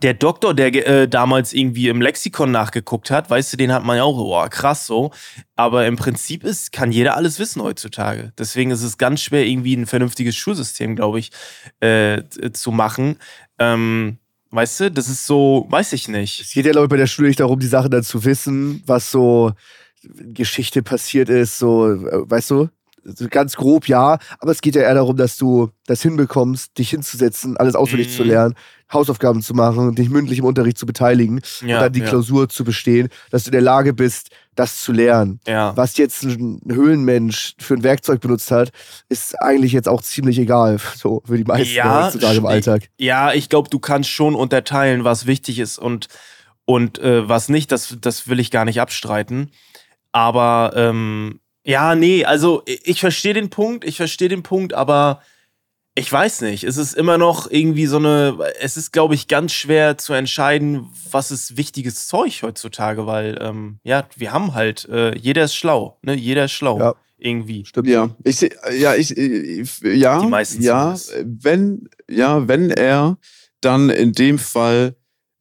der 0.00 0.14
Doktor, 0.14 0.54
der 0.54 0.74
äh, 0.86 1.06
damals 1.06 1.52
irgendwie 1.52 1.88
im 1.88 2.00
Lexikon 2.00 2.50
nachgeguckt 2.50 3.10
hat, 3.10 3.28
weißt 3.28 3.52
du, 3.52 3.56
den 3.58 3.74
hat 3.74 3.84
man 3.84 3.98
ja 3.98 4.04
auch, 4.04 4.16
boah, 4.16 4.48
krass 4.48 4.86
so. 4.86 5.10
Aber 5.54 5.86
im 5.86 5.96
Prinzip 5.96 6.44
ist, 6.44 6.72
kann 6.72 6.92
jeder 6.92 7.14
alles 7.14 7.38
wissen 7.38 7.62
heutzutage. 7.62 8.32
Deswegen 8.38 8.70
ist 8.70 8.82
es 8.82 8.96
ganz 8.96 9.20
schwer, 9.20 9.44
irgendwie 9.44 9.76
ein 9.76 9.84
vernünftiges 9.84 10.34
Schulsystem, 10.34 10.96
glaube 10.96 11.18
ich, 11.18 11.30
äh, 11.80 12.22
zu 12.54 12.72
machen. 12.72 13.18
Ähm, 13.58 14.16
weißt 14.50 14.80
du, 14.80 14.90
das 14.92 15.10
ist 15.10 15.26
so, 15.26 15.66
weiß 15.68 15.92
ich 15.92 16.08
nicht. 16.08 16.40
Es 16.40 16.52
geht 16.52 16.64
ja, 16.64 16.72
glaube 16.72 16.86
ich, 16.86 16.90
bei 16.90 16.96
der 16.96 17.06
Schule 17.06 17.28
nicht 17.28 17.40
darum, 17.40 17.60
die 17.60 17.66
Sachen 17.66 17.90
dann 17.90 18.02
zu 18.02 18.24
wissen, 18.24 18.82
was 18.86 19.10
so 19.10 19.52
Geschichte 20.02 20.82
passiert 20.82 21.28
ist, 21.28 21.58
so, 21.58 21.92
äh, 21.92 22.30
weißt 22.30 22.50
du? 22.50 22.70
Ganz 23.30 23.56
grob 23.56 23.88
ja, 23.88 24.18
aber 24.38 24.52
es 24.52 24.60
geht 24.60 24.74
ja 24.76 24.82
eher 24.82 24.94
darum, 24.94 25.16
dass 25.16 25.36
du 25.36 25.70
das 25.86 26.02
hinbekommst, 26.02 26.78
dich 26.78 26.90
hinzusetzen, 26.90 27.56
alles 27.56 27.74
auswendig 27.74 28.08
Mhm. 28.08 28.12
zu 28.12 28.22
lernen, 28.22 28.54
Hausaufgaben 28.92 29.42
zu 29.42 29.54
machen, 29.54 29.94
dich 29.94 30.08
mündlich 30.10 30.38
im 30.38 30.44
Unterricht 30.44 30.78
zu 30.78 30.86
beteiligen 30.86 31.40
Ja, 31.62 31.76
und 31.78 31.82
dann 31.82 31.92
die 31.92 32.00
ja. 32.00 32.06
Klausur 32.06 32.48
zu 32.48 32.62
bestehen, 32.62 33.08
dass 33.30 33.44
du 33.44 33.48
in 33.48 33.52
der 33.52 33.62
Lage 33.62 33.92
bist, 33.94 34.30
das 34.54 34.82
zu 34.82 34.92
lernen. 34.92 35.40
Ja. 35.46 35.74
Was 35.76 35.96
jetzt 35.96 36.22
ein 36.24 36.60
Höhlenmensch 36.70 37.54
für 37.58 37.74
ein 37.74 37.82
Werkzeug 37.82 38.20
benutzt 38.20 38.50
hat, 38.50 38.70
ist 39.08 39.34
eigentlich 39.40 39.72
jetzt 39.72 39.88
auch 39.88 40.02
ziemlich 40.02 40.38
egal, 40.38 40.78
so 40.96 41.22
für 41.24 41.36
die 41.38 41.44
meisten 41.44 41.74
Ja, 41.74 42.04
heutzutage 42.06 42.38
im 42.38 42.46
Alltag. 42.46 42.88
Ja, 42.98 43.32
ich 43.32 43.48
glaube, 43.48 43.70
du 43.70 43.78
kannst 43.78 44.10
schon 44.10 44.34
unterteilen, 44.34 45.04
was 45.04 45.26
wichtig 45.26 45.58
ist 45.58 45.78
und, 45.78 46.08
und 46.66 46.98
äh, 46.98 47.28
was 47.28 47.48
nicht. 47.48 47.72
Das, 47.72 47.96
das 48.00 48.28
will 48.28 48.38
ich 48.40 48.50
gar 48.50 48.64
nicht 48.66 48.80
abstreiten. 48.80 49.50
Aber 50.12 50.72
ähm, 50.76 51.40
ja, 51.64 51.94
nee, 51.94 52.24
also 52.24 52.62
ich, 52.66 53.00
verstehe 53.00 53.34
den 53.34 53.50
Punkt, 53.50 53.84
ich 53.84 53.96
verstehe 53.96 54.28
den 54.28 54.42
Punkt, 54.42 54.74
aber 54.74 55.22
ich 55.94 56.10
weiß 56.10 56.40
nicht. 56.40 56.64
Es 56.64 56.76
ist 56.78 56.94
immer 56.94 57.18
noch 57.18 57.50
irgendwie 57.50 57.86
so 57.86 57.98
eine. 57.98 58.38
Es 58.60 58.76
ist, 58.78 58.92
glaube 58.92 59.14
ich, 59.14 59.28
ganz 59.28 59.52
schwer 59.52 59.98
zu 59.98 60.14
entscheiden, 60.14 60.88
was 61.10 61.30
ist 61.30 61.56
wichtiges 61.58 62.06
Zeug 62.06 62.42
heutzutage, 62.42 63.06
weil 63.06 63.38
ähm, 63.42 63.78
ja, 63.84 64.08
wir 64.16 64.32
haben 64.32 64.54
halt, 64.54 64.88
äh, 64.88 65.14
jeder 65.16 65.44
ist 65.44 65.54
schlau, 65.54 65.98
ne? 66.02 66.14
Jeder 66.14 66.46
ist 66.46 66.52
schlau. 66.52 66.78
Ja. 66.78 66.94
Irgendwie. 67.18 67.64
Stimmt. 67.64 67.86
Ja, 67.88 68.10
ich 68.24 68.36
seh- 68.36 68.50
ja, 68.76 68.96
ich, 68.96 69.16
ich 69.16 69.80
ja, 69.82 70.20
Die 70.20 70.26
meisten 70.26 70.60
ja, 70.62 70.96
wenn, 71.24 71.88
ja, 72.10 72.48
wenn 72.48 72.70
er 72.72 73.16
dann 73.60 73.90
in 73.90 74.12
dem 74.12 74.40
Fall 74.40 74.96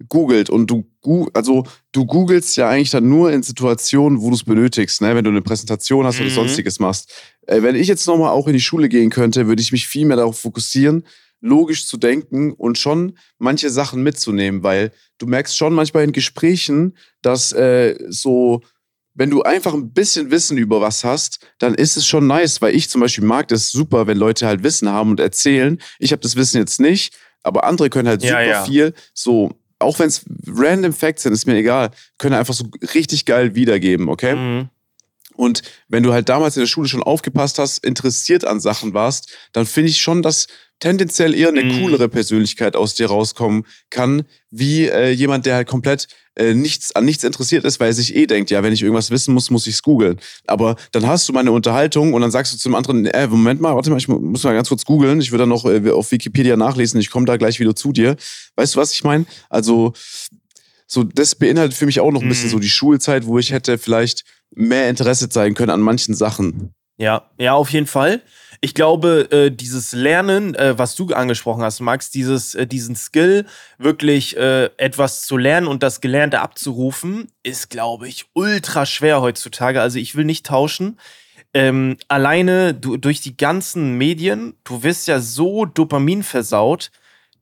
googelt 0.07 0.51
und 0.51 0.67
du, 0.67 0.86
also 1.33 1.63
du 1.91 2.05
googelst 2.05 2.55
ja 2.57 2.69
eigentlich 2.69 2.91
dann 2.91 3.09
nur 3.09 3.31
in 3.31 3.43
Situationen, 3.43 4.21
wo 4.21 4.29
du 4.29 4.35
es 4.35 4.43
benötigst, 4.43 5.01
ne? 5.01 5.15
wenn 5.15 5.23
du 5.23 5.31
eine 5.31 5.41
Präsentation 5.41 6.05
hast 6.05 6.19
oder 6.19 6.29
Mhm. 6.29 6.33
sonstiges 6.33 6.79
machst. 6.79 7.11
Äh, 7.47 7.61
wenn 7.63 7.75
ich 7.75 7.87
jetzt 7.87 8.05
nochmal 8.07 8.29
auch 8.29 8.47
in 8.47 8.53
die 8.53 8.59
Schule 8.61 8.87
gehen 8.89 9.09
könnte, 9.09 9.47
würde 9.47 9.61
ich 9.61 9.71
mich 9.71 9.87
viel 9.87 10.05
mehr 10.05 10.17
darauf 10.17 10.39
fokussieren, 10.39 11.05
logisch 11.39 11.87
zu 11.87 11.97
denken 11.97 12.53
und 12.53 12.77
schon 12.77 13.17
manche 13.39 13.69
Sachen 13.71 14.03
mitzunehmen, 14.03 14.61
weil 14.63 14.91
du 15.17 15.25
merkst 15.25 15.57
schon 15.57 15.73
manchmal 15.73 16.03
in 16.03 16.11
Gesprächen, 16.11 16.95
dass 17.21 17.51
äh, 17.51 17.95
so 18.09 18.61
wenn 19.13 19.29
du 19.29 19.41
einfach 19.41 19.73
ein 19.73 19.91
bisschen 19.91 20.31
Wissen 20.31 20.57
über 20.57 20.79
was 20.79 21.03
hast, 21.03 21.39
dann 21.57 21.73
ist 21.73 21.97
es 21.97 22.07
schon 22.07 22.27
nice, 22.27 22.61
weil 22.61 22.73
ich 22.73 22.89
zum 22.89 23.01
Beispiel 23.01 23.25
mag 23.25 23.49
das 23.49 23.69
super, 23.69 24.07
wenn 24.07 24.17
Leute 24.17 24.47
halt 24.47 24.63
Wissen 24.63 24.87
haben 24.87 25.09
und 25.09 25.19
erzählen. 25.19 25.81
Ich 25.99 26.13
habe 26.13 26.21
das 26.21 26.37
Wissen 26.37 26.59
jetzt 26.59 26.79
nicht, 26.79 27.13
aber 27.43 27.65
andere 27.65 27.89
können 27.89 28.07
halt 28.07 28.23
Ja, 28.23 28.29
super 28.39 28.47
ja. 28.49 28.63
viel, 28.63 28.93
so, 29.13 29.51
auch 29.82 30.00
wenn 30.00 30.08
es 30.08 30.26
random 30.48 30.94
Facts 30.94 31.24
sind, 31.24 31.34
ist 31.34 31.46
mir 31.46 31.56
egal, 31.56 31.91
können 32.17 32.36
einfach 32.36 32.54
so 32.54 32.65
richtig 32.94 33.26
geil 33.26 33.56
wiedergeben, 33.56 34.10
okay? 34.10 34.36
Mhm. 34.36 34.70
Und 35.41 35.63
wenn 35.88 36.04
du 36.04 36.13
halt 36.13 36.30
damals 36.30 36.56
in 36.56 36.60
der 36.62 36.67
Schule 36.67 36.88
schon 36.88 37.01
aufgepasst 37.01 37.58
hast, 37.58 37.84
interessiert 37.84 38.45
an 38.45 38.60
Sachen 38.60 38.93
warst, 38.93 39.32
dann 39.54 39.65
finde 39.65 39.89
ich 39.89 39.99
schon, 39.99 40.21
dass 40.21 40.45
tendenziell 40.80 41.34
eher 41.34 41.47
eine 41.49 41.63
Mhm. 41.63 41.80
coolere 41.82 42.10
Persönlichkeit 42.10 42.75
aus 42.75 42.93
dir 42.93 43.08
rauskommen 43.08 43.65
kann, 43.89 44.23
wie 44.51 44.86
äh, 44.88 45.10
jemand, 45.10 45.47
der 45.47 45.56
halt 45.56 45.67
komplett 45.67 46.08
äh, 46.36 46.54
nichts 46.54 46.95
an 46.95 47.06
nichts 47.06 47.23
interessiert 47.23 47.65
ist, 47.65 47.80
weil 47.80 47.88
er 47.88 47.93
sich 47.93 48.15
eh 48.15 48.27
denkt, 48.27 48.51
ja, 48.51 48.62
wenn 48.62 48.71
ich 48.71 48.84
irgendwas 48.84 49.10
wissen 49.10 49.34
muss, 49.34 49.49
muss 49.49 49.65
ich's 49.65 49.82
googeln. 49.82 50.19
Aber 50.45 50.75
dann 50.91 51.08
hast 51.08 51.27
du 51.27 51.34
mal 51.34 51.39
eine 51.39 51.51
Unterhaltung 51.51 52.13
und 52.13 52.21
dann 52.21 52.30
sagst 52.32 52.54
du 52.54 52.58
zum 52.58 52.75
anderen, 52.75 53.08
äh, 53.08 53.25
Moment 53.27 53.62
mal, 53.62 53.73
warte 53.75 53.89
mal, 53.89 53.97
ich 53.97 54.08
mu- 54.08 54.19
muss 54.19 54.43
mal 54.43 54.54
ganz 54.54 54.69
kurz 54.69 54.86
googeln, 54.86 55.21
ich 55.21 55.32
würde 55.32 55.41
dann 55.41 55.49
noch 55.49 55.65
äh, 55.65 55.89
auf 55.89 56.12
Wikipedia 56.12 56.56
nachlesen, 56.56 56.99
ich 56.99 57.10
komme 57.10 57.25
da 57.25 57.38
gleich 57.38 57.60
wieder 57.60 57.75
zu 57.75 57.91
dir. 57.93 58.15
Weißt 58.58 58.75
du, 58.75 58.80
was 58.80 58.93
ich 58.93 59.04
meine? 59.04 59.25
Also 59.49 59.93
so, 60.86 61.04
das 61.04 61.34
beinhaltet 61.34 61.75
für 61.75 61.86
mich 61.88 61.99
auch 61.99 62.12
noch 62.12 62.21
ein 62.21 62.30
bisschen 62.30 62.47
Mhm. 62.49 62.51
so 62.51 62.60
die 62.60 62.69
Schulzeit, 62.69 63.25
wo 63.25 63.39
ich 63.39 63.51
hätte 63.51 63.77
vielleicht 63.80 64.23
mehr 64.53 64.89
Interesse 64.89 65.29
zeigen 65.29 65.55
können 65.55 65.71
an 65.71 65.81
manchen 65.81 66.13
Sachen. 66.13 66.73
Ja, 66.97 67.29
ja, 67.39 67.53
auf 67.53 67.69
jeden 67.71 67.87
Fall. 67.87 68.21
Ich 68.63 68.75
glaube, 68.75 69.27
äh, 69.31 69.49
dieses 69.49 69.91
Lernen, 69.91 70.53
äh, 70.53 70.77
was 70.77 70.95
du 70.95 71.07
angesprochen 71.07 71.63
hast, 71.63 71.79
Max, 71.79 72.11
dieses, 72.11 72.53
äh, 72.53 72.67
diesen 72.67 72.95
Skill, 72.95 73.47
wirklich 73.79 74.37
äh, 74.37 74.65
etwas 74.77 75.23
zu 75.23 75.35
lernen 75.35 75.65
und 75.65 75.81
das 75.81 75.99
Gelernte 75.99 76.41
abzurufen, 76.41 77.31
ist, 77.41 77.71
glaube 77.71 78.07
ich, 78.07 78.25
ultra 78.33 78.85
schwer 78.85 79.21
heutzutage. 79.21 79.81
Also 79.81 79.97
ich 79.97 80.15
will 80.15 80.25
nicht 80.25 80.45
tauschen. 80.45 80.99
Ähm, 81.55 81.97
alleine 82.07 82.75
du, 82.75 82.97
durch 82.97 83.19
die 83.19 83.35
ganzen 83.35 83.97
Medien, 83.97 84.53
du 84.63 84.83
wirst 84.83 85.07
ja 85.07 85.19
so 85.19 85.65
Dopamin 85.65 86.21
versaut, 86.21 86.91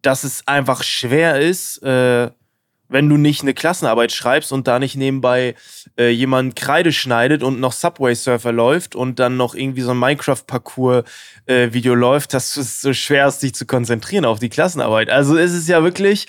dass 0.01 0.23
es 0.23 0.47
einfach 0.47 0.83
schwer 0.83 1.41
ist, 1.41 1.83
äh, 1.83 2.31
wenn 2.89 3.07
du 3.07 3.17
nicht 3.17 3.43
eine 3.43 3.53
Klassenarbeit 3.53 4.11
schreibst 4.11 4.51
und 4.51 4.67
da 4.67 4.79
nicht 4.79 4.95
nebenbei 4.95 5.55
äh, 5.97 6.09
jemand 6.09 6.55
Kreide 6.55 6.91
schneidet 6.91 7.43
und 7.43 7.59
noch 7.59 7.71
Subway 7.71 8.15
Surfer 8.15 8.51
läuft 8.51 8.95
und 8.95 9.19
dann 9.19 9.37
noch 9.37 9.55
irgendwie 9.55 9.81
so 9.81 9.91
ein 9.91 9.99
Minecraft-Parcours-Video 9.99 11.95
läuft, 11.95 12.33
dass 12.33 12.57
es 12.57 12.81
so 12.81 12.91
schwer 12.93 13.27
ist, 13.27 13.43
dich 13.43 13.53
zu 13.53 13.65
konzentrieren 13.65 14.25
auf 14.25 14.39
die 14.39 14.49
Klassenarbeit. 14.49 15.09
Also 15.09 15.37
es 15.37 15.53
ist 15.53 15.69
ja 15.69 15.83
wirklich, 15.83 16.27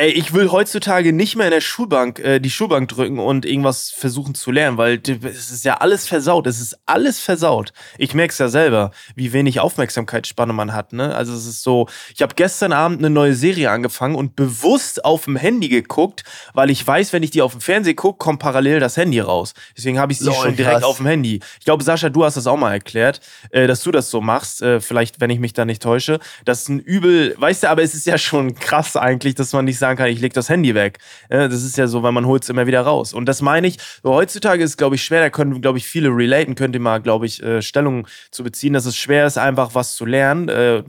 Ey, 0.00 0.10
ich 0.10 0.32
will 0.32 0.52
heutzutage 0.52 1.12
nicht 1.12 1.34
mehr 1.34 1.46
in 1.46 1.50
der 1.50 1.60
Schulbank 1.60 2.20
äh, 2.20 2.38
die 2.38 2.50
Schulbank 2.50 2.88
drücken 2.88 3.18
und 3.18 3.44
irgendwas 3.44 3.90
versuchen 3.90 4.36
zu 4.36 4.52
lernen, 4.52 4.78
weil 4.78 5.02
es 5.24 5.50
ist 5.50 5.64
ja 5.64 5.78
alles 5.78 6.06
versaut. 6.06 6.46
Es 6.46 6.60
ist 6.60 6.78
alles 6.86 7.18
versaut. 7.18 7.72
Ich 7.98 8.14
merke 8.14 8.30
es 8.30 8.38
ja 8.38 8.46
selber, 8.46 8.92
wie 9.16 9.32
wenig 9.32 9.58
Aufmerksamkeitsspanne 9.58 10.52
man 10.52 10.72
hat. 10.72 10.92
Ne? 10.92 11.12
Also 11.16 11.34
es 11.34 11.46
ist 11.46 11.64
so, 11.64 11.88
ich 12.14 12.22
habe 12.22 12.36
gestern 12.36 12.72
Abend 12.72 13.00
eine 13.00 13.10
neue 13.10 13.34
Serie 13.34 13.72
angefangen 13.72 14.14
und 14.14 14.36
bewusst 14.36 15.04
auf 15.04 15.24
dem 15.24 15.34
Handy 15.34 15.68
geguckt, 15.68 16.22
weil 16.54 16.70
ich 16.70 16.86
weiß, 16.86 17.12
wenn 17.12 17.24
ich 17.24 17.32
die 17.32 17.42
auf 17.42 17.50
dem 17.50 17.60
Fernseher 17.60 17.94
gucke, 17.94 18.18
kommt 18.18 18.38
parallel 18.38 18.78
das 18.78 18.96
Handy 18.96 19.18
raus. 19.18 19.52
Deswegen 19.76 19.98
habe 19.98 20.12
ich 20.12 20.20
sie 20.20 20.26
Lol, 20.26 20.34
schon 20.36 20.54
direkt 20.54 20.74
krass. 20.74 20.84
auf 20.84 20.98
dem 20.98 21.06
Handy. 21.06 21.40
Ich 21.58 21.64
glaube, 21.64 21.82
Sascha, 21.82 22.08
du 22.08 22.24
hast 22.24 22.36
das 22.36 22.46
auch 22.46 22.56
mal 22.56 22.70
erklärt, 22.70 23.20
äh, 23.50 23.66
dass 23.66 23.82
du 23.82 23.90
das 23.90 24.10
so 24.10 24.20
machst. 24.20 24.62
Äh, 24.62 24.78
vielleicht, 24.78 25.20
wenn 25.20 25.30
ich 25.30 25.40
mich 25.40 25.54
da 25.54 25.64
nicht 25.64 25.82
täusche. 25.82 26.20
Das 26.44 26.60
ist 26.60 26.68
ein 26.68 26.78
übel, 26.78 27.34
weißt 27.36 27.64
du, 27.64 27.70
aber 27.70 27.82
es 27.82 27.94
ist 27.94 28.06
ja 28.06 28.16
schon 28.16 28.54
krass 28.54 28.94
eigentlich, 28.94 29.34
dass 29.34 29.52
man 29.52 29.64
nicht 29.64 29.87
sagen 29.88 29.98
kann, 29.98 30.08
ich 30.10 30.20
leg 30.20 30.32
das 30.34 30.48
Handy 30.48 30.74
weg. 30.74 30.98
Das 31.28 31.62
ist 31.62 31.76
ja 31.76 31.86
so, 31.86 32.02
weil 32.02 32.12
man 32.12 32.26
holt 32.26 32.42
es 32.42 32.48
immer 32.48 32.66
wieder 32.66 32.82
raus. 32.82 33.12
Und 33.14 33.26
das 33.26 33.42
meine 33.42 33.66
ich, 33.66 33.78
so 34.02 34.12
heutzutage 34.14 34.62
ist 34.62 34.70
es, 34.70 34.76
glaube 34.76 34.96
ich, 34.96 35.02
schwer, 35.02 35.20
da 35.20 35.30
können, 35.30 35.60
glaube 35.60 35.78
ich, 35.78 35.86
viele 35.86 36.08
relaten, 36.10 36.54
könnt 36.54 36.74
ihr 36.74 36.80
mal, 36.80 36.98
glaube 37.00 37.26
ich, 37.26 37.42
äh, 37.42 37.62
Stellung 37.62 38.06
zu 38.30 38.44
beziehen, 38.44 38.72
dass 38.74 38.84
es 38.86 38.96
schwer 38.96 39.26
ist, 39.26 39.38
einfach 39.38 39.74
was 39.74 39.96
zu 39.96 40.04
lernen. 40.04 40.48
Äh, 40.48 40.82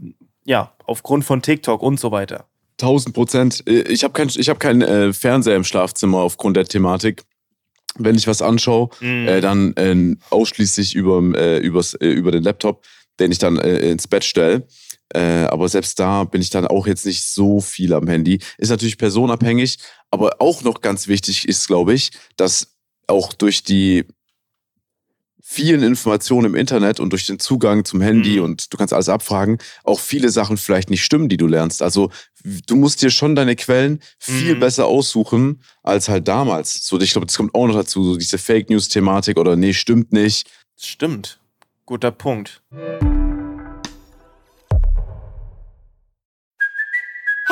ja, 0.45 0.73
aufgrund 0.85 1.25
von 1.25 1.41
TikTok 1.41 1.81
und 1.81 1.99
so 1.99 2.11
weiter. 2.11 2.45
1000 2.81 3.13
Prozent. 3.15 3.63
Äh, 3.67 3.81
Ich 3.83 4.03
habe 4.03 4.13
keinen 4.13 4.29
hab 4.29 4.59
keinen 4.59 4.81
äh, 4.81 5.13
Fernseher 5.13 5.55
im 5.55 5.63
Schlafzimmer 5.63 6.19
aufgrund 6.19 6.57
der 6.57 6.65
Thematik. 6.65 7.23
Wenn 7.95 8.15
ich 8.15 8.27
was 8.27 8.41
anschaue, 8.41 8.89
Mhm. 8.99 9.27
äh, 9.27 9.41
dann 9.41 9.73
äh, 9.75 10.15
ausschließlich 10.29 10.95
über, 10.95 11.17
übers, 11.59 11.93
über 11.95 12.31
den 12.31 12.43
Laptop, 12.43 12.85
den 13.19 13.31
ich 13.31 13.37
dann 13.39 13.57
ins 13.57 14.07
Bett 14.07 14.23
stelle. 14.23 14.65
Äh, 15.13 15.45
aber 15.45 15.67
selbst 15.69 15.99
da 15.99 16.23
bin 16.23 16.41
ich 16.41 16.49
dann 16.49 16.67
auch 16.67 16.85
jetzt 16.87 17.05
nicht 17.05 17.25
so 17.25 17.59
viel 17.61 17.93
am 17.93 18.07
Handy. 18.07 18.39
Ist 18.57 18.69
natürlich 18.69 18.97
personabhängig, 18.97 19.77
aber 20.11 20.35
auch 20.39 20.61
noch 20.63 20.81
ganz 20.81 21.07
wichtig 21.07 21.47
ist, 21.47 21.67
glaube 21.67 21.93
ich, 21.93 22.11
dass 22.37 22.75
auch 23.07 23.33
durch 23.33 23.63
die 23.63 24.05
vielen 25.41 25.81
Informationen 25.81 26.45
im 26.47 26.55
Internet 26.55 26.99
und 26.99 27.09
durch 27.11 27.25
den 27.25 27.39
Zugang 27.39 27.83
zum 27.83 28.01
Handy 28.01 28.37
Mhm. 28.37 28.43
und 28.43 28.71
du 28.71 28.77
kannst 28.77 28.93
alles 28.93 29.09
abfragen, 29.09 29.57
auch 29.83 29.99
viele 29.99 30.29
Sachen 30.29 30.57
vielleicht 30.57 30.91
nicht 30.91 31.03
stimmen, 31.03 31.27
die 31.27 31.37
du 31.37 31.47
lernst. 31.47 31.81
Also 31.81 32.11
du 32.67 32.75
musst 32.75 33.01
dir 33.01 33.09
schon 33.09 33.33
deine 33.35 33.55
Quellen 33.55 33.99
viel 34.19 34.55
Mhm. 34.55 34.59
besser 34.59 34.85
aussuchen 34.85 35.63
als 35.81 36.07
halt 36.07 36.27
damals. 36.27 36.85
So, 36.85 36.99
ich 36.99 37.11
glaube, 37.13 37.25
das 37.25 37.35
kommt 37.35 37.55
auch 37.55 37.65
noch 37.65 37.73
dazu, 37.75 38.03
so 38.03 38.15
diese 38.17 38.37
Fake 38.37 38.69
News 38.69 38.89
Thematik 38.89 39.37
oder 39.37 39.55
nee, 39.55 39.73
stimmt 39.73 40.13
nicht. 40.13 40.47
Stimmt. 40.77 41.39
Guter 41.87 42.11
Punkt. 42.11 42.61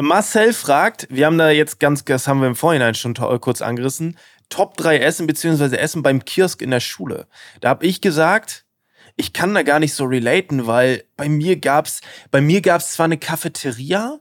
Marcel 0.00 0.52
fragt, 0.52 1.06
wir 1.08 1.26
haben 1.26 1.38
da 1.38 1.50
jetzt 1.50 1.78
ganz, 1.78 2.04
das 2.04 2.26
haben 2.26 2.40
wir 2.40 2.48
im 2.48 2.56
Vorhinein 2.56 2.94
schon 2.94 3.14
kurz 3.14 3.62
angerissen, 3.62 4.18
Top 4.48 4.76
3 4.76 4.98
Essen 4.98 5.26
beziehungsweise 5.26 5.78
Essen 5.78 6.02
beim 6.02 6.24
Kiosk 6.24 6.62
in 6.62 6.70
der 6.70 6.80
Schule. 6.80 7.26
Da 7.60 7.70
habe 7.70 7.86
ich 7.86 8.00
gesagt, 8.00 8.64
ich 9.16 9.32
kann 9.32 9.54
da 9.54 9.62
gar 9.62 9.78
nicht 9.78 9.94
so 9.94 10.04
relaten, 10.04 10.66
weil 10.66 11.04
bei 11.16 11.28
mir 11.28 11.56
gab's, 11.56 12.00
bei 12.30 12.40
mir 12.40 12.60
gab's 12.60 12.92
zwar 12.92 13.04
eine 13.04 13.18
Cafeteria, 13.18 14.18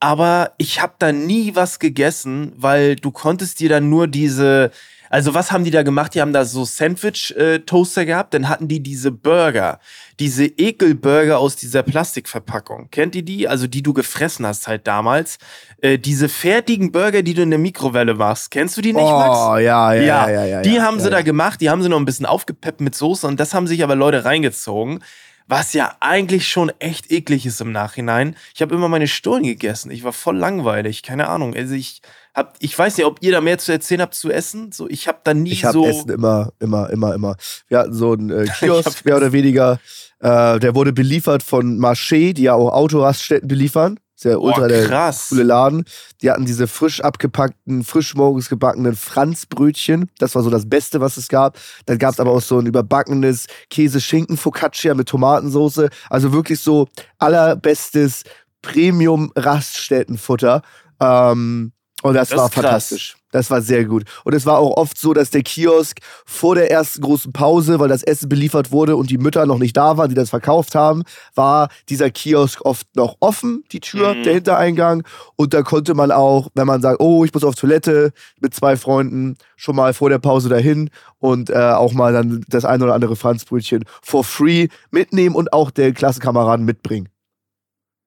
aber 0.00 0.52
ich 0.58 0.80
habe 0.80 0.94
da 0.98 1.12
nie 1.12 1.54
was 1.54 1.78
gegessen, 1.78 2.52
weil 2.56 2.96
du 2.96 3.10
konntest 3.12 3.60
dir 3.60 3.68
dann 3.68 3.88
nur 3.88 4.08
diese, 4.08 4.72
also 5.14 5.32
was 5.32 5.52
haben 5.52 5.62
die 5.62 5.70
da 5.70 5.84
gemacht? 5.84 6.12
Die 6.16 6.20
haben 6.20 6.32
da 6.32 6.44
so 6.44 6.64
Sandwich-Toaster 6.64 8.04
gehabt, 8.04 8.34
dann 8.34 8.48
hatten 8.48 8.66
die 8.66 8.82
diese 8.82 9.12
Burger, 9.12 9.78
diese 10.18 10.44
Ekelburger 10.44 11.38
aus 11.38 11.54
dieser 11.54 11.84
Plastikverpackung. 11.84 12.88
Kennt 12.90 13.14
ihr 13.14 13.22
die? 13.22 13.46
Also 13.46 13.68
die 13.68 13.80
du 13.80 13.92
gefressen 13.92 14.44
hast 14.44 14.66
halt 14.66 14.88
damals. 14.88 15.38
Äh, 15.80 16.00
diese 16.00 16.28
fertigen 16.28 16.90
Burger, 16.90 17.22
die 17.22 17.32
du 17.32 17.42
in 17.42 17.50
der 17.50 17.60
Mikrowelle 17.60 18.14
machst. 18.14 18.50
Kennst 18.50 18.76
du 18.76 18.80
die 18.80 18.92
nicht, 18.92 19.04
Max? 19.04 19.38
Oh, 19.38 19.56
ja, 19.56 19.94
ja, 19.94 20.02
ja, 20.02 20.28
ja, 20.30 20.44
ja. 20.46 20.62
die 20.62 20.74
ja, 20.74 20.82
haben 20.82 20.98
ja, 20.98 21.04
sie 21.04 21.10
da 21.10 21.18
ja. 21.18 21.22
gemacht, 21.22 21.60
die 21.60 21.70
haben 21.70 21.80
sie 21.80 21.88
noch 21.88 21.98
ein 21.98 22.06
bisschen 22.06 22.26
aufgepeppt 22.26 22.80
mit 22.80 22.96
Soße 22.96 23.24
und 23.28 23.38
das 23.38 23.54
haben 23.54 23.68
sich 23.68 23.84
aber 23.84 23.94
Leute 23.94 24.24
reingezogen. 24.24 24.98
Was 25.46 25.74
ja 25.74 25.94
eigentlich 26.00 26.48
schon 26.48 26.72
echt 26.80 27.12
eklig 27.12 27.46
ist 27.46 27.60
im 27.60 27.70
Nachhinein. 27.70 28.34
Ich 28.54 28.62
habe 28.62 28.74
immer 28.74 28.88
meine 28.88 29.06
Stullen 29.06 29.44
gegessen. 29.44 29.90
Ich 29.90 30.02
war 30.02 30.14
voll 30.14 30.38
langweilig. 30.38 31.02
Keine 31.02 31.28
Ahnung. 31.28 31.54
Also 31.54 31.74
ich 31.74 32.00
hab, 32.34 32.56
ich 32.58 32.76
weiß 32.76 32.96
nicht, 32.96 33.06
ob 33.06 33.22
ihr 33.22 33.32
da 33.32 33.40
mehr 33.40 33.58
zu 33.58 33.72
erzählen 33.72 34.00
habt 34.00 34.14
zu 34.14 34.30
essen. 34.30 34.72
So, 34.72 34.88
ich 34.88 35.06
habe 35.06 35.18
da 35.22 35.34
nie 35.34 35.52
Ich 35.52 35.64
habe 35.64 35.72
so. 35.72 35.86
Essen 35.86 36.10
immer, 36.10 36.52
immer, 36.58 36.90
immer, 36.90 37.14
immer. 37.14 37.36
Wir 37.68 37.78
hatten 37.78 37.94
so 37.94 38.12
einen 38.12 38.30
äh, 38.30 38.46
hab 38.48 38.58
Kiosk, 38.58 39.04
mehr 39.04 39.16
oder 39.16 39.32
weniger. 39.32 39.78
Äh, 40.18 40.58
der 40.58 40.74
wurde 40.74 40.92
beliefert 40.92 41.42
von 41.42 41.78
Marché, 41.78 42.32
die 42.32 42.44
ja 42.44 42.54
auch 42.54 42.72
Autoraststätten 42.72 43.46
beliefern. 43.46 44.00
Sehr 44.16 44.36
Boah, 44.36 44.46
ultra 44.46 44.68
der 44.68 44.86
krass. 44.86 45.28
coole 45.28 45.42
Laden. 45.42 45.84
Die 46.22 46.30
hatten 46.30 46.46
diese 46.46 46.66
frisch 46.66 47.02
abgepackten, 47.02 47.84
frisch 47.84 48.14
morgens 48.14 48.48
gebackenen 48.48 48.96
Franzbrötchen. 48.96 50.10
Das 50.18 50.34
war 50.34 50.42
so 50.42 50.50
das 50.50 50.68
Beste, 50.68 51.00
was 51.00 51.16
es 51.16 51.28
gab. 51.28 51.58
Dann 51.86 51.98
gab 51.98 52.14
es 52.14 52.20
aber 52.20 52.30
auch 52.30 52.40
so 52.40 52.58
ein 52.58 52.66
überbackenes 52.66 53.46
Käse-Schinken-Focaccia 53.70 54.94
mit 54.94 55.08
Tomatensoße. 55.08 55.90
Also 56.10 56.32
wirklich 56.32 56.60
so 56.60 56.88
allerbestes 57.18 58.22
Premium-Raststättenfutter. 58.62 60.62
Ähm, 61.00 61.72
und 62.04 62.14
das, 62.14 62.28
Das 62.28 62.38
war 62.38 62.46
ist 62.46 62.52
krass. 62.52 62.62
fantastisch. 62.64 63.16
Das 63.32 63.50
war 63.50 63.60
sehr 63.62 63.84
gut. 63.84 64.04
Und 64.22 64.32
es 64.32 64.46
war 64.46 64.58
auch 64.58 64.76
oft 64.76 64.96
so, 64.96 65.12
dass 65.12 65.30
der 65.30 65.42
Kiosk 65.42 65.98
vor 66.24 66.54
der 66.54 66.70
ersten 66.70 67.02
großen 67.02 67.32
Pause, 67.32 67.80
weil 67.80 67.88
das 67.88 68.04
Essen 68.04 68.28
beliefert 68.28 68.70
wurde 68.70 68.94
und 68.94 69.10
die 69.10 69.18
Mütter 69.18 69.44
noch 69.44 69.58
nicht 69.58 69.76
da 69.76 69.96
waren, 69.96 70.08
die 70.08 70.14
das 70.14 70.30
verkauft 70.30 70.76
haben, 70.76 71.02
war 71.34 71.68
dieser 71.88 72.10
Kiosk 72.10 72.64
oft 72.64 72.86
noch 72.94 73.16
offen, 73.18 73.64
die 73.72 73.80
Tür, 73.80 74.14
Mhm. 74.14 74.22
der 74.22 74.34
Hintereingang. 74.34 75.02
Und 75.34 75.52
da 75.52 75.62
konnte 75.62 75.94
man 75.94 76.12
auch, 76.12 76.48
wenn 76.54 76.68
man 76.68 76.80
sagt, 76.80 77.00
oh, 77.00 77.24
ich 77.24 77.34
muss 77.34 77.42
auf 77.42 77.56
Toilette 77.56 78.12
mit 78.40 78.54
zwei 78.54 78.76
Freunden, 78.76 79.36
schon 79.56 79.74
mal 79.74 79.94
vor 79.94 80.10
der 80.10 80.18
Pause 80.20 80.48
dahin 80.48 80.90
und 81.18 81.50
äh, 81.50 81.54
auch 81.54 81.92
mal 81.92 82.12
dann 82.12 82.44
das 82.48 82.64
ein 82.64 82.82
oder 82.82 82.94
andere 82.94 83.16
Franzbrötchen 83.16 83.84
for 84.00 84.22
free 84.22 84.68
mitnehmen 84.92 85.34
und 85.34 85.52
auch 85.52 85.72
den 85.72 85.92
Klassenkameraden 85.94 86.64
mitbringen. 86.64 87.08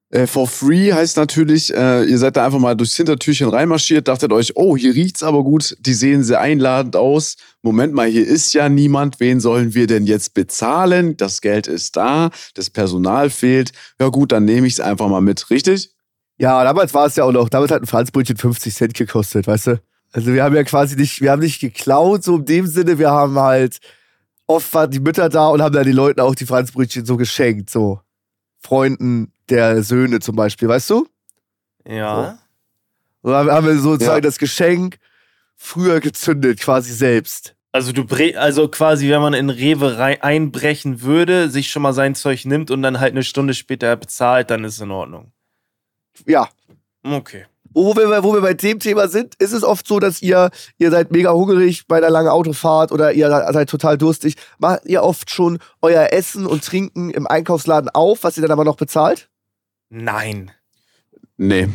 Äh, 0.10 0.26
for 0.26 0.48
free 0.48 0.93
heißt 0.93 1.17
natürlich, 1.17 1.74
äh, 1.74 2.06
ihr 2.06 2.17
seid 2.17 2.38
da 2.38 2.46
einfach 2.46 2.60
mal 2.60 2.76
durchs 2.76 2.96
Hintertürchen 2.96 3.50
reinmarschiert, 3.50 4.08
dachtet 4.08 4.32
euch, 4.32 4.56
oh, 4.56 4.78
hier 4.78 4.93
riecht's 4.96 5.22
aber 5.22 5.43
gut, 5.43 5.76
die 5.82 5.93
sehen 5.93 6.24
sehr 6.24 6.39
einladend 6.39 6.96
aus. 6.96 7.36
Moment 7.62 7.93
mal, 7.93 8.08
hier 8.08 8.26
ist 8.26 8.54
ja 8.54 8.70
niemand, 8.70 9.20
wen 9.20 9.41
sollen 9.41 9.74
wir 9.74 9.86
denn 9.86 10.06
jetzt 10.06 10.34
bezahlen? 10.34 11.17
Das 11.17 11.41
Geld 11.41 11.67
ist 11.67 11.98
da, 11.98 12.30
das 12.54 12.70
Personal 12.70 13.30
fehlt. 13.30 13.74
Ja 14.00 14.08
gut, 14.08 14.32
dann 14.32 14.46
nehme 14.46 14.67
ich's 14.67 14.80
einfach 14.80 15.10
mal 15.10 15.22
mit, 15.22 15.50
richtig? 15.50 15.91
Ja, 16.38 16.63
damals 16.63 16.93
war 16.93 17.08
es 17.08 17.17
ja 17.17 17.26
auch 17.26 17.34
noch, 17.34 17.50
damals 17.50 17.72
hat 17.72 17.82
ein 17.82 17.88
Franzbrötchen 17.88 18.38
50 18.38 18.74
Cent 18.74 18.93
gekostet, 18.93 19.46
weißt 19.46 19.67
du? 19.67 19.82
Also 20.13 20.34
wir 20.34 20.41
haben 20.41 20.56
ja 20.56 20.63
quasi 20.63 20.96
nicht, 20.96 21.20
wir 21.20 21.32
haben 21.32 21.41
nicht 21.41 21.60
geklaut, 21.60 22.24
so 22.24 22.38
in 22.38 22.46
dem 22.46 22.67
Sinne, 22.67 22.98
wir 22.98 23.12
haben 23.12 23.38
halt, 23.38 23.80
oft 24.46 24.74
waren 24.74 24.89
die 24.89 25.02
Mütter 25.02 25.28
da 25.28 25.50
und 25.50 25.62
haben 25.62 25.74
dann 25.74 25.84
den 25.84 25.96
Leuten 25.96 26.22
auch 26.22 26.34
die 26.34 26.46
Franzbrötchen 26.46 27.06
so 27.06 27.17
geschenkt, 27.17 27.70
so. 27.70 28.00
Freunden 28.60 29.34
der 29.49 29.83
Söhne 29.83 30.19
zum 30.19 30.36
Beispiel, 30.36 30.67
weißt 30.67 30.89
du? 30.89 31.07
Ja. 31.88 32.38
Und 33.21 33.31
dann 33.31 33.49
haben 33.49 33.67
wir 33.67 33.77
sozusagen 33.79 34.17
Ja. 34.17 34.21
das 34.21 34.38
Geschenk 34.38 34.97
früher 35.55 35.99
gezündet, 35.99 36.60
quasi 36.60 36.93
selbst. 36.93 37.55
Also 37.71 37.91
du 37.91 38.05
bre 38.05 38.33
also 38.38 38.67
quasi, 38.69 39.10
wenn 39.10 39.21
man 39.21 39.33
in 39.33 39.49
Rewe 39.49 39.97
rein 39.97 40.21
einbrechen 40.21 41.01
würde, 41.01 41.49
sich 41.49 41.69
schon 41.69 41.81
mal 41.83 41.93
sein 41.93 42.15
Zeug 42.15 42.45
nimmt 42.45 42.71
und 42.71 42.81
dann 42.81 42.99
halt 42.99 43.12
eine 43.12 43.23
Stunde 43.23 43.53
später 43.53 43.95
bezahlt, 43.95 44.49
dann 44.49 44.63
ist 44.63 44.75
es 44.75 44.81
in 44.81 44.91
Ordnung. 44.91 45.31
Ja. 46.25 46.49
Okay. 47.03 47.45
Wo 47.73 47.95
wir, 47.95 48.07
bei- 48.07 48.23
wo 48.23 48.33
wir 48.33 48.41
bei 48.41 48.53
dem 48.55 48.79
Thema 48.79 49.07
sind, 49.07 49.36
ist 49.36 49.51
es 49.51 49.63
oft 49.63 49.86
so, 49.88 49.99
dass 49.99 50.21
ihr, 50.21 50.49
ihr 50.79 50.89
seid 50.89 51.12
mega 51.12 51.31
hungrig 51.33 51.86
bei 51.88 51.97
einer 51.97 52.10
langen 52.10 52.29
Autofahrt 52.29 52.91
oder 52.91 53.12
ihr 53.13 53.29
seid 53.51 53.69
total 53.69 53.97
durstig. 53.97 54.36
Macht 54.57 54.86
ihr 54.86 55.03
oft 55.03 55.29
schon 55.29 55.60
euer 55.81 56.12
Essen 56.12 56.47
und 56.47 56.63
Trinken 56.63 57.12
im 57.12 57.27
Einkaufsladen 57.27 57.89
auf, 57.89 58.23
was 58.23 58.37
ihr 58.37 58.41
dann 58.41 58.52
aber 58.52 58.63
noch 58.63 58.77
bezahlt? 58.77 59.29
Nein. 59.90 60.52
Nee. 61.38 61.69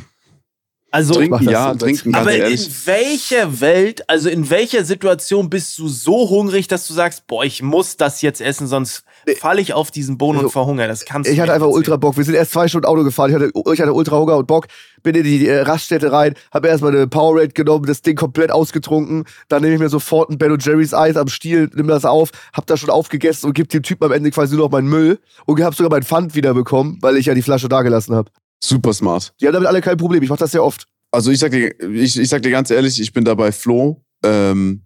Also, 0.90 1.14
Trinken, 1.14 1.48
ja, 1.48 1.72
so, 1.72 1.78
trinken, 1.78 2.14
aber 2.14 2.34
in 2.34 2.58
welcher 2.84 3.60
Welt, 3.62 4.06
also 4.10 4.28
in 4.28 4.50
welcher 4.50 4.84
Situation 4.84 5.48
bist 5.48 5.78
du 5.78 5.88
so 5.88 6.28
hungrig, 6.28 6.68
dass 6.68 6.86
du 6.86 6.92
sagst, 6.92 7.26
boah, 7.26 7.44
ich 7.44 7.62
muss 7.62 7.96
das 7.96 8.20
jetzt 8.20 8.42
essen, 8.42 8.66
sonst 8.66 9.02
falle 9.38 9.62
ich 9.62 9.72
auf 9.72 9.90
diesen 9.90 10.18
Boden 10.18 10.36
und 10.36 10.44
Also, 10.44 10.50
verhungere. 10.52 10.88
Das 10.88 11.06
kannst 11.06 11.30
du 11.30 11.32
Ich 11.32 11.40
hatte 11.40 11.54
einfach 11.54 11.66
erzählen. 11.68 11.78
ultra 11.78 11.96
Bock. 11.96 12.18
Wir 12.18 12.24
sind 12.24 12.34
erst 12.34 12.50
zwei 12.52 12.68
Stunden 12.68 12.86
Auto 12.86 13.04
gefahren. 13.04 13.30
Ich 13.30 13.36
hatte, 13.36 13.52
ich 13.72 13.80
hatte 13.80 13.94
ultra 13.94 14.18
Hunger 14.18 14.36
und 14.36 14.46
Bock. 14.46 14.66
Bin 15.02 15.14
in 15.14 15.24
die 15.24 15.46
äh, 15.46 15.60
Raststätte 15.60 16.12
rein, 16.12 16.34
habe 16.52 16.68
erstmal 16.68 16.94
eine 16.94 17.06
Powerade 17.06 17.48
genommen, 17.48 17.86
das 17.86 18.02
Ding 18.02 18.16
komplett 18.16 18.50
ausgetrunken. 18.50 19.24
Dann 19.48 19.62
nehme 19.62 19.74
ich 19.74 19.80
mir 19.80 19.88
sofort 19.88 20.30
ein 20.30 20.38
Ben 20.38 20.56
Jerry's 20.58 20.94
Eis 20.94 21.16
am 21.16 21.28
Stiel, 21.28 21.70
nimm 21.74 21.88
das 21.88 22.04
auf, 22.04 22.30
hab 22.52 22.66
das 22.66 22.80
schon 22.80 22.90
aufgegessen 22.90 23.48
und 23.48 23.54
gib 23.54 23.68
dem 23.70 23.82
Typen 23.82 24.04
am 24.04 24.12
Ende 24.12 24.30
quasi 24.30 24.56
nur 24.56 24.66
noch 24.66 24.72
meinen 24.72 24.88
Müll. 24.88 25.18
Und 25.46 25.62
hab 25.62 25.74
sogar 25.74 25.90
meinen 25.90 26.04
Pfand 26.04 26.34
wiederbekommen, 26.34 26.98
weil 27.00 27.16
ich 27.16 27.26
ja 27.26 27.34
die 27.34 27.42
Flasche 27.42 27.68
da 27.68 27.82
gelassen 27.82 28.14
habe. 28.14 28.30
Super 28.62 28.92
smart. 28.92 29.34
Die 29.40 29.46
haben 29.46 29.54
damit 29.54 29.68
alle 29.68 29.80
kein 29.80 29.96
Problem. 29.96 30.22
Ich 30.22 30.30
mach 30.30 30.36
das 30.36 30.52
sehr 30.52 30.64
oft. 30.64 30.86
Also 31.10 31.30
ich 31.30 31.40
sag 31.40 31.50
dir, 31.50 31.74
ich, 31.80 32.18
ich 32.18 32.28
sag 32.28 32.42
dir 32.42 32.50
ganz 32.50 32.70
ehrlich, 32.70 33.00
ich 33.00 33.12
bin 33.12 33.24
dabei 33.24 33.52
Flo. 33.52 34.02
Ähm, 34.24 34.82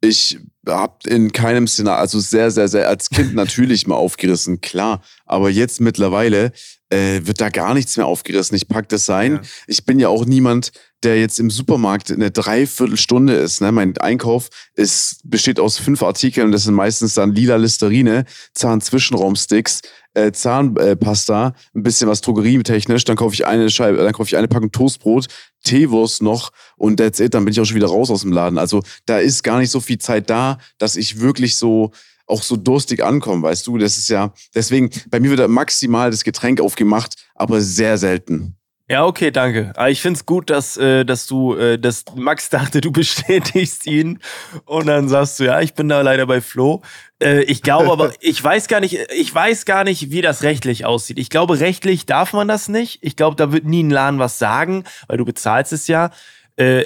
ich 0.00 0.38
hab 0.66 1.06
in 1.06 1.32
keinem 1.32 1.66
Szenario, 1.66 2.00
also 2.00 2.18
sehr, 2.18 2.50
sehr, 2.50 2.68
sehr, 2.68 2.88
als 2.88 3.10
Kind 3.10 3.34
natürlich 3.34 3.86
mal 3.86 3.94
aufgerissen, 3.94 4.60
klar. 4.60 5.02
Aber 5.26 5.50
jetzt 5.50 5.80
mittlerweile 5.80 6.52
äh, 6.90 7.20
wird 7.24 7.40
da 7.40 7.48
gar 7.48 7.74
nichts 7.74 7.96
mehr 7.96 8.06
aufgerissen. 8.06 8.56
Ich 8.56 8.68
pack 8.68 8.88
das 8.88 9.06
sein. 9.06 9.34
Ja. 9.34 9.40
Ich 9.66 9.84
bin 9.84 9.98
ja 9.98 10.08
auch 10.08 10.26
niemand, 10.26 10.72
der 11.02 11.18
jetzt 11.18 11.40
im 11.40 11.50
Supermarkt 11.50 12.10
eine 12.10 12.30
Dreiviertelstunde 12.30 13.34
ist. 13.34 13.60
Ne? 13.60 13.72
Mein 13.72 13.96
Einkauf 13.98 14.50
ist, 14.74 15.20
besteht 15.24 15.58
aus 15.58 15.78
fünf 15.78 16.02
Artikeln. 16.02 16.52
Das 16.52 16.64
sind 16.64 16.74
meistens 16.74 17.14
dann 17.14 17.32
lila 17.32 17.56
Listerine, 17.56 18.26
Zahnzwischenraumsticks, 18.54 19.80
äh, 20.14 20.32
Zahnpasta, 20.32 21.54
ein 21.74 21.82
bisschen 21.82 22.08
was 22.08 22.20
drogerietechnisch. 22.20 23.04
Dann 23.04 23.16
kaufe 23.16 23.34
ich 23.34 23.46
eine 23.46 23.70
Scheibe, 23.70 23.98
dann 23.98 24.12
kaufe 24.12 24.28
ich 24.28 24.36
eine 24.36 24.48
Packung 24.48 24.72
Toastbrot, 24.72 25.28
Teewurst 25.62 26.22
noch 26.22 26.50
und 26.76 26.96
that's 26.96 27.20
it. 27.20 27.32
Dann 27.32 27.44
bin 27.44 27.52
ich 27.52 27.60
auch 27.60 27.64
schon 27.64 27.76
wieder 27.76 27.88
raus 27.88 28.10
aus 28.10 28.22
dem 28.22 28.32
Laden. 28.32 28.58
Also 28.58 28.82
da 29.06 29.18
ist 29.18 29.42
gar 29.42 29.58
nicht 29.58 29.70
so 29.70 29.80
viel 29.80 29.98
Zeit 29.98 30.28
da, 30.28 30.58
dass 30.78 30.96
ich 30.96 31.20
wirklich 31.20 31.56
so 31.56 31.92
auch 32.30 32.42
so 32.42 32.56
durstig 32.56 33.02
ankomme, 33.04 33.42
weißt 33.42 33.66
du? 33.66 33.78
Das 33.78 33.98
ist 33.98 34.08
ja, 34.08 34.32
deswegen, 34.54 34.90
bei 35.10 35.20
mir 35.20 35.30
wird 35.30 35.40
da 35.40 35.48
maximal 35.48 36.10
das 36.10 36.24
Getränk 36.24 36.60
aufgemacht, 36.60 37.16
aber 37.34 37.60
sehr 37.60 37.98
selten. 37.98 38.56
Ja, 38.90 39.06
okay, 39.06 39.30
danke. 39.30 39.72
Aber 39.76 39.88
ich 39.88 40.02
find's 40.02 40.26
gut, 40.26 40.50
dass, 40.50 40.76
äh, 40.76 41.04
dass 41.04 41.28
du, 41.28 41.54
äh, 41.54 41.78
dass 41.78 42.04
Max 42.16 42.50
dachte, 42.50 42.80
du 42.80 42.90
bestätigst 42.90 43.86
ihn 43.86 44.18
und 44.64 44.86
dann 44.88 45.08
sagst 45.08 45.38
du, 45.38 45.44
ja, 45.44 45.60
ich 45.60 45.74
bin 45.74 45.88
da 45.88 46.00
leider 46.00 46.26
bei 46.26 46.40
Flo. 46.40 46.82
Äh, 47.22 47.42
ich 47.42 47.62
glaube 47.62 47.92
aber, 47.92 48.12
ich 48.20 48.42
weiß 48.42 48.66
gar 48.66 48.80
nicht, 48.80 48.98
ich 49.16 49.32
weiß 49.32 49.64
gar 49.64 49.84
nicht, 49.84 50.10
wie 50.10 50.22
das 50.22 50.42
rechtlich 50.42 50.86
aussieht. 50.86 51.20
Ich 51.20 51.30
glaube, 51.30 51.60
rechtlich 51.60 52.04
darf 52.04 52.32
man 52.32 52.48
das 52.48 52.68
nicht. 52.68 52.98
Ich 53.02 53.14
glaube, 53.14 53.36
da 53.36 53.52
wird 53.52 53.64
nie 53.64 53.84
ein 53.84 53.90
Laden 53.90 54.18
was 54.18 54.40
sagen, 54.40 54.82
weil 55.06 55.18
du 55.18 55.24
bezahlst 55.24 55.72
es 55.72 55.86
ja. 55.86 56.10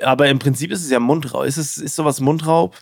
Aber 0.04 0.28
im 0.28 0.38
Prinzip 0.38 0.70
ist 0.70 0.84
es 0.84 0.90
ja 0.90 1.00
Mundraub. 1.00 1.46
Ist 1.46 1.56
es, 1.56 1.78
ist 1.78 1.96
sowas 1.96 2.20
Mundraub? 2.20 2.76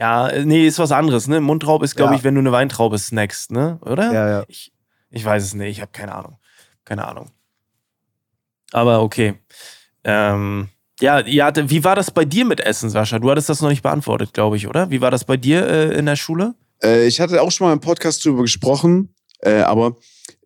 Ja, 0.00 0.30
nee, 0.44 0.66
ist 0.66 0.78
was 0.78 0.92
anderes, 0.92 1.28
ne? 1.28 1.40
Mundraub 1.40 1.82
ist, 1.82 1.94
glaube 1.94 2.14
Ja. 2.14 2.18
ich, 2.18 2.24
wenn 2.24 2.34
du 2.34 2.40
eine 2.40 2.52
Weintraube 2.52 2.98
snackst, 2.98 3.50
ne? 3.52 3.78
Oder? 3.82 4.10
Ja, 4.12 4.28
ja. 4.30 4.44
Ich, 4.48 4.72
ich 5.10 5.24
weiß 5.24 5.44
es 5.44 5.54
nicht, 5.54 5.76
ich 5.76 5.80
habe 5.82 5.92
keine 5.92 6.14
Ahnung. 6.14 6.38
Keine 6.84 7.06
Ahnung. 7.06 7.30
Aber 8.72 9.02
okay. 9.02 9.34
Ähm, 10.04 10.68
ja, 11.00 11.20
ja, 11.26 11.52
wie 11.68 11.84
war 11.84 11.96
das 11.96 12.10
bei 12.10 12.24
dir 12.24 12.44
mit 12.46 12.60
Essen, 12.60 12.88
Sascha? 12.88 13.18
Du 13.18 13.30
hattest 13.30 13.48
das 13.50 13.60
noch 13.60 13.68
nicht 13.68 13.82
beantwortet, 13.82 14.32
glaube 14.32 14.56
ich, 14.56 14.66
oder? 14.66 14.90
Wie 14.90 15.00
war 15.02 15.10
das 15.10 15.24
bei 15.24 15.36
dir 15.36 15.66
äh, 15.66 15.98
in 15.98 16.06
der 16.06 16.16
Schule? 16.16 16.54
Äh, 16.82 17.06
ich 17.06 17.20
hatte 17.20 17.42
auch 17.42 17.50
schon 17.50 17.66
mal 17.66 17.72
im 17.74 17.80
Podcast 17.80 18.24
drüber 18.24 18.42
gesprochen, 18.42 19.14
äh, 19.40 19.60
aber 19.60 19.96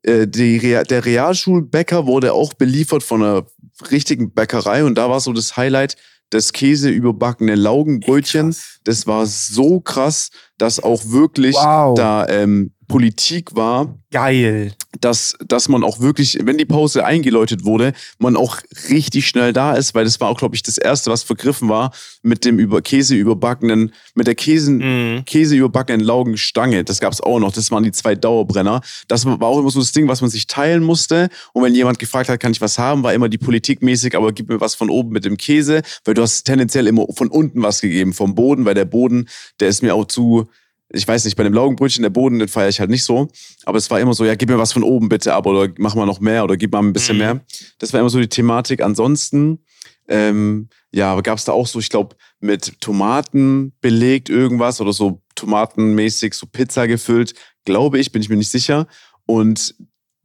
äh, 0.02 0.26
Rea 0.34 0.82
der 0.82 1.04
Realschulbäcker 1.04 2.06
wurde 2.06 2.32
auch 2.32 2.54
beliefert 2.54 3.02
von 3.04 3.22
einer 3.22 3.46
richtigen 3.92 4.32
Bäckerei 4.32 4.84
und 4.84 4.96
da 4.96 5.08
war 5.08 5.20
so 5.20 5.32
das 5.32 5.56
Highlight 5.56 5.96
das 6.34 6.52
Käse 6.52 6.90
überbackene 6.90 7.54
Laugenbrötchen. 7.54 8.50
Krass. 8.50 8.80
Das 8.82 9.06
war 9.06 9.24
so 9.26 9.80
krass, 9.80 10.30
dass 10.58 10.80
auch 10.82 11.00
wirklich 11.06 11.54
Wow. 11.54 11.96
da 11.96 12.26
ähm, 12.28 12.73
Politik 12.86 13.54
war, 13.56 13.98
Geil. 14.10 14.74
dass, 15.00 15.36
dass 15.46 15.68
man 15.68 15.82
auch 15.82 16.00
wirklich, 16.00 16.38
wenn 16.42 16.56
die 16.58 16.64
Pause 16.64 17.04
eingeläutet 17.04 17.64
wurde, 17.64 17.92
man 18.18 18.36
auch 18.36 18.58
richtig 18.90 19.26
schnell 19.26 19.52
da 19.52 19.74
ist, 19.74 19.94
weil 19.94 20.04
das 20.04 20.20
war 20.20 20.28
auch, 20.28 20.38
glaube 20.38 20.54
ich, 20.54 20.62
das 20.62 20.78
erste, 20.78 21.10
was 21.10 21.22
vergriffen 21.22 21.68
war 21.68 21.92
mit 22.22 22.44
dem 22.44 22.58
über 22.58 22.80
Käse 22.82 23.14
überbackenen, 23.16 23.92
mit 24.14 24.26
der 24.26 24.34
Käse, 24.34 24.70
Mhm. 24.72 25.24
Käse 25.24 25.56
überbackenen 25.56 26.00
Laugenstange. 26.00 26.84
Das 26.84 27.00
gab 27.00 27.12
es 27.12 27.20
auch 27.20 27.38
noch. 27.38 27.52
Das 27.52 27.70
waren 27.70 27.82
die 27.82 27.92
zwei 27.92 28.14
Dauerbrenner. 28.14 28.80
Das 29.08 29.24
war 29.26 29.42
auch 29.42 29.58
immer 29.58 29.70
so 29.70 29.80
das 29.80 29.92
Ding, 29.92 30.08
was 30.08 30.20
man 30.20 30.30
sich 30.30 30.46
teilen 30.46 30.82
musste. 30.84 31.28
Und 31.52 31.62
wenn 31.62 31.74
jemand 31.74 31.98
gefragt 31.98 32.28
hat, 32.28 32.40
kann 32.40 32.52
ich 32.52 32.60
was 32.60 32.78
haben, 32.78 33.02
war 33.02 33.14
immer 33.14 33.28
die 33.28 33.38
Politik 33.38 33.82
mäßig, 33.82 34.16
aber 34.16 34.32
gib 34.32 34.48
mir 34.48 34.60
was 34.60 34.74
von 34.74 34.90
oben 34.90 35.10
mit 35.10 35.24
dem 35.24 35.36
Käse, 35.36 35.82
weil 36.04 36.14
du 36.14 36.22
hast 36.22 36.44
tendenziell 36.44 36.86
immer 36.86 37.06
von 37.16 37.28
unten 37.28 37.62
was 37.62 37.80
gegeben, 37.80 38.12
vom 38.12 38.34
Boden, 38.34 38.64
weil 38.64 38.74
der 38.74 38.84
Boden, 38.84 39.28
der 39.60 39.68
ist 39.68 39.82
mir 39.82 39.94
auch 39.94 40.06
zu, 40.06 40.48
ich 40.90 41.06
weiß 41.08 41.24
nicht, 41.24 41.36
bei 41.36 41.42
dem 41.42 41.54
Laugenbrötchen, 41.54 42.02
der 42.02 42.10
Boden, 42.10 42.38
den 42.38 42.48
feiere 42.48 42.68
ich 42.68 42.78
halt 42.80 42.90
nicht 42.90 43.04
so. 43.04 43.28
Aber 43.64 43.78
es 43.78 43.90
war 43.90 44.00
immer 44.00 44.14
so, 44.14 44.24
ja, 44.24 44.34
gib 44.34 44.48
mir 44.48 44.58
was 44.58 44.72
von 44.72 44.82
oben 44.82 45.08
bitte 45.08 45.34
ab 45.34 45.46
oder 45.46 45.72
mach 45.78 45.94
mal 45.94 46.06
noch 46.06 46.20
mehr 46.20 46.44
oder 46.44 46.56
gib 46.56 46.72
mal 46.72 46.80
ein 46.80 46.92
bisschen 46.92 47.16
Mhm. 47.16 47.22
mehr. 47.22 47.40
Das 47.78 47.92
war 47.92 48.00
immer 48.00 48.10
so 48.10 48.20
die 48.20 48.28
Thematik. 48.28 48.82
Ansonsten, 48.82 49.64
ähm, 50.08 50.68
ja, 50.92 51.18
gab 51.22 51.38
es 51.38 51.44
da 51.44 51.52
auch 51.52 51.66
so, 51.66 51.78
ich 51.78 51.88
glaube, 51.88 52.16
mit 52.40 52.80
Tomaten 52.80 53.72
belegt 53.80 54.28
irgendwas 54.28 54.80
oder 54.80 54.92
so 54.92 55.22
tomatenmäßig, 55.34 56.34
so 56.34 56.46
Pizza 56.46 56.86
gefüllt, 56.86 57.34
glaube 57.64 57.98
ich, 57.98 58.12
bin 58.12 58.22
ich 58.22 58.28
mir 58.28 58.36
nicht 58.36 58.50
sicher. 58.50 58.86
Und 59.26 59.74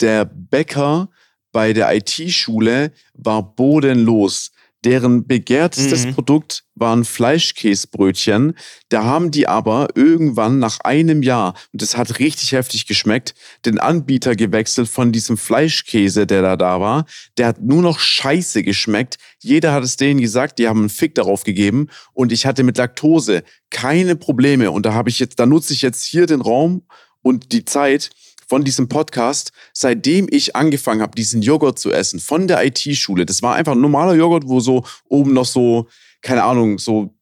der 0.01 0.25
Bäcker 0.25 1.09
bei 1.51 1.73
der 1.73 1.95
IT-Schule 1.95 2.91
war 3.13 3.55
bodenlos. 3.55 4.51
Deren 4.85 5.27
begehrtestes 5.27 6.05
Mhm. 6.05 6.13
Produkt 6.13 6.63
waren 6.75 7.03
Fleischkäsebrötchen. 7.03 8.53
Da 8.87 9.03
haben 9.03 9.31
die 9.31 9.47
aber 9.47 9.89
irgendwann 9.95 10.59
nach 10.59 10.79
einem 10.81 11.21
Jahr, 11.21 11.53
und 11.73 11.81
das 11.81 11.97
hat 11.97 12.19
richtig 12.19 12.53
heftig 12.53 12.87
geschmeckt, 12.87 13.33
den 13.65 13.79
Anbieter 13.79 14.35
gewechselt 14.35 14.87
von 14.87 15.11
diesem 15.11 15.37
Fleischkäse, 15.37 16.25
der 16.25 16.41
da 16.41 16.55
da 16.55 16.79
war. 16.79 17.05
Der 17.37 17.47
hat 17.47 17.61
nur 17.61 17.81
noch 17.81 17.99
scheiße 17.99 18.63
geschmeckt. 18.63 19.17
Jeder 19.41 19.73
hat 19.73 19.83
es 19.83 19.97
denen 19.97 20.21
gesagt, 20.21 20.59
die 20.59 20.67
haben 20.67 20.79
einen 20.79 20.89
Fick 20.89 21.15
darauf 21.15 21.43
gegeben. 21.43 21.87
Und 22.13 22.31
ich 22.31 22.45
hatte 22.45 22.63
mit 22.63 22.77
Laktose 22.77 23.43
keine 23.69 24.15
Probleme. 24.15 24.71
Und 24.71 24.85
da 24.85 24.93
habe 24.93 25.09
ich 25.09 25.19
jetzt, 25.19 25.39
da 25.39 25.45
nutze 25.45 25.73
ich 25.73 25.81
jetzt 25.81 26.05
hier 26.05 26.25
den 26.25 26.41
Raum 26.41 26.83
und 27.21 27.51
die 27.51 27.65
Zeit 27.65 28.11
von 28.49 28.63
diesem 28.63 28.89
Podcast, 28.89 29.51
seitdem 29.73 30.27
ich 30.29 30.55
angefangen 30.55 31.01
habe, 31.01 31.15
diesen 31.15 31.43
Joghurt 31.43 31.77
zu 31.77 31.91
essen, 31.93 32.19
von 32.19 32.47
der 32.47 32.65
IT-Schule. 32.65 33.25
Das 33.25 33.43
war 33.43 33.55
einfach 33.55 33.73
ein 33.73 33.81
normaler 33.81 34.15
Joghurt, 34.15 34.47
wo 34.47 34.59
so 34.59 34.83
oben 35.07 35.33
noch 35.33 35.45
so, 35.45 35.87
keine 36.23 36.43
Ahnung, 36.43 36.79
so, 36.79 37.13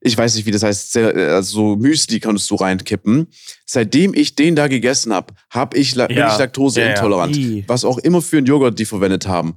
ich 0.00 0.16
weiß 0.16 0.34
nicht, 0.36 0.46
wie 0.46 0.50
das 0.50 0.62
heißt, 0.62 0.96
äh, 0.96 1.28
also 1.34 1.74
so 1.74 1.76
Müsli 1.76 2.18
kannst 2.18 2.50
du 2.50 2.54
reinkippen. 2.54 3.26
Seitdem 3.66 4.14
ich 4.14 4.34
den 4.34 4.56
da 4.56 4.66
gegessen 4.68 5.12
habe, 5.12 5.34
hab 5.50 5.74
ich, 5.76 5.94
bin 5.94 6.16
Ja. 6.16 6.32
ich 6.32 6.38
laktoseintolerant. 6.38 7.36
Ih. 7.36 7.64
Was 7.66 7.84
auch 7.84 7.98
immer 7.98 8.22
für 8.22 8.38
einen 8.38 8.46
Joghurt 8.46 8.78
die 8.78 8.86
verwendet 8.86 9.28
haben. 9.28 9.56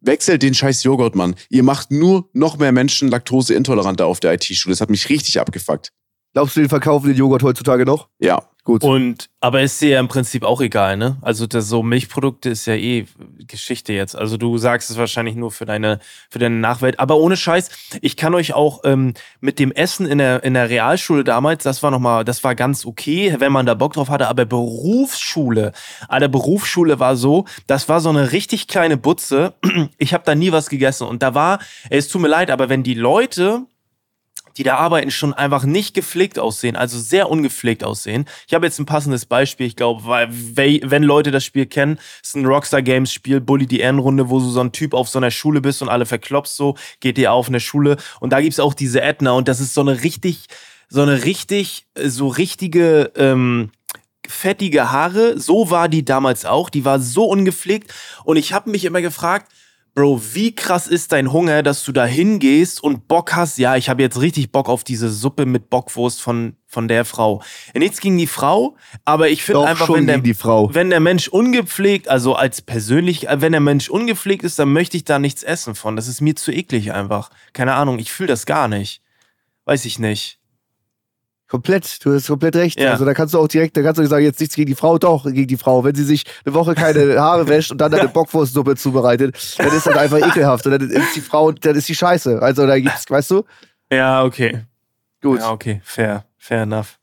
Wechselt 0.00 0.42
den 0.42 0.52
scheiß 0.52 0.82
Joghurt, 0.82 1.14
Mann. 1.14 1.36
Ihr 1.48 1.62
macht 1.62 1.92
nur 1.92 2.28
noch 2.32 2.58
mehr 2.58 2.72
Menschen 2.72 3.08
laktoseintoleranter 3.08 4.06
auf 4.06 4.18
der 4.18 4.34
IT-Schule. 4.34 4.72
Das 4.72 4.80
hat 4.80 4.90
mich 4.90 5.08
richtig 5.08 5.38
abgefuckt. 5.40 5.92
Glaubst 6.34 6.56
du, 6.56 6.60
den 6.60 6.68
verkaufen 6.68 7.06
den 7.06 7.16
Joghurt 7.16 7.44
heutzutage 7.44 7.86
noch? 7.86 8.08
Ja. 8.18 8.42
Gut. 8.64 8.82
Und, 8.82 9.28
aber 9.40 9.60
ist 9.60 9.78
dir 9.82 9.90
ja 9.90 10.00
im 10.00 10.08
Prinzip 10.08 10.42
auch 10.42 10.62
egal, 10.62 10.96
ne? 10.96 11.18
Also 11.20 11.46
das 11.46 11.68
so 11.68 11.82
Milchprodukte 11.82 12.48
ist 12.48 12.64
ja 12.64 12.74
eh 12.74 13.06
Geschichte 13.46 13.92
jetzt. 13.92 14.16
Also 14.16 14.38
du 14.38 14.56
sagst 14.56 14.90
es 14.90 14.96
wahrscheinlich 14.96 15.36
nur 15.36 15.50
für 15.50 15.66
deine, 15.66 16.00
für 16.30 16.38
deine 16.38 16.56
Nachwelt. 16.56 16.98
Aber 16.98 17.18
ohne 17.18 17.36
Scheiß, 17.36 17.68
ich 18.00 18.16
kann 18.16 18.34
euch 18.34 18.54
auch 18.54 18.80
ähm, 18.84 19.12
mit 19.40 19.58
dem 19.58 19.70
Essen 19.70 20.06
in 20.06 20.16
der, 20.16 20.42
in 20.44 20.54
der 20.54 20.70
Realschule 20.70 21.24
damals, 21.24 21.62
das 21.62 21.82
war 21.82 21.90
nochmal, 21.90 22.24
das 22.24 22.42
war 22.42 22.54
ganz 22.54 22.86
okay, 22.86 23.36
wenn 23.38 23.52
man 23.52 23.66
da 23.66 23.74
Bock 23.74 23.92
drauf 23.92 24.08
hatte. 24.08 24.28
Aber 24.28 24.46
Berufsschule, 24.46 25.72
an 26.08 26.20
der 26.20 26.28
Berufsschule 26.28 26.98
war 26.98 27.16
so, 27.16 27.44
das 27.66 27.90
war 27.90 28.00
so 28.00 28.08
eine 28.08 28.32
richtig 28.32 28.66
kleine 28.66 28.96
Butze. 28.96 29.52
Ich 29.98 30.14
habe 30.14 30.24
da 30.24 30.34
nie 30.34 30.52
was 30.52 30.70
gegessen. 30.70 31.06
Und 31.06 31.22
da 31.22 31.34
war, 31.34 31.58
ey, 31.90 31.98
es 31.98 32.08
tut 32.08 32.22
mir 32.22 32.28
leid, 32.28 32.50
aber 32.50 32.68
wenn 32.68 32.82
die 32.82 32.94
Leute 32.94 33.66
die 34.56 34.62
da 34.62 34.76
arbeiten, 34.76 35.10
schon 35.10 35.34
einfach 35.34 35.64
nicht 35.64 35.94
gepflegt 35.94 36.38
aussehen, 36.38 36.76
also 36.76 36.98
sehr 36.98 37.30
ungepflegt 37.30 37.84
aussehen. 37.84 38.26
Ich 38.46 38.54
habe 38.54 38.66
jetzt 38.66 38.78
ein 38.78 38.86
passendes 38.86 39.26
Beispiel, 39.26 39.66
ich 39.66 39.76
glaube, 39.76 40.04
weil 40.04 40.28
we- 40.30 40.80
wenn 40.84 41.02
Leute 41.02 41.30
das 41.30 41.44
Spiel 41.44 41.66
kennen, 41.66 41.98
ist 42.22 42.36
ein 42.36 42.46
Rockstar 42.46 42.82
Games 42.82 43.12
Spiel, 43.12 43.40
Bully 43.40 43.66
die 43.66 43.80
Ehrenrunde, 43.80 44.28
wo 44.30 44.38
du 44.38 44.48
so 44.48 44.60
ein 44.60 44.72
Typ 44.72 44.94
auf 44.94 45.08
so 45.08 45.18
einer 45.18 45.30
Schule 45.30 45.60
bist 45.60 45.82
und 45.82 45.88
alle 45.88 46.06
verklopst 46.06 46.56
so, 46.56 46.76
geht 47.00 47.16
dir 47.16 47.32
auf 47.32 47.48
in 47.48 47.52
der 47.54 47.60
Schule. 47.60 47.96
Und 48.20 48.32
da 48.32 48.40
gibt's 48.40 48.60
auch 48.60 48.74
diese 48.74 49.00
Edna 49.02 49.32
und 49.32 49.48
das 49.48 49.60
ist 49.60 49.74
so 49.74 49.80
eine 49.80 50.02
richtig, 50.02 50.46
so 50.88 51.02
eine 51.02 51.24
richtig, 51.24 51.86
äh, 51.94 52.08
so 52.08 52.28
richtige, 52.28 53.12
ähm, 53.16 53.70
fettige 54.26 54.90
Haare, 54.90 55.38
so 55.38 55.70
war 55.70 55.88
die 55.88 56.04
damals 56.04 56.46
auch, 56.46 56.70
die 56.70 56.84
war 56.84 56.98
so 56.98 57.24
ungepflegt. 57.24 57.92
Und 58.24 58.36
ich 58.36 58.52
habe 58.52 58.70
mich 58.70 58.84
immer 58.84 59.02
gefragt, 59.02 59.52
Bro, 59.94 60.20
wie 60.32 60.52
krass 60.52 60.88
ist 60.88 61.12
dein 61.12 61.32
Hunger, 61.32 61.62
dass 61.62 61.84
du 61.84 61.92
da 61.92 62.04
hingehst 62.04 62.82
und 62.82 63.06
Bock 63.06 63.36
hast? 63.36 63.58
Ja, 63.58 63.76
ich 63.76 63.88
habe 63.88 64.02
jetzt 64.02 64.20
richtig 64.20 64.50
Bock 64.50 64.68
auf 64.68 64.82
diese 64.82 65.08
Suppe 65.08 65.46
mit 65.46 65.70
Bockwurst 65.70 66.20
von, 66.20 66.56
von 66.66 66.88
der 66.88 67.04
Frau. 67.04 67.42
Nichts 67.74 68.00
gegen 68.00 68.18
die 68.18 68.26
Frau, 68.26 68.76
aber 69.04 69.28
ich 69.28 69.44
finde 69.44 69.66
einfach, 69.66 69.86
schon 69.86 70.08
wenn 70.08 70.22
der, 70.22 70.24
wenn 70.74 70.90
der 70.90 70.98
Mensch 70.98 71.28
ungepflegt, 71.28 72.08
also 72.08 72.34
als 72.34 72.60
persönlich, 72.60 73.28
äh, 73.28 73.40
wenn 73.40 73.52
der 73.52 73.60
Mensch 73.60 73.88
ungepflegt 73.88 74.42
ist, 74.42 74.58
dann 74.58 74.72
möchte 74.72 74.96
ich 74.96 75.04
da 75.04 75.20
nichts 75.20 75.44
essen 75.44 75.76
von. 75.76 75.94
Das 75.94 76.08
ist 76.08 76.20
mir 76.20 76.34
zu 76.34 76.50
eklig 76.50 76.92
einfach. 76.92 77.30
Keine 77.52 77.74
Ahnung, 77.74 78.00
ich 78.00 78.10
fühle 78.10 78.28
das 78.28 78.46
gar 78.46 78.66
nicht. 78.66 79.00
Weiß 79.64 79.84
ich 79.84 80.00
nicht. 80.00 80.40
Komplett, 81.46 82.04
du 82.04 82.14
hast 82.14 82.26
komplett 82.26 82.56
recht. 82.56 82.80
Ja. 82.80 82.92
Also 82.92 83.04
da 83.04 83.12
kannst 83.12 83.34
du 83.34 83.38
auch 83.38 83.48
direkt, 83.48 83.76
da 83.76 83.82
kannst 83.82 83.98
du 83.98 84.02
nicht 84.02 84.10
sagen, 84.10 84.24
jetzt 84.24 84.40
nichts 84.40 84.56
gegen 84.56 84.68
die 84.68 84.74
Frau, 84.74 84.98
doch, 84.98 85.24
gegen 85.24 85.46
die 85.46 85.58
Frau. 85.58 85.84
Wenn 85.84 85.94
sie 85.94 86.04
sich 86.04 86.24
eine 86.44 86.54
Woche 86.54 86.74
keine 86.74 87.20
Haare 87.20 87.46
wäscht 87.48 87.70
und 87.70 87.78
dann 87.78 87.92
eine 87.92 88.08
Bockwurstsuppe 88.08 88.76
zubereitet, 88.76 89.36
dann 89.58 89.68
ist 89.68 89.86
das 89.86 89.96
einfach 89.96 90.18
ekelhaft. 90.18 90.66
Und 90.66 90.72
dann 90.72 90.90
ist 90.90 91.14
die 91.14 91.20
Frau, 91.20 91.52
dann 91.52 91.76
ist 91.76 91.88
die 91.88 91.94
scheiße. 91.94 92.40
Also 92.40 92.66
da 92.66 92.78
gibt's, 92.78 93.10
weißt 93.10 93.30
du? 93.30 93.44
Ja, 93.92 94.24
okay. 94.24 94.64
Gut. 95.20 95.40
Ja, 95.40 95.50
okay. 95.52 95.80
Fair. 95.84 96.24
Fair 96.38 96.62
enough. 96.62 96.98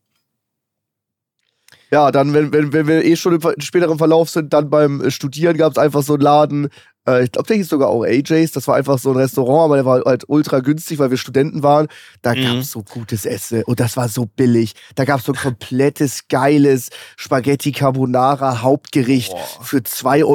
Ja, 1.92 2.10
dann, 2.12 2.34
wenn, 2.34 2.54
wenn, 2.54 2.72
wenn 2.72 2.88
wir 2.88 3.04
eh 3.04 3.18
schon 3.18 3.36
im 3.36 3.62
späteren 3.62 3.98
Verlauf 3.98 4.30
sind, 4.30 4.54
dann 4.54 4.70
beim 4.70 5.10
Studieren 5.12 5.58
gab 5.58 5.74
es 5.74 5.78
einfach 5.78 6.02
so 6.04 6.14
einen 6.14 6.22
Laden, 6.22 6.70
äh, 7.08 7.24
ich 7.24 7.32
glaube, 7.32 7.48
der 7.48 7.58
hieß 7.58 7.70
sogar 7.70 7.90
auch 7.90 8.04
AJ's, 8.04 8.52
das 8.52 8.68
war 8.68 8.76
einfach 8.76 9.00
so 9.00 9.12
ein 9.12 9.18
Restaurant, 9.18 9.66
aber 9.66 9.76
der 9.76 9.86
war 9.86 10.02
halt 10.06 10.26
ultra 10.28 10.60
günstig, 10.60 11.00
weil 11.00 11.10
wir 11.12 11.18
Studenten 11.18 11.64
waren. 11.64 11.88
Da 12.22 12.34
Mhm. 12.34 12.44
gab 12.44 12.56
es 12.58 12.72
so 12.72 12.84
gutes 12.84 13.26
Essen 13.26 13.64
und 13.64 13.80
das 13.80 13.98
war 13.98 14.10
so 14.10 14.26
billig. 14.26 14.74
Da 14.96 15.06
gab 15.06 15.20
es 15.20 15.26
so 15.26 15.34
ein 15.34 15.38
komplettes, 15.40 16.28
geiles 16.28 16.90
Spaghetti 17.18 17.72
Carbonara 17.72 18.62
Hauptgericht 18.62 19.32
Boah. 19.32 19.64
für 19.64 19.78
2,50 19.82 20.26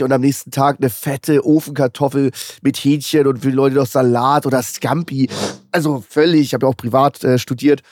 Euro 0.00 0.04
und 0.04 0.12
am 0.12 0.20
nächsten 0.20 0.50
Tag 0.50 0.76
eine 0.80 0.90
fette 0.90 1.44
Ofenkartoffel 1.44 2.30
mit 2.62 2.76
Hähnchen 2.76 3.26
und 3.26 3.40
für 3.42 3.50
die 3.50 3.56
Leute 3.56 3.76
noch 3.76 3.86
Salat 3.86 4.46
oder 4.46 4.62
Scampi. 4.62 5.28
Also 5.70 6.04
völlig, 6.08 6.42
ich 6.42 6.54
habe 6.54 6.66
ja 6.66 6.70
auch 6.70 6.76
privat 6.76 7.22
äh, 7.24 7.38
studiert 7.38 7.82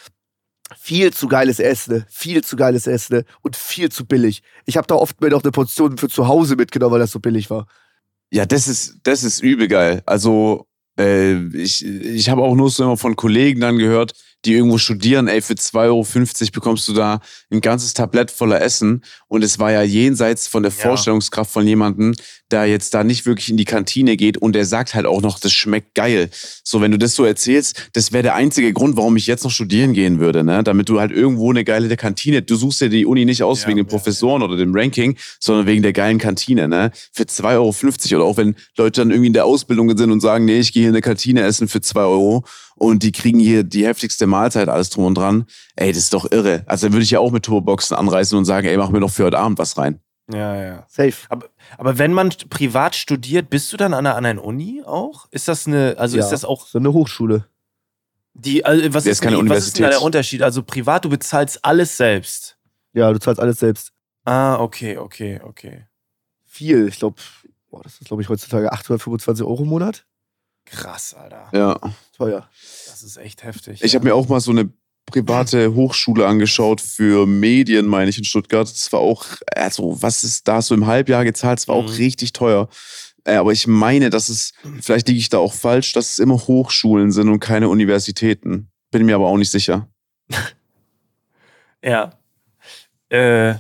viel 0.79 1.13
zu 1.13 1.29
geiles 1.29 1.59
Essen, 1.59 2.05
viel 2.09 2.43
zu 2.43 2.57
geiles 2.57 2.87
Essen 2.87 3.25
und 3.43 3.57
viel 3.57 3.91
zu 3.91 4.05
billig. 4.07 4.43
Ich 4.67 4.77
habe 4.77 4.87
da 4.87 4.95
oft 4.95 5.21
mir 5.21 5.31
noch 5.31 5.43
eine 5.43 5.53
Portion 5.53 5.99
für 5.99 6.09
zu 6.09 6.29
Hause 6.29 6.57
mitgenommen, 6.57 6.93
weil 6.93 7.01
das 7.01 7.13
so 7.13 7.21
billig 7.21 7.51
war. 7.51 7.67
Ja, 8.31 8.47
das 8.47 8.69
ist, 8.69 8.99
das 9.03 9.25
ist 9.25 9.43
übel 9.43 9.69
geil. 9.69 10.03
Also, 10.07 10.67
äh, 10.99 11.35
ich, 11.57 11.85
ich 11.85 12.29
habe 12.29 12.43
auch 12.43 12.55
nur 12.55 12.71
so 12.71 12.85
immer 12.85 12.97
von 12.97 13.17
Kollegen 13.17 13.61
dann 13.61 13.79
gehört, 13.79 14.13
die 14.45 14.55
irgendwo 14.55 14.79
studieren, 14.79 15.29
ey, 15.29 15.43
für 15.43 15.55
2,50 15.55 15.77
Euro 15.87 16.51
bekommst 16.53 16.89
du 16.89 16.93
da 16.93 17.21
ein 17.51 17.61
ganzes 17.61 17.95
Tablett 17.95 18.31
voller 18.31 18.61
Essen. 18.61 19.03
Und 19.29 19.45
es 19.45 19.59
war 19.59 19.71
ja 19.71 19.83
jenseits 19.83 20.47
von 20.47 20.63
der 20.63 20.73
Ja. 20.73 20.79
Vorstellungskraft 20.79 21.51
von 21.53 21.67
jemandem, 21.67 22.15
der 22.51 22.67
jetzt 22.67 22.95
da 22.95 23.05
nicht 23.05 23.27
wirklich 23.27 23.49
in 23.49 23.57
die 23.57 23.65
Kantine 23.65 24.17
geht 24.17 24.39
und 24.39 24.55
der 24.55 24.65
sagt 24.65 24.95
halt 24.95 25.07
auch 25.07 25.21
noch, 25.21 25.39
das 25.39 25.53
schmeckt 25.53 25.95
geil. 25.95 26.31
So, 26.65 26.81
wenn 26.81 26.91
du 26.91 26.99
das 26.99 27.15
so 27.15 27.25
erzählst, 27.25 27.91
das 27.93 28.13
wäre 28.13 28.23
der 28.23 28.35
einzige 28.35 28.73
Grund, 28.73 28.97
warum 28.97 29.17
ich 29.17 29.27
jetzt 29.27 29.45
noch 29.45 29.51
studieren 29.51 29.93
gehen 29.93 30.19
würde, 30.19 30.43
ne? 30.43 30.65
Damit 30.65 30.89
du 30.89 30.99
halt 30.99 31.13
irgendwo 31.13 31.51
eine 31.51 31.65
geile 31.65 31.95
Kantine, 31.97 32.43
du 32.43 32.57
suchst 32.57 32.81
dir 32.81 32.89
die 32.89 33.07
Uni 33.07 33.25
nicht 33.25 33.43
aus 33.43 33.63
Ja, 33.63 33.69
wegen 33.69 33.77
den 33.77 33.87
ja, 33.87 33.91
Professoren 33.91 34.43
oder 34.43 34.57
dem 34.57 34.75
Ranking, 34.75 35.17
sondern 35.39 35.67
wegen 35.67 35.83
der 35.83 35.93
geilen 35.93 36.19
Kantine, 36.19 36.67
ne? 36.67 36.91
Für 37.13 37.25
2,50 37.25 38.13
Euro. 38.15 38.21
Oder 38.21 38.25
auch 38.25 38.37
wenn 38.37 38.57
Leute 38.77 39.01
dann 39.03 39.11
irgendwie 39.11 39.29
in 39.29 39.33
der 39.33 39.45
Ausbildung 39.45 39.97
sind 39.97 40.11
und 40.11 40.21
sagen, 40.21 40.45
nee, 40.45 40.59
ich 40.59 40.73
gehe 40.73 40.83
hier 40.83 40.91
in 40.91 40.95
eine 40.95 41.03
Kantine 41.03 41.43
essen 41.43 41.69
für 41.69 41.81
2 41.81 42.01
Euro 42.01 42.45
und 42.81 43.03
die 43.03 43.13
kriegen 43.13 43.39
hier 43.39 43.63
die 43.63 43.87
heftigste 43.87 44.27
Mahlzeit, 44.27 44.69
alles 44.71 44.89
drum 44.89 45.05
und 45.05 45.15
dran. 45.15 45.45
Ey, 45.77 45.93
das 45.93 45.99
ist 46.05 46.15
doch 46.15 46.31
irre. 46.33 46.65
Also 46.67 46.87
dann 46.87 46.95
würde 46.95 47.05
ich 47.05 47.11
ja 47.11 47.19
auch 47.21 47.31
mit 47.31 47.45
Turboboxen 47.45 47.95
anreißen 47.97 48.37
und 48.39 48.47
sagen, 48.47 48.67
ey, 48.67 48.77
mach 48.79 48.89
mir 48.89 49.01
doch 49.01 49.11
für 49.11 49.25
heute 49.27 49.39
Abend 49.39 49.59
was 49.59 49.77
rein. 49.77 50.01
Ja, 50.33 50.57
ja. 50.57 50.87
Safe. 50.89 51.13
Aber, 51.29 51.47
aber 51.77 51.99
wenn 51.99 52.13
man 52.15 52.31
privat 52.49 52.95
studiert, 52.97 53.51
bist 53.51 53.71
du 53.73 53.77
dann 53.77 53.93
an 53.93 54.07
einer 54.07 54.17
anderen 54.17 54.39
Uni 54.39 54.83
auch? 54.87 55.27
Ist 55.31 55.47
das 55.49 55.67
eine, 55.67 55.97
also 55.99 56.17
Ja. 56.17 56.25
ist 56.25 56.31
das 56.31 56.45
auch 56.45 56.67
So 56.67 56.79
eine 56.79 56.93
Hochschule. 56.93 57.47
die, 58.33 58.65
also 58.65 58.95
was, 58.95 59.05
ist 59.05 59.13
ist 59.13 59.21
keine 59.21 59.37
denn, 59.37 59.49
was 59.51 59.67
ist 59.67 59.77
denn 59.77 59.83
da 59.83 59.89
Universität. 59.89 60.01
der 60.01 60.03
Unterschied? 60.07 60.43
Also 60.43 60.63
privat, 60.63 61.05
du 61.05 61.11
bezahlst 61.11 61.63
alles 61.65 61.97
selbst. 61.97 62.57
Ja, 62.95 63.13
du 63.13 63.19
zahlst 63.21 63.41
alles 63.41 63.59
selbst. 63.59 63.93
Ah, 64.25 64.57
okay, 64.59 64.97
okay, 64.97 65.41
okay. 65.45 65.87
Viel. 66.47 66.89
Ich 66.89 66.99
glaube, 66.99 67.21
das 67.83 68.01
ist, 68.01 68.07
glaube 68.07 68.23
ich, 68.23 68.29
heutzutage 68.29 68.73
825 68.73 69.45
Euro 69.45 69.65
im 69.65 69.69
Monat. 69.69 70.07
Krass, 70.65 71.13
Alter. 71.15 71.49
Ja. 71.53 71.79
Teuer. 72.21 72.49
Das 72.87 73.03
ist 73.03 73.17
echt 73.17 73.43
heftig. 73.45 73.83
Ich 73.83 73.93
ja. 73.93 73.99
habe 73.99 74.09
mir 74.09 74.15
auch 74.15 74.29
mal 74.29 74.41
so 74.41 74.51
eine 74.51 74.69
private 75.07 75.75
Hochschule 75.75 76.27
angeschaut 76.27 76.81
für 76.83 77.27
Medien, 77.27 77.87
meine 77.87 78.11
ich, 78.11 78.19
in 78.19 78.25
Stuttgart. 78.25 78.71
Das 78.71 78.93
war 78.93 79.01
auch, 79.01 79.25
also, 79.55 79.97
was 80.03 80.23
ist 80.23 80.47
da 80.47 80.61
so 80.61 80.75
im 80.75 80.87
Halbjahr 80.87 81.25
gezahlt? 81.25 81.59
Das 81.61 81.69
war 81.69 81.77
auch 81.77 81.89
Mhm. 81.89 81.97
richtig 81.97 82.33
teuer. 82.35 82.69
Äh, 83.25 83.37
Aber 83.37 83.53
ich 83.53 83.67
meine, 83.67 84.11
dass 84.11 84.29
es, 84.29 84.53
vielleicht 84.83 85.09
liege 85.09 85.19
ich 85.19 85.31
da 85.31 85.39
auch 85.39 85.55
falsch, 85.55 85.93
dass 85.95 86.13
es 86.13 86.19
immer 86.19 86.37
Hochschulen 86.37 87.11
sind 87.11 87.29
und 87.31 87.41
keine 87.41 87.69
Universitäten. 87.71 88.71
Bin 88.91 89.07
mir 89.07 89.15
aber 89.15 89.27
auch 89.29 89.39
nicht 89.39 89.51
sicher. 89.51 89.89
Ja. 91.83 92.13
Äh, 93.09 93.55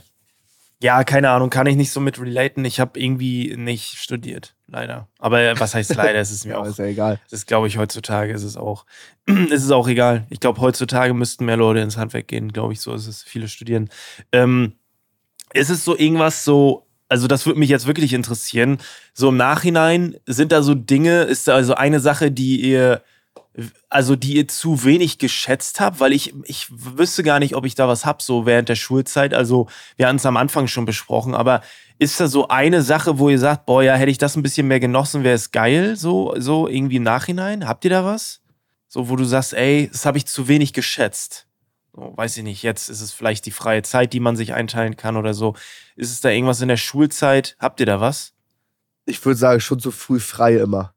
ja, 0.83 1.05
keine 1.05 1.31
Ahnung, 1.31 1.51
kann 1.51 1.67
ich 1.67 1.77
nicht 1.77 1.91
so 1.93 2.01
mit 2.01 2.19
relaten. 2.19 2.65
Ich 2.65 2.81
habe 2.81 2.99
irgendwie 2.99 3.55
nicht 3.57 3.99
studiert, 3.99 4.55
leider. 4.67 5.09
Aber 5.19 5.41
äh, 5.41 5.61
was 5.61 5.75
heißt 5.75 5.95
leider? 5.95 6.19
Es 6.19 6.31
ist 6.31 6.45
mir 6.47 6.53
Ja, 6.53 6.59
auch 6.59 6.67
ist 6.67 6.79
ja 6.79 6.87
egal. 6.87 7.21
Das 7.31 7.45
glaube 7.45 7.67
ich 7.67 7.77
heutzutage 7.77 8.33
ist 8.33 8.45
es 8.45 8.57
auch. 8.57 8.87
ist 9.27 9.65
es 9.65 9.71
auch 9.71 9.89
egal. 9.89 10.27
Ich 10.31 10.41
glaube, 10.41 10.61
heutzutage 10.61 11.13
müssten 11.13 11.45
mehr 11.45 11.59
Leute 11.59 11.81
ins 11.81 11.99
Handwerk 11.99 12.29
gehen, 12.29 12.53
glaube 12.53 12.73
ich, 12.73 12.81
so 12.81 12.95
ist 12.95 13.07
es. 13.07 13.23
Viele 13.23 13.49
studieren. 13.49 13.91
Ähm, 14.33 14.73
ist 15.53 15.69
es 15.71 15.85
so 15.85 15.97
irgendwas 15.99 16.45
so, 16.45 16.87
also 17.09 17.27
das 17.27 17.45
würde 17.45 17.59
mich 17.59 17.69
jetzt 17.71 17.87
wirklich 17.87 18.13
interessieren. 18.15 18.79
So 19.13 19.29
im 19.29 19.37
Nachhinein, 19.37 20.17
sind 20.27 20.53
da 20.53 20.63
so 20.63 20.75
Dinge, 20.75 21.23
ist 21.23 21.49
da 21.49 21.57
also 21.57 21.75
eine 21.75 22.01
Sache, 22.01 22.31
die 22.31 22.61
ihr, 22.61 23.03
also 23.89 24.17
die 24.17 24.37
ihr 24.37 24.49
zu 24.49 24.85
wenig 24.85 25.19
geschätzt 25.19 25.81
habt? 25.81 26.01
Weil 26.01 26.13
ich, 26.13 26.35
ich 26.45 26.69
wüsste 26.71 27.23
gar 27.23 27.39
nicht, 27.39 27.55
ob 27.55 27.67
ich 27.67 27.75
da 27.75 27.89
was 27.89 28.07
hab, 28.07 28.23
so 28.23 28.47
während 28.47 28.69
der 28.69 28.77
Schulzeit. 28.77 29.35
Also 29.35 29.69
wir 29.97 30.07
hatten 30.07 30.17
es 30.17 30.27
am 30.27 30.37
Anfang 30.37 30.67
schon 30.67 30.85
besprochen, 30.85 31.35
aber 31.35 31.63
ist 31.99 32.19
da 32.19 32.29
so 32.29 32.49
eine 32.49 32.83
Sache, 32.83 33.19
wo 33.19 33.29
ihr 33.29 33.39
sagt, 33.39 33.67
boah, 33.67 33.83
ja, 33.83 33.95
hätte 33.95 34.11
ich 34.11 34.19
das 34.19 34.37
ein 34.37 34.43
bisschen 34.43 34.69
mehr 34.69 34.81
genossen, 34.81 35.23
wäre 35.25 35.35
es 35.35 35.51
geil, 35.51 35.97
so, 35.97 36.35
so 36.39 36.67
irgendwie 36.67 36.97
im 36.97 37.03
Nachhinein? 37.03 37.67
Habt 37.67 37.85
ihr 37.85 37.91
da 37.91 38.05
was? 38.05 38.41
So, 38.89 39.09
wo 39.09 39.17
du 39.17 39.25
sagst, 39.25 39.53
ey, 39.53 39.89
das 39.93 40.07
habe 40.07 40.19
ich 40.19 40.27
zu 40.27 40.49
wenig 40.49 40.73
geschätzt. 40.73 41.47
So, 41.93 42.13
weiß 42.17 42.37
ich 42.39 42.45
nicht, 42.45 42.63
jetzt 42.63 42.89
ist 42.89 43.01
es 43.01 43.13
vielleicht 43.13 43.47
die 43.47 43.51
freie 43.51 43.83
Zeit, 43.83 44.13
die 44.13 44.21
man 44.21 44.37
sich 44.37 44.55
einteilen 44.55 44.97
kann 44.97 45.17
oder 45.17 45.35
so. 45.35 45.55
Ist 45.97 46.11
es 46.11 46.21
da 46.21 46.31
irgendwas 46.31 46.61
in 46.61 46.69
der 46.69 46.77
Schulzeit? 46.77 47.57
Habt 47.59 47.81
ihr 47.81 47.87
da 47.87 48.01
was? 48.01 48.33
Ich 49.05 49.25
würde 49.25 49.39
sagen, 49.39 49.61
schon 49.61 49.81
so 49.81 49.91
früh 49.91 50.21
frei 50.21 50.57
immer. 50.57 50.95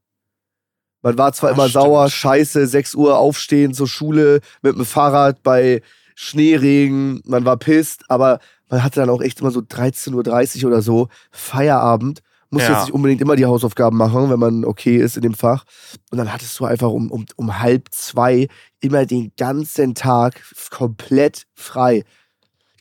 Man 1.03 1.17
war 1.17 1.33
zwar 1.33 1.51
Ah, 1.51 1.53
immer 1.53 1.69
stimmt. 1.69 1.83
sauer, 1.83 2.09
scheiße, 2.09 2.65
6 2.65 2.95
Uhr 2.95 3.17
aufstehen 3.19 3.73
zur 3.73 3.87
Schule 3.87 4.39
mit 4.61 4.75
dem 4.75 4.85
Fahrrad 4.85 5.43
bei 5.43 5.81
Schneeregen, 6.15 7.21
man 7.25 7.45
war 7.45 7.57
pisst, 7.57 8.03
aber 8.09 8.39
man 8.69 8.83
hatte 8.83 8.99
dann 9.01 9.09
auch 9.09 9.21
echt 9.21 9.39
immer 9.41 9.51
so 9.51 9.59
13.30 9.61 10.63
Uhr 10.63 10.71
oder 10.71 10.81
so, 10.81 11.07
Feierabend. 11.31 12.21
Muss 12.49 12.63
Ja. 12.63 12.73
jetzt 12.73 12.85
nicht 12.85 12.93
unbedingt 12.93 13.19
immer 13.21 13.35
die 13.35 13.45
Hausaufgaben 13.45 13.97
machen, 13.97 14.29
wenn 14.29 14.39
man 14.39 14.63
okay 14.63 14.97
ist 14.97 15.15
in 15.17 15.23
dem 15.23 15.33
Fach. 15.33 15.65
Und 16.11 16.19
dann 16.19 16.31
hattest 16.31 16.59
du 16.59 16.65
einfach 16.65 16.89
um, 16.89 17.09
um, 17.11 17.25
um 17.35 17.59
halb 17.59 17.87
zwei 17.91 18.47
immer 18.79 19.05
den 19.07 19.31
ganzen 19.37 19.95
Tag 19.95 20.41
komplett 20.69 21.43
frei. 21.55 22.03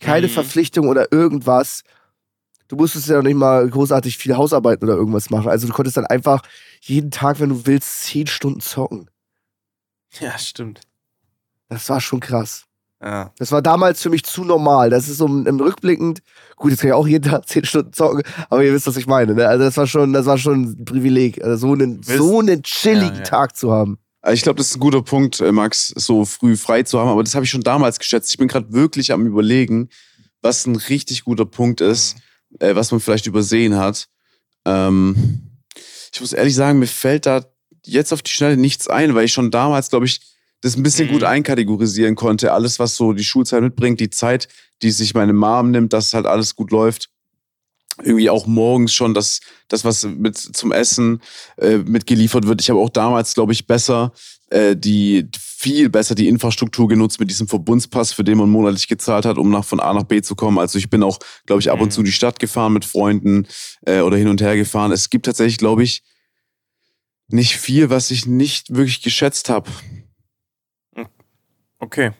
Keine 0.00 0.26
Mhm. 0.26 0.32
Verpflichtung 0.32 0.88
oder 0.88 1.10
irgendwas. 1.10 1.82
Du 2.68 2.76
musstest 2.76 3.08
ja 3.08 3.16
noch 3.16 3.22
nicht 3.22 3.34
mal 3.36 3.68
großartig 3.68 4.16
viel 4.18 4.36
Hausarbeiten 4.36 4.84
oder 4.88 4.96
irgendwas 4.98 5.30
machen. 5.30 5.48
Also 5.48 5.66
du 5.66 5.72
konntest 5.72 5.96
dann 5.96 6.06
einfach 6.06 6.42
jeden 6.83 7.11
Tag, 7.11 7.41
wenn 7.41 7.51
du 7.51 7.66
willst, 7.66 8.03
zehn 8.03 8.26
Stunden 8.26 8.61
zocken. 8.61 9.09
Ja, 10.20 10.37
stimmt. 10.39 10.80
Das 11.68 11.89
war 11.89 12.01
schon 12.01 12.20
krass. 12.20 12.64
Ja. 13.03 13.33
Das 13.39 13.51
war 13.51 13.62
damals 13.62 14.03
für 14.03 14.11
mich 14.11 14.24
zu 14.24 14.45
normal. 14.45 14.91
Das 14.91 15.09
ist 15.09 15.16
so 15.18 15.26
im, 15.26 15.61
rückblickend, 15.61 16.22
gut, 16.57 16.70
jetzt 16.70 16.80
kann 16.80 16.89
ich 16.91 16.95
auch 16.95 17.07
jeden 17.07 17.28
Tag 17.28 17.49
zehn 17.49 17.64
Stunden 17.64 17.93
zocken, 17.93 18.22
aber 18.51 18.62
ihr 18.64 18.72
wisst, 18.72 18.87
was 18.87 18.97
ich 18.97 19.07
meine. 19.07 19.35
Ne? 19.35 19.47
Also 19.49 19.64
das 19.64 19.76
war 19.76 19.87
schon, 19.87 20.12
das 20.12 20.26
war 20.26 20.39
schon 20.39 20.62
ein 20.62 20.85
Privileg, 20.85 21.43
also 21.43 21.68
so 21.68 21.72
einen, 21.72 22.03
so 22.03 22.41
einen 22.41 22.62
chilligen 22.62 23.14
Ja, 23.14 23.18
ja. 23.18 23.24
Tag 23.24 23.57
zu 23.57 23.72
haben. 23.72 23.99
Äh, 24.22 24.35
Ich 24.35 24.43
glaube, 24.43 24.59
das 24.59 24.68
ist 24.68 24.76
ein 24.76 24.80
guter 24.80 25.03
Punkt, 25.03 25.41
äh, 25.41 25.51
Max, 25.51 25.89
so 25.89 26.24
früh 26.24 26.57
frei 26.57 26.83
zu 26.83 27.01
haben. 27.01 27.09
Aber 27.09 27.24
das 27.24 27.35
habe 27.35 27.45
ich 27.45 27.51
schon 27.51 27.62
damals 27.62 27.99
geschätzt. 27.99 28.30
Ich 28.30 28.39
bin 28.39 28.49
gerade 28.49 28.72
wirklich 28.72 29.12
am 29.12 29.26
Überlegen, 29.26 29.89
was 30.43 30.66
ein 30.66 30.76
richtig 30.76 31.24
guter 31.24 31.47
Punkt 31.47 31.80
ist, 31.80 32.16
äh, 32.61 32.74
was 32.74 32.91
man 32.93 33.01
vielleicht 33.01 33.26
übersehen 33.26 33.76
hat. 33.76 34.09
Ähm, 34.64 35.51
ich 36.12 36.20
muss 36.20 36.32
ehrlich 36.32 36.54
sagen, 36.54 36.78
mir 36.78 36.86
fällt 36.86 37.26
da 37.26 37.44
jetzt 37.84 38.12
auf 38.12 38.22
die 38.22 38.30
Schnelle 38.30 38.56
nichts 38.56 38.88
ein, 38.88 39.14
weil 39.14 39.24
ich 39.24 39.32
schon 39.32 39.50
damals, 39.50 39.90
glaube 39.90 40.06
ich, 40.06 40.20
das 40.60 40.76
ein 40.76 40.82
bisschen 40.82 41.08
Mhm. 41.08 41.12
gut 41.12 41.24
einkategorisieren 41.24 42.14
konnte. 42.14 42.52
Alles, 42.52 42.78
was 42.78 42.96
so 42.96 43.12
die 43.12 43.24
Schulzeit 43.24 43.62
mitbringt, 43.62 43.98
die 43.98 44.10
Zeit, 44.10 44.46
die 44.82 44.90
sich 44.92 45.14
meine 45.14 45.32
Mom 45.32 45.70
nimmt, 45.72 45.92
dass 45.92 46.14
halt 46.14 46.26
alles 46.26 46.54
gut 46.54 46.70
läuft. 46.70 47.08
Irgendwie 48.02 48.30
auch 48.30 48.46
morgens 48.46 48.94
schon 48.94 49.12
das, 49.12 49.40
das 49.68 49.84
was 49.84 50.04
mit 50.04 50.38
zum 50.38 50.72
Essen 50.72 51.20
äh, 51.58 51.78
mitgeliefert 51.78 52.46
wird. 52.46 52.60
Ich 52.60 52.70
habe 52.70 52.80
auch 52.80 52.88
damals, 52.90 53.34
glaube 53.34 53.52
ich, 53.52 53.66
besser 53.66 54.12
äh, 54.50 54.76
die 54.76 55.28
viel 55.62 55.88
besser 55.88 56.14
die 56.16 56.28
Infrastruktur 56.28 56.88
genutzt 56.88 57.20
mit 57.20 57.30
diesem 57.30 57.46
Verbundspass, 57.46 58.12
für 58.12 58.24
den 58.24 58.36
man 58.38 58.50
monatlich 58.50 58.88
gezahlt 58.88 59.24
hat, 59.24 59.38
um 59.38 59.50
nach 59.50 59.64
von 59.64 59.78
A 59.80 59.94
nach 59.94 60.02
B 60.02 60.20
zu 60.20 60.34
kommen. 60.34 60.58
Also 60.58 60.76
ich 60.78 60.90
bin 60.90 61.02
auch, 61.04 61.18
glaube 61.46 61.60
ich, 61.60 61.70
ab 61.70 61.80
und 61.80 61.86
Mhm. 61.86 61.90
zu 61.92 62.00
in 62.00 62.06
die 62.06 62.12
Stadt 62.12 62.40
gefahren 62.40 62.72
mit 62.72 62.84
Freunden 62.84 63.46
äh, 63.86 64.00
oder 64.00 64.16
hin 64.16 64.28
und 64.28 64.40
her 64.42 64.56
gefahren. 64.56 64.90
Es 64.90 65.08
gibt 65.08 65.24
tatsächlich, 65.26 65.58
glaube 65.58 65.82
ich, 65.84 66.02
Nicht 67.28 67.56
viel, 67.56 67.88
was 67.88 68.10
ich 68.10 68.26
nicht 68.26 68.74
wirklich 68.74 69.00
geschätzt 69.00 69.48
habe. 69.48 69.70
Okay. 71.78 72.12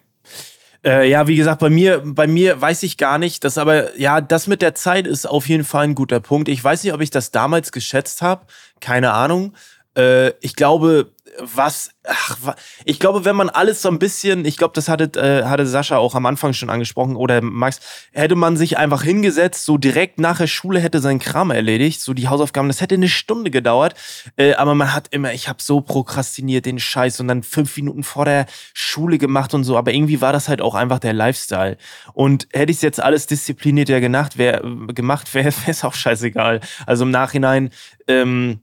Äh, 0.85 1.09
ja, 1.09 1.29
wie 1.29 1.37
gesagt, 1.37 1.61
bei 1.61 1.71
mir, 1.71 2.03
bei 2.05 2.27
mir 2.27 2.61
weiß 2.61 2.83
ich 2.83 2.97
gar 2.97 3.19
nicht, 3.19 3.45
das 3.45 3.57
aber, 3.59 3.97
ja, 3.99 4.21
das 4.21 4.47
mit 4.49 4.63
der 4.63 4.75
Zeit 4.75 5.07
ist 5.07 5.27
auf 5.27 5.49
jeden 5.49 5.65
Fall 5.65 5.85
ein 5.85 5.95
guter 5.95 6.19
Punkt. 6.19 6.49
Ich 6.49 6.63
weiß 6.63 6.83
nicht, 6.83 6.93
ob 6.93 7.01
ich 7.01 7.11
das 7.11 7.31
damals 7.31 7.71
geschätzt 7.71 8.23
habe. 8.23 8.47
Keine 8.81 9.13
Ahnung. 9.13 9.55
Äh, 9.97 10.31
ich 10.41 10.57
glaube, 10.57 11.13
was, 11.39 11.91
ach, 12.05 12.55
ich 12.85 12.99
glaube, 12.99 13.25
wenn 13.25 13.37
man 13.37 13.49
alles 13.49 13.83
so 13.83 13.89
ein 13.89 13.99
bisschen, 13.99 14.45
ich 14.45 14.57
glaube, 14.57 14.75
das 14.75 14.89
hatte, 14.89 15.19
äh, 15.19 15.45
hatte 15.45 15.67
Sascha 15.67 15.97
auch 15.97 16.15
am 16.15 16.27
Anfang 16.27 16.53
schon 16.53 16.69
angesprochen 16.69 17.17
oder 17.17 17.41
Max, 17.41 17.81
hätte 18.13 18.35
man 18.35 18.57
sich 18.57 18.77
einfach 18.77 19.03
hingesetzt, 19.03 19.65
so 19.65 19.79
direkt 19.79 20.21
nach 20.21 20.39
der 20.39 20.47
Schule 20.47 20.81
hätte 20.81 21.01
sein 21.01 21.19
Kram 21.19 21.51
erledigt, 21.51 22.01
so 22.01 22.13
die 22.13 22.29
Hausaufgaben, 22.29 22.69
das 22.69 22.81
hätte 22.81 22.97
eine 22.97 23.09
Stunde 23.09 23.51
gedauert, 23.51 23.95
äh, 24.37 24.55
aber 24.55 24.75
man 24.75 24.93
hat 24.93 25.09
immer, 25.11 25.33
ich 25.33 25.49
habe 25.49 25.63
so 25.63 25.81
prokrastiniert 25.81 26.67
den 26.67 26.79
Scheiß 26.79 27.21
und 27.21 27.29
dann 27.29 27.43
fünf 27.43 27.77
Minuten 27.77 28.03
vor 28.03 28.25
der 28.25 28.47
Schule 28.75 29.19
gemacht 29.19 29.55
und 29.55 29.65
so, 29.65 29.77
aber 29.77 29.93
irgendwie 29.93 30.21
war 30.21 30.33
das 30.33 30.49
halt 30.49 30.61
auch 30.61 30.75
einfach 30.75 30.99
der 30.99 31.15
Lifestyle 31.15 31.79
und 32.13 32.47
hätte 32.53 32.73
ich 32.73 32.79
es 32.79 32.83
jetzt 32.83 33.03
alles 33.03 33.27
disziplinierter 33.27 34.01
gemacht, 34.01 34.37
wär, 34.37 34.63
gemacht, 34.89 35.33
wäre 35.35 35.53
es 35.67 35.85
auch 35.85 35.95
scheißegal. 35.95 36.61
Also 36.87 37.05
im 37.05 37.11
Nachhinein, 37.11 37.71
ähm, 38.07 38.61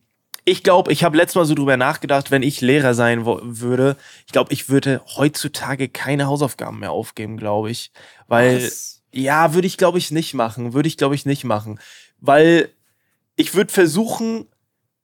ich 0.49 0.63
glaube, 0.63 0.91
ich 0.91 1.03
habe 1.03 1.15
letztes 1.15 1.35
Mal 1.35 1.45
so 1.45 1.53
drüber 1.55 1.77
nachgedacht, 1.77 2.31
wenn 2.31 2.43
ich 2.43 2.61
Lehrer 2.61 2.93
sein 2.93 3.25
würde, 3.25 3.95
ich 4.25 4.31
glaube, 4.31 4.51
ich 4.51 4.69
würde 4.69 5.01
heutzutage 5.15 5.87
keine 5.87 6.27
Hausaufgaben 6.27 6.79
mehr 6.79 6.91
aufgeben, 6.91 7.37
glaube 7.37 7.71
ich. 7.71 7.91
Weil, 8.27 8.63
Was? 8.63 9.01
ja, 9.13 9.53
würde 9.53 9.67
ich, 9.67 9.77
glaube 9.77 9.97
ich, 9.97 10.11
nicht 10.11 10.33
machen. 10.33 10.73
Würde 10.73 10.87
ich, 10.87 10.97
glaube 10.97 11.15
ich, 11.15 11.25
nicht 11.25 11.43
machen. 11.43 11.79
Weil 12.19 12.69
ich 13.35 13.53
würde 13.53 13.71
versuchen, 13.71 14.48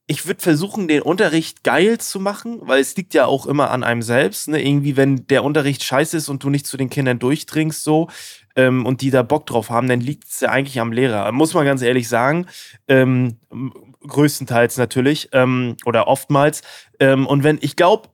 ich 0.07 0.27
würde 0.27 0.41
versuchen, 0.41 0.87
den 0.87 1.01
Unterricht 1.01 1.63
geil 1.63 1.97
zu 1.97 2.19
machen, 2.19 2.59
weil 2.61 2.79
es 2.79 2.95
liegt 2.95 3.13
ja 3.15 3.25
auch 3.25 3.47
immer 3.47 3.71
an 3.71 3.83
einem 3.83 4.03
selbst. 4.03 4.47
Ne? 4.47 4.61
Irgendwie, 4.61 4.97
wenn 4.97 5.25
der 5.27 5.43
Unterricht 5.43 5.83
scheiße 5.83 6.17
ist 6.17 6.29
und 6.29 6.43
du 6.43 6.49
nicht 6.49 6.67
zu 6.67 6.77
den 6.77 6.91
Kindern 6.91 7.17
durchdringst, 7.17 7.83
so, 7.83 8.09
ähm, 8.55 8.85
und 8.85 9.01
die 9.01 9.09
da 9.09 9.23
Bock 9.23 9.47
drauf 9.47 9.69
haben, 9.69 9.89
dann 9.89 9.99
liegt 9.99 10.27
es 10.29 10.39
ja 10.41 10.49
eigentlich 10.49 10.79
am 10.79 10.91
Lehrer. 10.91 11.31
Muss 11.31 11.53
man 11.53 11.65
ganz 11.65 11.81
ehrlich 11.81 12.07
sagen. 12.07 12.45
Ähm, 12.87 13.37
größtenteils 14.07 14.77
natürlich 14.77 15.29
ähm, 15.33 15.75
oder 15.85 16.07
oftmals. 16.07 16.61
Ähm, 16.99 17.25
und 17.25 17.43
wenn, 17.43 17.57
ich 17.61 17.75
glaube, 17.75 18.09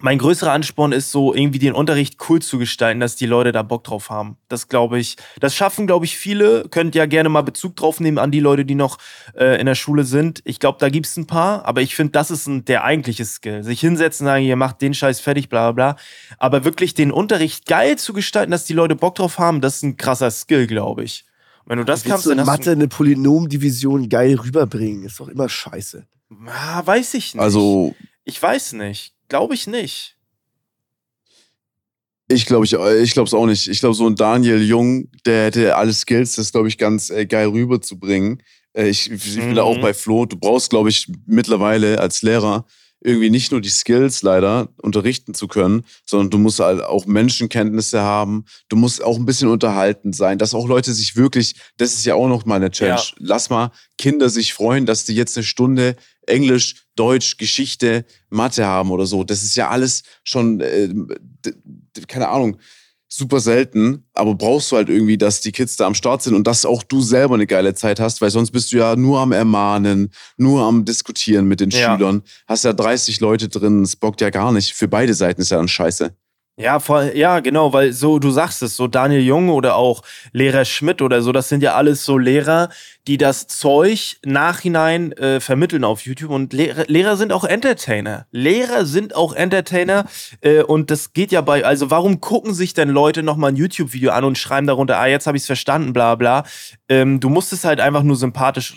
mein 0.00 0.18
größerer 0.18 0.52
Ansporn 0.52 0.92
ist 0.92 1.10
so, 1.10 1.34
irgendwie 1.34 1.58
den 1.58 1.72
Unterricht 1.72 2.16
cool 2.28 2.40
zu 2.40 2.58
gestalten, 2.58 3.00
dass 3.00 3.16
die 3.16 3.26
Leute 3.26 3.52
da 3.52 3.62
Bock 3.62 3.84
drauf 3.84 4.10
haben. 4.10 4.36
Das 4.48 4.68
glaube 4.68 4.98
ich, 4.98 5.16
das 5.40 5.54
schaffen, 5.54 5.86
glaube 5.86 6.04
ich, 6.04 6.16
viele. 6.16 6.68
Könnt 6.70 6.94
ja 6.94 7.06
gerne 7.06 7.28
mal 7.28 7.42
Bezug 7.42 7.76
drauf 7.76 8.00
nehmen 8.00 8.18
an 8.18 8.30
die 8.30 8.40
Leute, 8.40 8.64
die 8.64 8.74
noch 8.74 8.98
äh, 9.34 9.60
in 9.60 9.66
der 9.66 9.74
Schule 9.74 10.04
sind. 10.04 10.40
Ich 10.44 10.58
glaube, 10.58 10.78
da 10.80 10.88
gibt 10.88 11.06
es 11.06 11.16
ein 11.16 11.26
paar, 11.26 11.64
aber 11.64 11.82
ich 11.82 11.94
finde, 11.94 12.12
das 12.12 12.30
ist 12.30 12.46
ein, 12.46 12.64
der 12.64 12.84
eigentliche 12.84 13.24
Skill. 13.24 13.62
Sich 13.62 13.80
hinsetzen, 13.80 14.26
sagen, 14.26 14.44
ihr 14.44 14.56
macht 14.56 14.80
den 14.80 14.94
Scheiß 14.94 15.20
fertig, 15.20 15.48
bla 15.48 15.72
bla 15.72 15.92
bla. 15.92 16.02
Aber 16.38 16.64
wirklich 16.64 16.94
den 16.94 17.12
Unterricht 17.12 17.66
geil 17.66 17.96
zu 17.96 18.12
gestalten, 18.12 18.50
dass 18.50 18.64
die 18.64 18.74
Leute 18.74 18.96
Bock 18.96 19.14
drauf 19.14 19.38
haben, 19.38 19.60
das 19.60 19.76
ist 19.76 19.82
ein 19.82 19.96
krasser 19.96 20.30
Skill, 20.30 20.66
glaube 20.66 21.04
ich. 21.04 21.24
Wenn 21.66 21.78
du 21.78 21.84
das 21.84 22.02
kannst, 22.02 22.26
du 22.26 22.30
dann 22.30 22.40
in 22.40 22.46
hast 22.46 22.58
Mathe 22.58 22.72
eine 22.72 22.88
Polynomdivision 22.88 24.08
geil 24.08 24.34
rüberbringen? 24.34 25.04
Ist 25.04 25.20
doch 25.20 25.28
immer 25.28 25.48
scheiße. 25.48 26.04
Ah, 26.46 26.82
weiß 26.84 27.14
ich 27.14 27.34
nicht. 27.34 27.42
Also, 27.42 27.94
ich 28.24 28.42
weiß 28.42 28.72
nicht. 28.72 29.14
Glaube 29.30 29.54
ich 29.54 29.66
nicht. 29.66 30.16
ich 32.28 32.46
glaube 32.46 32.64
ich, 32.64 32.74
ich 32.74 33.12
glaube 33.12 33.26
es 33.26 33.34
auch 33.34 33.46
nicht. 33.46 33.66
Ich 33.66 33.80
glaube, 33.80 33.94
so 33.94 34.06
ein 34.06 34.14
Daniel 34.14 34.62
Jung, 34.62 35.08
der 35.26 35.46
hätte 35.46 35.76
alle 35.76 35.92
Skills, 35.92 36.36
das 36.36 36.52
glaube 36.52 36.68
ich 36.68 36.78
ganz 36.78 37.10
äh, 37.10 37.26
geil 37.26 37.48
rüberzubringen. 37.48 38.42
Äh, 38.72 38.88
ich, 38.88 39.10
ich 39.10 39.36
bin 39.36 39.54
da 39.54 39.62
Mhm. 39.62 39.68
auch 39.68 39.80
bei 39.80 39.94
Flo. 39.94 40.26
Du 40.26 40.36
brauchst, 40.36 40.70
glaube 40.70 40.90
ich, 40.90 41.10
mittlerweile 41.26 41.98
als 42.00 42.22
Lehrer 42.22 42.66
irgendwie 43.02 43.30
nicht 43.30 43.50
nur 43.50 43.62
die 43.62 43.70
Skills 43.70 44.20
leider 44.22 44.68
unterrichten 44.76 45.32
zu 45.32 45.48
können, 45.48 45.84
sondern 46.04 46.28
du 46.30 46.36
musst 46.38 46.60
halt 46.60 46.82
auch 46.84 47.06
Menschenkenntnisse 47.06 48.02
haben. 48.02 48.44
Du 48.68 48.76
musst 48.76 49.02
auch 49.02 49.16
ein 49.16 49.24
bisschen 49.24 49.48
unterhalten 49.48 50.12
sein, 50.12 50.36
dass 50.38 50.52
auch 50.54 50.68
Leute 50.68 50.92
sich 50.92 51.16
wirklich, 51.16 51.54
das 51.78 51.94
ist 51.94 52.04
ja 52.04 52.14
auch 52.14 52.28
noch 52.28 52.44
mal 52.44 52.56
eine 52.56 52.70
Challenge. 52.70 53.00
Ja. 53.00 53.14
Lass 53.18 53.48
mal 53.48 53.72
Kinder 53.96 54.28
sich 54.28 54.52
freuen, 54.52 54.84
dass 54.84 55.04
die 55.06 55.14
jetzt 55.14 55.36
eine 55.38 55.44
Stunde 55.44 55.96
Englisch, 56.26 56.86
Deutsch, 56.96 57.36
Geschichte, 57.36 58.04
Mathe 58.28 58.66
haben 58.66 58.90
oder 58.90 59.06
so. 59.06 59.24
Das 59.24 59.42
ist 59.42 59.56
ja 59.56 59.68
alles 59.68 60.02
schon, 60.24 60.60
äh, 60.60 60.88
keine 62.08 62.28
Ahnung, 62.28 62.58
super 63.12 63.40
selten, 63.40 64.04
aber 64.14 64.36
brauchst 64.36 64.70
du 64.70 64.76
halt 64.76 64.88
irgendwie, 64.88 65.18
dass 65.18 65.40
die 65.40 65.50
Kids 65.50 65.76
da 65.76 65.86
am 65.86 65.94
Start 65.94 66.22
sind 66.22 66.34
und 66.34 66.46
dass 66.46 66.64
auch 66.64 66.84
du 66.84 67.00
selber 67.02 67.34
eine 67.34 67.46
geile 67.46 67.74
Zeit 67.74 67.98
hast, 67.98 68.20
weil 68.20 68.30
sonst 68.30 68.52
bist 68.52 68.72
du 68.72 68.76
ja 68.76 68.94
nur 68.94 69.18
am 69.18 69.32
Ermahnen, 69.32 70.10
nur 70.36 70.62
am 70.62 70.84
Diskutieren 70.84 71.48
mit 71.48 71.58
den 71.58 71.70
Ja. 71.70 71.96
Schülern, 71.96 72.22
hast 72.46 72.64
ja 72.64 72.72
30 72.72 73.18
Leute 73.20 73.48
drin, 73.48 73.82
es 73.82 73.96
bockt 73.96 74.20
ja 74.20 74.30
gar 74.30 74.52
nicht. 74.52 74.74
Für 74.74 74.86
beide 74.86 75.14
Seiten 75.14 75.40
ist 75.40 75.50
ja 75.50 75.56
dann 75.56 75.66
scheiße. 75.66 76.14
Ja, 76.60 76.78
voll, 76.78 77.12
ja, 77.14 77.40
genau, 77.40 77.72
weil 77.72 77.94
so, 77.94 78.18
du 78.18 78.30
sagst 78.30 78.62
es, 78.62 78.76
so 78.76 78.86
Daniel 78.86 79.22
Jung 79.22 79.48
oder 79.48 79.76
auch 79.76 80.02
Lehrer 80.32 80.66
Schmidt 80.66 81.00
oder 81.00 81.22
so, 81.22 81.32
das 81.32 81.48
sind 81.48 81.62
ja 81.62 81.74
alles 81.74 82.04
so 82.04 82.18
Lehrer, 82.18 82.68
die 83.06 83.16
das 83.16 83.46
Zeug 83.46 84.18
nachhinein 84.26 85.12
äh, 85.12 85.40
vermitteln 85.40 85.84
auf 85.84 86.02
YouTube 86.02 86.30
und 86.30 86.52
Lehrer, 86.52 86.84
Lehrer 86.86 87.16
sind 87.16 87.32
auch 87.32 87.44
Entertainer. 87.44 88.26
Lehrer 88.30 88.84
sind 88.84 89.16
auch 89.16 89.32
Entertainer 89.32 90.04
äh, 90.42 90.62
und 90.62 90.90
das 90.90 91.14
geht 91.14 91.32
ja 91.32 91.40
bei, 91.40 91.64
also 91.64 91.90
warum 91.90 92.20
gucken 92.20 92.52
sich 92.52 92.74
denn 92.74 92.90
Leute 92.90 93.22
nochmal 93.22 93.52
ein 93.52 93.56
YouTube-Video 93.56 94.10
an 94.10 94.24
und 94.24 94.36
schreiben 94.36 94.66
darunter, 94.66 94.98
ah, 94.98 95.06
jetzt 95.06 95.26
habe 95.26 95.38
ich 95.38 95.44
es 95.44 95.46
verstanden, 95.46 95.94
bla 95.94 96.14
bla. 96.14 96.44
Ähm, 96.90 97.20
du 97.20 97.30
musst 97.30 97.54
es 97.54 97.64
halt 97.64 97.80
einfach 97.80 98.02
nur 98.02 98.16
sympathisch 98.16 98.76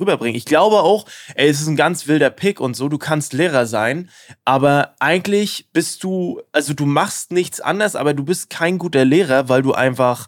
rüberbringen. 0.00 0.36
Ich 0.36 0.44
glaube 0.44 0.76
auch, 0.82 1.06
ey, 1.34 1.48
es 1.48 1.60
ist 1.60 1.68
ein 1.68 1.76
ganz 1.76 2.06
wilder 2.06 2.30
Pick 2.30 2.60
und 2.60 2.74
so, 2.74 2.88
du 2.88 2.98
kannst 2.98 3.32
Lehrer 3.32 3.66
sein, 3.66 4.10
aber 4.44 4.94
eigentlich 5.00 5.68
bist 5.72 6.02
du, 6.04 6.42
also 6.52 6.74
du 6.74 6.86
machst 6.86 7.32
nichts 7.32 7.60
anders, 7.60 7.96
aber 7.96 8.14
du 8.14 8.24
bist 8.24 8.50
kein 8.50 8.78
guter 8.78 9.04
Lehrer, 9.04 9.48
weil 9.48 9.62
du 9.62 9.72
einfach, 9.72 10.26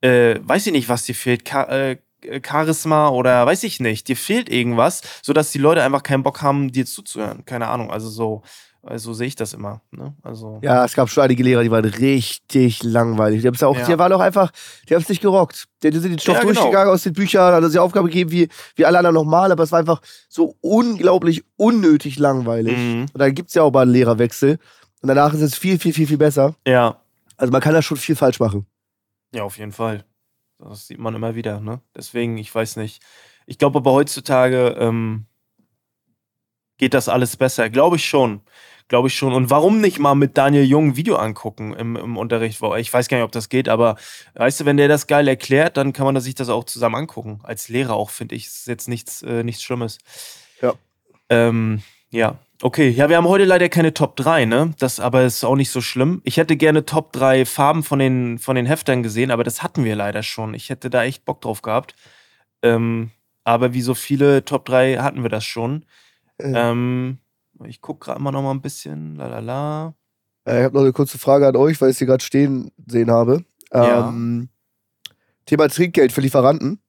äh, 0.00 0.36
weiß 0.40 0.66
ich 0.66 0.72
nicht, 0.72 0.88
was 0.88 1.04
dir 1.04 1.14
fehlt, 1.14 1.44
Ka 1.44 1.64
äh, 1.64 1.96
Charisma 2.44 3.08
oder 3.10 3.46
weiß 3.46 3.62
ich 3.62 3.80
nicht, 3.80 4.08
dir 4.08 4.16
fehlt 4.16 4.48
irgendwas, 4.48 5.02
sodass 5.22 5.52
die 5.52 5.58
Leute 5.58 5.82
einfach 5.82 6.02
keinen 6.02 6.24
Bock 6.24 6.42
haben, 6.42 6.72
dir 6.72 6.84
zuzuhören. 6.84 7.44
Keine 7.44 7.68
Ahnung, 7.68 7.92
also 7.92 8.08
so, 8.08 8.42
also 8.88 9.12
sehe 9.12 9.26
ich 9.28 9.36
das 9.36 9.52
immer. 9.52 9.80
Ne? 9.90 10.14
Also, 10.22 10.58
Ja, 10.62 10.84
es 10.84 10.94
gab 10.94 11.08
schon 11.08 11.22
einige 11.24 11.42
Lehrer, 11.42 11.62
die 11.62 11.70
waren 11.70 11.84
richtig 11.84 12.82
langweilig. 12.82 13.42
Die, 13.42 13.46
haben's 13.46 13.60
ja 13.60 13.68
auch, 13.68 13.76
Ja. 13.76 13.86
die 13.86 13.98
waren 13.98 14.12
auch 14.12 14.20
einfach, 14.20 14.50
die 14.88 14.94
haben 14.94 15.02
es 15.02 15.08
nicht 15.08 15.20
gerockt. 15.22 15.66
Die, 15.82 15.90
die 15.90 15.98
sind 15.98 16.10
den 16.12 16.18
Stoff 16.18 16.36
Ja, 16.36 16.40
genau. 16.40 16.54
durchgegangen 16.54 16.92
aus 16.92 17.02
den 17.02 17.12
Büchern, 17.12 17.54
hat 17.54 17.62
uns 17.62 17.72
die 17.72 17.78
Aufgabe 17.78 18.08
gegeben, 18.08 18.30
wie, 18.30 18.48
wie 18.76 18.84
alle 18.86 18.98
anderen 18.98 19.14
nochmal, 19.14 19.52
aber 19.52 19.62
es 19.62 19.72
war 19.72 19.78
einfach 19.78 20.00
so 20.28 20.56
unglaublich 20.60 21.44
unnötig 21.56 22.18
langweilig. 22.18 22.76
Mhm. 22.76 23.02
Und 23.12 23.18
dann 23.18 23.34
gibt 23.34 23.48
es 23.50 23.54
ja 23.54 23.62
auch 23.62 23.72
mal 23.72 23.82
einen 23.82 23.92
Lehrerwechsel. 23.92 24.58
Und 25.02 25.08
danach 25.08 25.32
ist 25.34 25.42
es 25.42 25.54
viel, 25.56 25.78
viel, 25.78 25.92
viel, 25.92 26.06
viel 26.06 26.18
besser. 26.18 26.54
ja. 26.66 27.00
Also 27.40 27.52
man 27.52 27.60
kann 27.60 27.72
da 27.72 27.82
schon 27.82 27.96
viel 27.96 28.16
falsch 28.16 28.40
machen. 28.40 28.66
Ja, 29.32 29.44
auf 29.44 29.58
jeden 29.58 29.70
Fall. 29.70 30.04
Das 30.58 30.88
sieht 30.88 30.98
man 30.98 31.14
immer 31.14 31.36
wieder, 31.36 31.60
ne? 31.60 31.80
Deswegen, 31.96 32.36
ich 32.36 32.52
weiß 32.52 32.74
nicht. 32.78 33.00
Ich 33.46 33.58
glaube 33.58 33.78
aber 33.78 33.92
heutzutage 33.92 34.74
ähm, 34.76 35.26
geht 36.78 36.94
das 36.94 37.08
alles 37.08 37.36
besser. 37.36 37.70
Glaube 37.70 37.94
ich 37.94 38.04
schon. 38.04 38.40
Glaube 38.88 39.08
ich 39.08 39.14
schon. 39.14 39.34
Und 39.34 39.50
warum 39.50 39.80
nicht 39.80 39.98
mal 39.98 40.14
mit 40.14 40.38
Daniel 40.38 40.64
Jung 40.64 40.88
ein 40.88 40.96
Video 40.96 41.16
angucken 41.16 41.74
im, 41.74 41.96
im 41.96 42.16
Unterricht? 42.16 42.60
Ich 42.78 42.92
weiß 42.92 43.08
gar 43.08 43.18
nicht, 43.18 43.24
ob 43.24 43.32
das 43.32 43.50
geht, 43.50 43.68
aber 43.68 43.96
weißt 44.34 44.60
du, 44.60 44.64
wenn 44.64 44.78
der 44.78 44.88
das 44.88 45.06
geil 45.06 45.28
erklärt, 45.28 45.76
dann 45.76 45.92
kann 45.92 46.06
man 46.06 46.18
sich 46.20 46.34
das 46.34 46.48
auch 46.48 46.64
zusammen 46.64 46.94
angucken. 46.94 47.40
Als 47.42 47.68
Lehrer 47.68 47.94
auch, 47.94 48.08
finde 48.10 48.34
ich. 48.34 48.46
Ist 48.46 48.66
jetzt 48.66 48.88
nichts, 48.88 49.22
äh, 49.22 49.44
nichts 49.44 49.62
Schlimmes. 49.62 49.98
Ja. 50.62 50.72
Ähm, 51.28 51.82
ja. 52.10 52.38
Okay, 52.60 52.88
ja, 52.88 53.08
wir 53.08 53.18
haben 53.18 53.28
heute 53.28 53.44
leider 53.44 53.68
keine 53.68 53.94
Top 53.94 54.16
3, 54.16 54.44
ne? 54.46 54.74
Das 54.80 54.98
aber 54.98 55.22
ist 55.22 55.44
auch 55.44 55.54
nicht 55.54 55.70
so 55.70 55.80
schlimm. 55.80 56.22
Ich 56.24 56.38
hätte 56.38 56.56
gerne 56.56 56.84
Top 56.84 57.12
3 57.12 57.44
Farben 57.44 57.84
von 57.84 58.00
den, 58.00 58.38
von 58.38 58.56
den 58.56 58.66
Heftern 58.66 59.04
gesehen, 59.04 59.30
aber 59.30 59.44
das 59.44 59.62
hatten 59.62 59.84
wir 59.84 59.94
leider 59.94 60.24
schon. 60.24 60.54
Ich 60.54 60.68
hätte 60.70 60.90
da 60.90 61.04
echt 61.04 61.24
Bock 61.24 61.40
drauf 61.40 61.62
gehabt. 61.62 61.94
Ähm, 62.62 63.10
aber 63.44 63.74
wie 63.74 63.82
so 63.82 63.94
viele 63.94 64.44
Top 64.44 64.64
3 64.64 64.96
hatten 64.96 65.22
wir 65.22 65.30
das 65.30 65.44
schon. 65.44 65.84
Äh, 66.38 66.52
Ähm, 66.54 67.18
ich 67.66 67.80
gucke 67.80 68.06
gerade 68.06 68.20
mal 68.22 68.30
noch 68.32 68.42
mal 68.42 68.50
ein 68.52 68.60
bisschen. 68.60 69.16
Lalala. 69.16 69.94
Äh, 70.46 70.58
ich 70.60 70.64
habe 70.64 70.74
noch 70.74 70.82
eine 70.82 70.92
kurze 70.92 71.18
Frage 71.18 71.46
an 71.46 71.56
euch, 71.56 71.80
weil 71.80 71.90
ich 71.90 71.98
sie 71.98 72.06
gerade 72.06 72.24
stehen 72.24 72.70
sehen 72.86 73.10
habe. 73.10 73.44
Ja. 73.72 74.08
Ähm, 74.08 74.48
Thema 75.46 75.68
Trinkgeld 75.68 76.12
für 76.12 76.20
Lieferanten. 76.20 76.80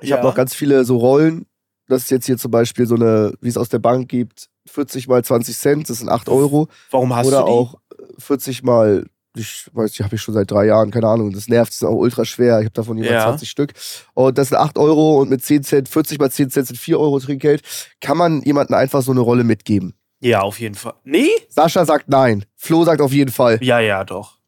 Ich 0.00 0.10
Ja. 0.10 0.16
habe 0.18 0.26
noch 0.28 0.34
ganz 0.34 0.54
viele 0.54 0.84
so 0.84 0.96
Rollen. 0.98 1.46
Das 1.88 2.04
ist 2.04 2.10
jetzt 2.10 2.26
hier 2.26 2.38
zum 2.38 2.50
Beispiel 2.50 2.86
so 2.86 2.94
eine, 2.94 3.34
wie 3.40 3.48
es 3.48 3.56
aus 3.58 3.68
der 3.68 3.78
Bank 3.78 4.08
gibt, 4.08 4.48
40 4.66 5.06
mal 5.08 5.22
20 5.22 5.56
Cent, 5.56 5.90
das 5.90 5.98
sind 5.98 6.08
8 6.08 6.28
Euro. 6.30 6.68
Warum 6.90 7.14
hast 7.14 7.26
Oder 7.26 7.40
du 7.40 7.46
die? 7.46 7.50
auch 7.52 7.74
äh, 7.98 8.04
40 8.20 8.62
mal, 8.62 9.04
ich 9.36 9.68
weiß 9.74 9.90
nicht, 9.90 10.00
habe 10.02 10.14
ich 10.14 10.22
schon 10.22 10.32
seit 10.32 10.50
drei 10.50 10.64
Jahren, 10.66 10.90
keine 10.90 11.08
Ahnung. 11.08 11.30
Das 11.32 11.46
nervt, 11.48 11.70
das 11.72 11.76
ist 11.82 11.84
auch 11.84 11.94
ultra 11.96 12.24
schwer. 12.24 12.58
Ich 12.60 12.64
habe 12.66 12.72
davon 12.72 12.96
jeweils 12.96 13.12
Ja. 13.12 13.24
20 13.24 13.50
Stück. 13.50 13.72
Und 14.14 14.38
das 14.38 14.48
sind 14.48 14.56
8 14.56 14.78
Euro 14.78 15.20
und 15.20 15.28
mit 15.28 15.44
10 15.44 15.62
Cent, 15.62 15.88
40 15.90 16.18
mal 16.18 16.30
10 16.30 16.48
Cent 16.50 16.68
sind 16.68 16.76
4 16.78 16.98
Euro 16.98 17.20
Trinkgeld. 17.20 17.62
Kann 18.00 18.16
man 18.16 18.40
jemandem 18.42 18.76
einfach 18.76 19.02
so 19.02 19.10
eine 19.12 19.20
Rolle 19.20 19.44
mitgeben? 19.44 19.94
Ja, 20.24 20.40
auf 20.40 20.58
jeden 20.58 20.74
Fall. 20.74 20.94
Nee? 21.04 21.28
Sascha 21.50 21.84
sagt 21.84 22.08
nein. 22.08 22.46
Flo 22.56 22.82
sagt 22.84 23.02
auf 23.02 23.12
jeden 23.12 23.30
Fall. 23.30 23.58
Ja, 23.62 23.78
ja, 23.80 24.04
doch. 24.04 24.38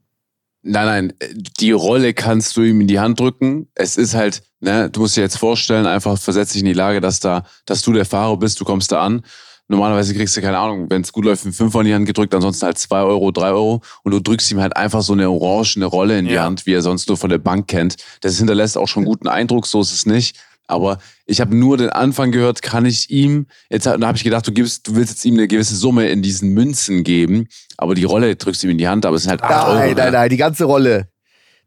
Nein, 0.63 0.87
nein, 0.87 1.13
die 1.61 1.71
Rolle 1.73 2.15
kannst 2.15 2.57
du 2.57 2.63
ihm 2.63 2.81
in 2.81 2.87
die 2.89 2.99
Hand 2.99 3.21
drücken. 3.21 3.69
Es 3.75 3.99
ist 3.99 4.15
halt, 4.15 4.43
ne, 4.61 4.89
du 4.91 5.01
musst 5.01 5.17
dir 5.17 5.21
jetzt 5.21 5.37
vorstellen, 5.39 5.87
einfach 5.87 6.19
versetz 6.19 6.53
dich 6.53 6.63
in 6.63 6.67
die 6.67 6.73
Lage, 6.73 7.01
dass 7.01 7.21
da, 7.21 7.45
dass 7.67 7.83
du 7.83 7.93
der 7.93 8.07
Fahrer 8.07 8.39
bist, 8.39 8.59
du 8.59 8.65
kommst 8.65 8.91
da 8.91 9.03
an. 9.03 9.23
Normalerweise 9.69 10.15
kriegst 10.15 10.37
du, 10.37 10.41
keine 10.41 10.59
Ahnung, 10.59 10.87
wenn 10.89 11.03
es 11.03 11.13
gut 11.13 11.25
läuft, 11.25 11.45
einen 11.45 11.53
Fünfer 11.53 11.81
in 11.81 11.87
die 11.87 11.95
Hand 11.95 12.07
gedrückt, 12.07 12.35
ansonsten 12.35 12.65
halt 12.67 12.79
zwei 12.79 13.03
Euro, 13.03 13.31
drei 13.33 13.51
Euro 13.51 13.83
und 14.03 14.13
du 14.13 14.21
drückst 14.21 14.51
ihm 14.51 14.61
halt 14.61 14.77
einfach 14.77 15.03
so 15.03 15.13
eine 15.13 15.29
orangene 15.31 15.85
Rolle 15.85 16.19
in 16.19 16.25
die 16.25 16.35
Ja. 16.35 16.45
Hand, 16.45 16.65
wie 16.67 16.73
er 16.73 16.83
sonst 16.83 17.07
nur 17.09 17.17
von 17.19 17.31
der 17.31 17.39
Bank 17.39 17.69
kennt. 17.69 17.97
Das 18.23 18.39
hinterlässt 18.39 18.79
auch 18.79 18.89
schon 18.89 19.05
guten 19.05 19.29
Eindruck, 19.29 19.67
so 19.67 19.81
ist 19.83 19.93
es 19.93 20.07
nicht. 20.07 20.37
Aber 20.69 20.99
ich 21.27 21.41
habe 21.41 21.55
nur 21.57 21.77
den 21.77 21.91
Anfang 21.91 22.33
gehört, 22.33 22.61
kann 22.63 22.87
ich 22.87 23.11
ihm, 23.11 23.47
jetzt 23.71 23.87
da 23.87 23.93
habe 24.01 24.17
ich 24.17 24.25
gedacht, 24.25 24.47
du 24.47 24.53
gibst, 24.53 24.89
du 24.89 24.97
willst 24.97 25.13
jetzt 25.13 25.25
ihm 25.25 25.35
eine 25.35 25.47
gewisse 25.49 25.77
Summe 25.77 26.09
in 26.09 26.23
diesen 26.23 26.51
Münzen 26.55 27.05
geben, 27.05 27.47
aber 27.77 27.95
die 27.95 28.05
Rolle 28.05 28.35
drückst 28.37 28.63
du 28.63 28.67
ihm 28.67 28.73
in 28.73 28.79
die 28.79 28.89
Hand, 28.89 29.07
aber 29.07 29.17
es 29.17 29.23
sind 29.23 29.31
halt 29.31 29.43
8 29.43 29.69
Euro. 29.69 29.75
Nein, 29.79 29.95
nein, 29.97 30.07
ne? 30.07 30.13
nein, 30.13 30.29
die 30.31 30.37
ganze 30.37 30.65
Rolle. 30.65 31.09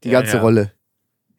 Die 0.03 0.09
Ja, 0.09 0.19
ganze 0.19 0.37
ja. 0.37 0.41
Rolle. 0.41 0.73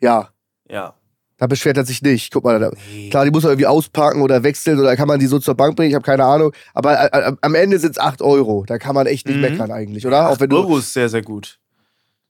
Ja, 0.00 0.30
Ja. 0.70 0.94
da 1.36 1.46
beschwert 1.46 1.76
er 1.76 1.84
sich 1.84 2.00
nicht. 2.00 2.32
Guck 2.32 2.44
mal, 2.44 2.58
da, 2.58 2.70
klar, 3.10 3.24
die 3.26 3.30
muss 3.30 3.44
er 3.44 3.50
irgendwie 3.50 3.66
ausparken 3.66 4.22
oder 4.22 4.42
wechseln 4.42 4.78
oder 4.80 4.96
kann 4.96 5.08
man 5.08 5.20
die 5.20 5.26
so 5.26 5.38
zur 5.38 5.54
Bank 5.54 5.76
bringen, 5.76 5.90
ich 5.90 5.94
habe 5.94 6.04
keine 6.04 6.24
Ahnung. 6.24 6.52
Aber 6.72 6.98
äh, 7.12 7.28
äh, 7.30 7.32
am 7.42 7.54
Ende 7.54 7.78
sind 7.78 7.92
es 7.92 7.98
8 7.98 8.22
Euro. 8.22 8.64
Da 8.66 8.78
kann 8.78 8.94
man 8.94 9.06
echt 9.06 9.26
nicht 9.26 9.36
Mhm. 9.36 9.42
meckern 9.42 9.70
eigentlich, 9.70 10.06
oder? 10.06 10.28
Auch 10.28 10.32
8 10.32 10.40
wenn 10.40 10.50
du. 10.50 10.56
Euro 10.56 10.78
ist 10.78 10.92
sehr, 10.94 11.08
sehr 11.10 11.22
gut. 11.22 11.58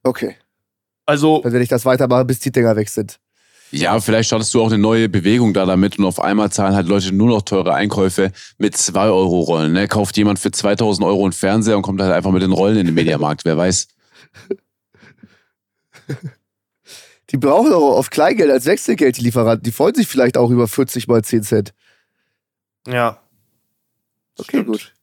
Okay. 0.03 0.35
Also, 1.07 1.41
Dann 1.43 1.53
werde 1.53 1.63
ich 1.63 1.69
das 1.69 1.85
weitermachen, 1.85 2.27
bis 2.27 2.39
die 2.41 2.53
Dinger 2.53 2.75
weg 2.77 2.89
sind. 2.89 3.19
Ja, 3.73 4.01
vielleicht 4.01 4.27
startest 4.29 4.53
du 4.53 4.63
auch 4.63 4.67
eine 4.67 4.79
neue 4.79 5.09
Bewegung 5.09 5.55
da 5.55 5.65
damit 5.65 5.99
und 5.99 6.05
auf 6.05 6.19
einmal 6.21 6.51
zahlen 6.51 6.75
halt 6.75 6.89
Leute 6.89 7.13
nur 7.13 7.29
noch 7.29 7.43
teure 7.43 7.73
Einkäufe 7.75 8.33
mit 8.59 8.77
2 8.77 9.07
Euro 9.07 9.41
Rollen. 9.41 9.73
Ne? 9.73 9.87
Kauft 9.87 10.17
jemand 10.17 10.39
für 10.41 10.51
2000 10.51 11.07
Euro 11.07 11.23
einen 11.23 11.33
Fernseher 11.33 11.77
und 11.77 11.83
kommt 11.83 12.01
halt 12.01 12.13
einfach 12.13 12.33
mit 12.33 12.43
den 12.43 12.51
Rollen 12.53 12.77
in 12.79 12.87
den 12.87 12.95
Mediamarkt, 12.95 13.45
wer 13.45 13.57
weiß. 13.57 13.89
Die 17.31 17.37
brauchen 17.37 17.73
auch 17.73 17.97
auf 17.97 18.11
Kleingeld 18.11 18.51
als 18.51 18.67
Wechselgeld, 18.67 19.17
die 19.17 19.23
Lieferanten. 19.23 19.63
Die 19.63 19.71
freuen 19.71 19.95
sich 19.95 20.09
vielleicht 20.09 20.37
auch 20.37 20.51
über 20.51 20.67
40 20.67 21.07
mal 21.07 21.23
10 21.23 21.43
Cent. 21.45 21.75
ja. 22.87 23.21
Okay, 24.37 24.49
Stimmt. 24.49 24.67
gut. 24.69 24.95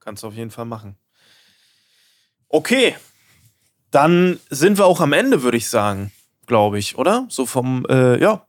Kannst 0.00 0.22
du 0.24 0.26
auf 0.26 0.34
jeden 0.34 0.50
Fall 0.50 0.64
machen. 0.64 0.96
Okay. 2.48 2.96
Dann 3.92 4.40
sind 4.50 4.78
wir 4.78 4.84
auch 4.86 5.00
am 5.00 5.12
Ende, 5.12 5.42
würde 5.42 5.56
ich 5.56 5.68
sagen. 5.68 6.10
Glaube 6.48 6.78
ich, 6.78 6.98
oder? 6.98 7.26
So 7.28 7.46
vom, 7.46 7.86
äh, 7.88 8.20
ja. 8.20 8.46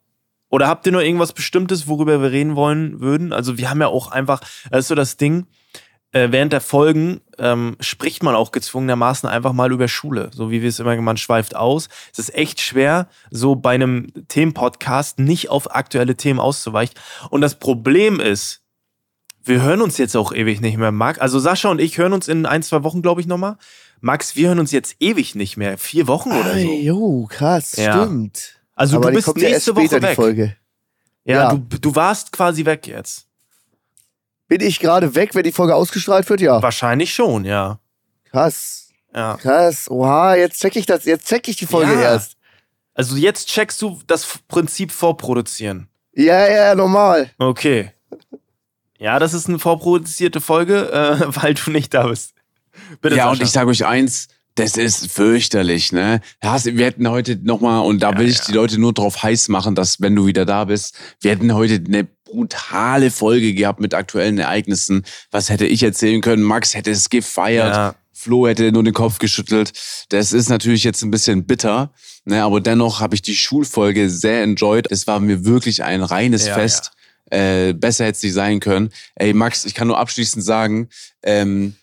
Oder 0.49 0.67
habt 0.67 0.87
ihr 0.87 0.91
noch 0.91 1.01
irgendwas 1.01 1.33
Bestimmtes, 1.33 1.87
worüber 1.87 2.21
wir 2.21 2.31
reden 2.31 2.55
wollen 2.55 2.99
würden? 2.99 3.33
Also, 3.33 3.59
wir 3.59 3.69
haben 3.69 3.81
ja 3.81 3.87
auch 3.87 4.09
einfach, 4.09 4.39
das 4.71 4.79
ist 4.79 4.87
so 4.87 4.95
das 4.95 5.17
Ding, 5.17 5.45
äh, 6.11 6.29
während 6.31 6.53
der 6.53 6.61
Folgen 6.61 7.21
ähm, 7.37 7.75
spricht 7.79 8.23
man 8.23 8.33
auch 8.33 8.51
gezwungenermaßen 8.51 9.29
einfach 9.29 9.53
mal 9.53 9.71
über 9.71 9.87
Schule. 9.87 10.31
So 10.33 10.49
wie 10.49 10.63
wir 10.63 10.69
es 10.69 10.79
immer, 10.79 10.95
man 11.01 11.17
schweift 11.17 11.55
aus. 11.55 11.87
Es 12.11 12.19
ist 12.19 12.33
echt 12.33 12.61
schwer, 12.61 13.07
so 13.29 13.55
bei 13.55 13.75
einem 13.75 14.07
Themenpodcast 14.27 15.19
nicht 15.19 15.49
auf 15.49 15.75
aktuelle 15.75 16.15
Themen 16.15 16.39
auszuweichen. 16.39 16.95
Und 17.29 17.41
das 17.41 17.59
Problem 17.59 18.19
ist, 18.19 18.63
wir 19.43 19.61
hören 19.61 19.81
uns 19.81 19.97
jetzt 19.97 20.15
auch 20.15 20.33
ewig 20.33 20.61
nicht 20.61 20.77
mehr, 20.77 20.91
Max. 20.91 21.19
Also 21.19 21.37
Sascha 21.37 21.69
und 21.69 21.79
ich 21.79 21.97
hören 21.97 22.13
uns 22.13 22.27
in 22.27 22.45
ein, 22.45 22.63
zwei 22.63 22.83
Wochen, 22.83 23.01
glaube 23.01 23.21
ich, 23.21 23.27
nochmal. 23.27 23.57
Max, 24.01 24.35
wir 24.35 24.47
hören 24.49 24.59
uns 24.59 24.71
jetzt 24.71 24.95
ewig 24.99 25.35
nicht 25.35 25.57
mehr. 25.57 25.77
Vier 25.77 26.07
Wochen 26.07 26.31
oder 26.31 26.53
so. 26.53 26.57
Jo, 26.71 27.27
krass, 27.29 27.75
Ja. 27.75 27.93
stimmt. 28.03 28.59
Also 28.75 28.97
Aber 28.97 29.09
du 29.11 29.15
bist 29.15 29.27
ja 29.27 29.33
nächste 29.49 29.71
später, 29.71 29.97
Woche 29.97 30.01
weg. 30.01 30.15
Folge. 30.15 30.55
Ja, 31.25 31.35
Ja. 31.35 31.53
Du, 31.55 31.77
du 31.79 31.95
warst 31.95 32.31
quasi 32.31 32.65
weg 32.65 32.87
jetzt. 32.87 33.27
Bin 34.47 34.61
ich 34.61 34.79
gerade 34.79 35.13
weg, 35.15 35.35
wenn 35.35 35.43
die 35.43 35.51
Folge 35.51 35.75
ausgestrahlt 35.75 36.29
wird? 36.29 36.41
Ja. 36.41 36.61
Wahrscheinlich 36.61 37.13
schon, 37.13 37.45
ja. 37.45 37.79
Krass. 38.31 38.89
ja. 39.13 39.37
Krass. 39.37 39.89
Oha, 39.91 40.35
jetzt 40.35 40.59
check 40.61 40.75
ich 40.75 40.85
das. 40.85 41.05
Jetzt 41.05 41.27
check 41.27 41.47
ich 41.47 41.57
die 41.57 41.65
Folge 41.67 41.93
Ja. 41.93 42.01
erst. 42.01 42.37
Also 42.93 43.15
jetzt 43.15 43.47
checkst 43.47 43.81
du 43.81 43.99
das 44.07 44.39
Prinzip 44.47 44.91
vorproduzieren. 44.91 45.87
Ja, 46.13 46.47
ja, 46.47 46.75
normal. 46.75 47.29
Okay. 47.37 47.91
Ja, 48.97 49.19
das 49.19 49.33
ist 49.33 49.47
eine 49.47 49.59
vorproduzierte 49.59 50.41
Folge, 50.41 50.91
äh, 50.91 51.19
weil 51.35 51.53
du 51.53 51.71
nicht 51.71 51.93
da 51.93 52.07
bist. 52.07 52.33
Bitte, 53.01 53.15
ja, 53.15 53.23
Sascha. 53.23 53.31
und 53.31 53.43
ich 53.43 53.49
sage 53.51 53.69
euch 53.69 53.85
eins, 53.85 54.27
das 54.55 54.75
ist 54.75 55.09
fürchterlich, 55.11 55.91
ne? 55.91 56.21
Wir 56.41 56.85
hätten 56.85 57.09
heute 57.09 57.37
nochmal, 57.41 57.85
und 57.85 58.01
da 58.03 58.11
Ja, 58.11 58.17
will 58.19 58.27
ich 58.27 58.39
ja. 58.39 58.43
die 58.47 58.53
Leute 58.53 58.79
nur 58.79 58.93
drauf 58.93 59.23
heiß 59.23 59.47
machen, 59.47 59.73
dass, 59.75 60.01
wenn 60.01 60.15
du 60.15 60.25
wieder 60.25 60.45
da 60.45 60.65
bist, 60.65 60.95
wir 61.21 61.31
hätten 61.31 61.53
heute 61.53 61.75
eine 61.85 62.07
brutale 62.25 63.09
Folge 63.09 63.53
gehabt 63.53 63.79
mit 63.79 63.93
aktuellen 63.93 64.37
Ereignissen. 64.37 65.05
Was 65.31 65.49
hätte 65.49 65.65
ich 65.65 65.81
erzählen 65.83 66.21
können? 66.21 66.43
Max 66.43 66.75
hätte 66.75 66.91
es 66.91 67.09
gefeiert. 67.09 67.73
Ja. 67.73 67.95
Flo 68.11 68.47
hätte 68.47 68.71
nur 68.73 68.83
den 68.83 68.93
Kopf 68.93 69.19
geschüttelt. 69.19 69.71
Das 70.09 70.33
ist 70.33 70.49
natürlich 70.49 70.83
jetzt 70.83 71.01
ein 71.03 71.11
bisschen 71.11 71.45
bitter, 71.45 71.93
ne? 72.25 72.43
aber 72.43 72.59
dennoch 72.59 72.99
habe 72.99 73.15
ich 73.15 73.21
die 73.21 73.35
Schulfolge 73.35 74.09
sehr 74.09 74.43
enjoyed. 74.43 74.91
Es 74.91 75.07
war 75.07 75.21
mir 75.21 75.45
wirklich 75.45 75.83
ein 75.83 76.03
reines 76.03 76.45
Ja, 76.47 76.55
Fest. 76.55 76.91
Äh, 77.31 77.73
besser 77.73 78.05
hätte 78.05 78.17
es 78.17 78.23
nicht 78.23 78.33
sein 78.33 78.59
können. 78.59 78.89
Ey, 79.15 79.33
Max, 79.33 79.63
ich 79.63 79.73
kann 79.73 79.87
nur 79.87 79.99
abschließend 79.99 80.43
sagen, 80.43 80.89
ähm, 81.23 81.75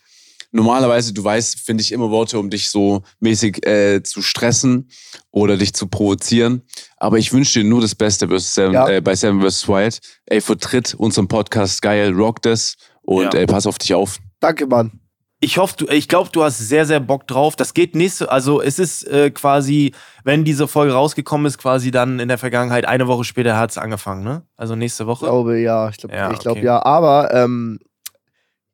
normalerweise, 0.51 1.13
du 1.13 1.23
weißt, 1.23 1.59
finde 1.59 1.81
ich 1.81 1.91
immer 1.91 2.09
Worte, 2.09 2.39
um 2.39 2.49
dich 2.49 2.69
so 2.69 3.01
mäßig 3.19 3.65
äh, 3.65 4.01
zu 4.03 4.21
stressen 4.21 4.89
oder 5.31 5.57
dich 5.57 5.73
zu 5.73 5.87
provozieren. 5.87 6.61
Aber 6.97 7.17
ich 7.17 7.33
wünsche 7.33 7.59
dir 7.61 7.65
nur 7.67 7.81
das 7.81 7.95
Beste 7.95 8.27
Seven, 8.39 8.73
Ja. 8.73 8.87
äh, 8.89 9.01
bei 9.01 9.15
Seven 9.15 9.41
vs. 9.41 9.67
Wild. 9.67 9.99
Ey, 10.25 10.41
vertritt 10.41 10.93
unseren 10.95 11.27
Podcast 11.27 11.81
geil, 11.81 12.13
rock 12.13 12.41
das 12.41 12.75
und 13.03 13.33
Ja. 13.33 13.39
ey, 13.39 13.45
pass 13.45 13.67
auf 13.67 13.77
dich 13.77 13.93
auf. 13.93 14.17
Danke, 14.39 14.67
Mann. 14.67 14.99
Ich 15.39 15.59
hoffe, 15.59 15.75
du, 15.77 15.85
ich 15.89 16.07
glaube, 16.07 16.31
du 16.33 16.43
hast 16.43 16.57
sehr, 16.57 16.87
sehr 16.87 16.99
Bock 16.99 17.27
drauf. 17.27 17.55
Das 17.55 17.75
geht 17.75 17.93
nächste, 17.93 18.31
also 18.31 18.59
es 18.59 18.79
ist 18.79 19.03
äh, 19.07 19.29
quasi, 19.29 19.93
wenn 20.23 20.43
diese 20.43 20.67
Folge 20.67 20.93
rausgekommen 20.93 21.45
ist, 21.45 21.59
quasi 21.59 21.91
dann 21.91 22.19
in 22.19 22.27
der 22.27 22.39
Vergangenheit, 22.39 22.85
eine 22.87 23.07
Woche 23.07 23.23
später 23.23 23.55
hat 23.55 23.69
es 23.69 23.77
angefangen, 23.77 24.23
ne? 24.23 24.41
Also 24.55 24.75
nächste 24.75 25.03
Ich 25.03 25.07
Woche. 25.07 25.25
glaube, 25.25 25.59
ja. 25.59 25.89
Ich 25.89 25.97
glaube, 25.97 26.15
Ja, 26.15 26.31
ich 26.31 26.39
glaub, 26.39 26.57
okay. 26.57 26.65
ja. 26.65 26.83
Aber 26.83 27.31
ähm, 27.35 27.77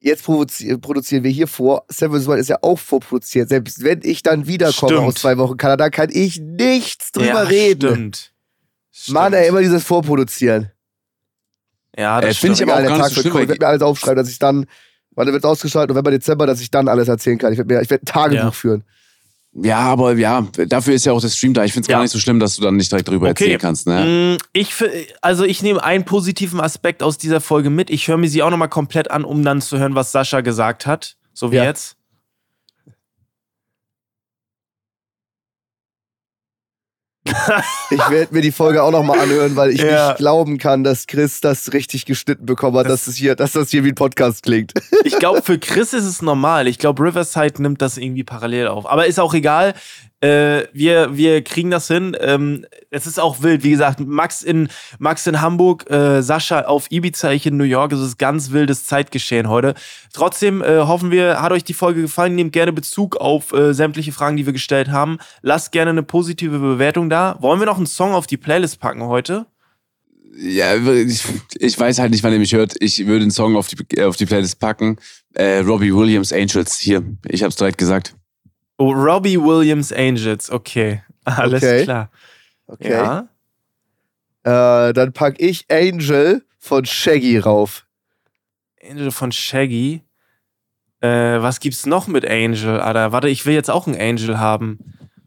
jetzt 0.04 0.24
produzieren 0.24 1.24
wir 1.24 1.32
hier 1.32 1.47
vor. 1.47 1.86
Seven 1.88 2.20
vs. 2.20 2.28
Wild 2.28 2.39
ist 2.39 2.49
ja 2.49 2.58
auch 2.62 2.78
vorproduziert. 2.78 3.49
Selbst 3.49 3.84
wenn 3.84 4.01
ich 4.04 4.22
dann 4.22 4.47
wiederkomme 4.47 4.93
Stimmt. 4.93 5.08
aus 5.08 5.16
zwei 5.16 5.38
Wochen 5.38 5.58
Kanada, 5.58 5.89
kann 5.89 6.10
ich 6.12 6.39
nichts 6.39 7.12
drüber 7.12 7.28
ja, 7.28 7.41
reden. 7.41 8.12
Stimmt. 8.12 8.34
Mann, 9.08 9.34
ey, 9.34 9.47
immer 9.47 9.62
dieses 9.62 9.84
Vorproduzieren. 9.84 10.72
Ja, 11.97 12.20
das 12.22 12.38
find 12.38 12.56
stimmt. 12.58 12.70
ich 12.70 12.74
aber 12.76 12.86
auch 12.86 12.89
nicht 12.91 13.01
Tag 13.01 13.12
so 13.12 13.22
schlimm. 13.22 13.38
Ich 13.41 13.47
werde 13.47 13.60
mir 13.60 13.68
alles 13.68 13.82
aufschreiben, 13.82 14.18
dass 14.18 14.30
ich 14.30 14.39
dann, 14.39 14.66
wann 15.12 15.32
wird 15.32 15.45
ausgestrahlt? 15.45 15.89
November, 15.89 16.12
Dezember, 16.12 16.45
dass 16.45 16.60
ich 16.60 16.70
dann 16.70 16.88
alles 16.88 17.08
erzählen 17.08 17.38
kann. 17.38 17.54
Ich 17.54 17.58
werde 17.58 17.74
mir, 17.74 17.82
ich 17.82 17.89
werde 17.89 18.04
ein 18.04 18.06
Tagebuch 18.06 18.43
Ja. 18.43 18.51
führen. 18.51 18.84
Ja, 19.56 19.80
aber 19.80 20.16
ja, 20.18 20.47
dafür 20.68 20.95
ist 20.95 21.06
ja 21.06 21.12
auch 21.14 21.22
der 21.22 21.28
Stream 21.30 21.54
da. 21.54 21.64
Ich 21.64 21.74
finde 21.74 21.84
es 21.86 21.88
Ja. 21.89 21.97
gar 21.97 22.01
nicht 22.01 22.12
so 22.12 22.18
schlimm, 22.20 22.39
dass 22.39 22.56
du 22.56 22.64
dann 22.64 22.76
nicht 22.76 22.91
direkt 22.91 23.08
drüber 23.08 23.30
Okay. 23.30 23.43
erzählen 23.43 23.60
kannst. 23.60 23.86
Ne? 23.88 24.38
Mm, 24.39 24.43
Ich, 24.54 24.74
also 25.22 25.43
ich 25.43 25.62
nehme 25.62 25.84
einen 25.84 26.06
positiven 26.06 26.60
Aspekt 26.60 27.04
aus 27.04 27.20
dieser 27.20 27.39
Folge 27.39 27.70
mit. 27.70 27.91
Ich 27.91 28.08
höre 28.08 28.18
mir 28.18 28.30
sie 28.30 28.41
auch 28.41 28.49
nochmal 28.49 28.70
komplett 28.70 29.12
an, 29.12 29.24
um 29.24 29.43
dann 29.45 29.62
zu 29.62 29.78
hören, 29.78 29.93
was 29.93 30.12
Sascha 30.12 30.41
gesagt 30.41 30.88
hat. 30.88 31.18
So 31.34 31.51
wie 31.51 31.58
Ja. 31.58 31.66
jetzt. 31.66 31.97
Ich 37.26 38.09
werde 38.09 38.34
mir 38.34 38.41
die 38.41 38.51
Folge 38.51 38.84
auch 38.84 38.91
nochmal 38.91 39.19
anhören, 39.19 39.55
weil 39.55 39.71
ich 39.71 39.82
Ja. 39.82 40.09
nicht 40.09 40.17
glauben 40.17 40.57
kann, 40.57 40.84
dass 40.84 41.07
Chris 41.07 41.39
das 41.41 41.71
richtig 41.74 42.05
geschnitten 42.05 42.45
bekommen 42.45 42.78
hat, 42.78 42.89
dass, 42.89 43.07
es 43.07 43.15
hier, 43.15 43.36
dass 43.36 43.53
das 43.53 43.69
hier 43.69 43.84
wie 43.84 43.89
ein 43.89 43.95
Podcast 43.95 44.43
klingt. 44.43 44.74
Ich 45.05 45.17
glaube, 45.19 45.41
für 45.41 45.57
Chris 45.59 45.93
ist 45.93 46.05
es 46.05 46.21
normal. 46.21 46.67
Ich 46.67 46.80
glaube, 46.80 47.01
Riverside 47.03 47.61
nimmt 47.61 47.82
das 47.82 47.97
irgendwie 47.97 48.24
parallel 48.24 48.67
auf. 48.67 48.86
Aber 48.89 49.05
ist 49.07 49.19
auch 49.19 49.34
egal. 49.34 49.74
Äh, 50.24 50.69
wir, 50.71 51.17
wir 51.17 51.43
kriegen 51.43 51.69
das 51.69 51.89
hin. 51.89 52.15
Ähm, 52.21 52.65
es 52.89 53.05
ist 53.05 53.19
auch 53.19 53.41
wild. 53.41 53.63
Wie 53.63 53.71
gesagt, 53.71 53.99
Max 53.99 54.41
in, 54.41 54.69
Max 54.97 55.28
in 55.28 55.41
Hamburg, 55.41 55.89
äh, 55.91 56.21
Sascha 56.21 56.61
auf 56.61 56.89
Ibiza, 56.89 57.32
ich 57.34 57.45
in 57.45 57.57
New 57.57 57.65
York. 57.65 57.91
Es 57.91 57.99
ist 57.99 58.17
ganz 58.17 58.51
wildes 58.51 58.86
Zeitgeschehen 58.86 59.49
heute. 59.49 59.74
Trotzdem 60.13 60.61
äh, 60.61 60.80
hoffen 60.80 61.11
wir, 61.11 61.41
hat 61.41 61.51
euch 61.51 61.65
die 61.65 61.74
Folge 61.74 62.01
gefallen. 62.01 62.36
Nehmt 62.36 62.53
gerne 62.53 62.71
Bezug 62.71 63.17
auf 63.17 63.51
äh, 63.51 63.74
sämtliche 63.74 64.13
Fragen, 64.13 64.38
die 64.38 64.45
wir 64.45 64.53
gestellt 64.53 64.91
haben. 64.91 65.17
Lasst 65.41 65.74
gerne 65.74 65.91
eine 65.91 66.03
positive 66.03 66.57
Bewertung 66.57 67.09
da. 67.09 67.36
Wollen 67.41 67.59
wir 67.59 67.65
noch 67.65 67.78
einen 67.78 67.86
Song 67.86 68.13
auf 68.13 68.26
die 68.26 68.38
Playlist 68.38 68.80
packen 68.80 69.03
heute? 69.03 69.45
Ja, 70.38 70.76
ich, 70.76 71.21
ich 71.59 71.78
weiß 71.78 71.99
halt 71.99 72.11
nicht, 72.11 72.24
wann 72.24 72.32
ihr 72.32 72.39
mich 72.39 72.53
hört. 72.53 72.76
Ich 72.80 73.05
würde 73.05 73.24
einen 73.24 73.32
Song 73.32 73.57
auf 73.57 73.67
die, 73.67 74.01
auf 74.01 74.15
die 74.15 74.26
Playlist 74.26 74.57
packen. 74.61 74.95
Äh, 75.34 75.59
Robbie 75.59 75.93
Williams 75.93 76.32
Angels. 76.32 76.80
Hier, 76.80 77.03
ich 77.28 77.43
hab's 77.43 77.57
direkt 77.57 77.78
gesagt. 77.78 78.15
Oh, 78.78 78.91
Robbie 78.91 79.38
Williams 79.39 79.91
Angels. 79.91 80.49
Okay. 80.51 81.01
Alles 81.26 81.63
Okay. 81.63 81.84
klar. 81.84 82.09
Okay. 82.67 82.91
Ja. 82.91 83.28
Äh, 84.43 84.93
dann 84.93 85.13
pack 85.13 85.36
ich 85.39 85.65
Angel 85.71 86.43
von 86.59 86.86
Shaggy 86.86 87.38
rauf. 87.38 87.86
Angel 88.82 89.11
von 89.11 89.32
Shaggy. 89.32 90.01
Äh, 91.01 91.41
was 91.41 91.59
gibt's 91.59 91.86
noch 91.86 92.07
mit 92.07 92.26
Angel, 92.30 92.80
Alter? 92.80 93.11
Warte, 93.11 93.30
ich 93.30 93.45
will 93.45 93.53
jetzt 93.53 93.69
auch 93.69 93.88
einen 93.88 93.99
Angel 93.99 94.39
haben. 94.39 94.80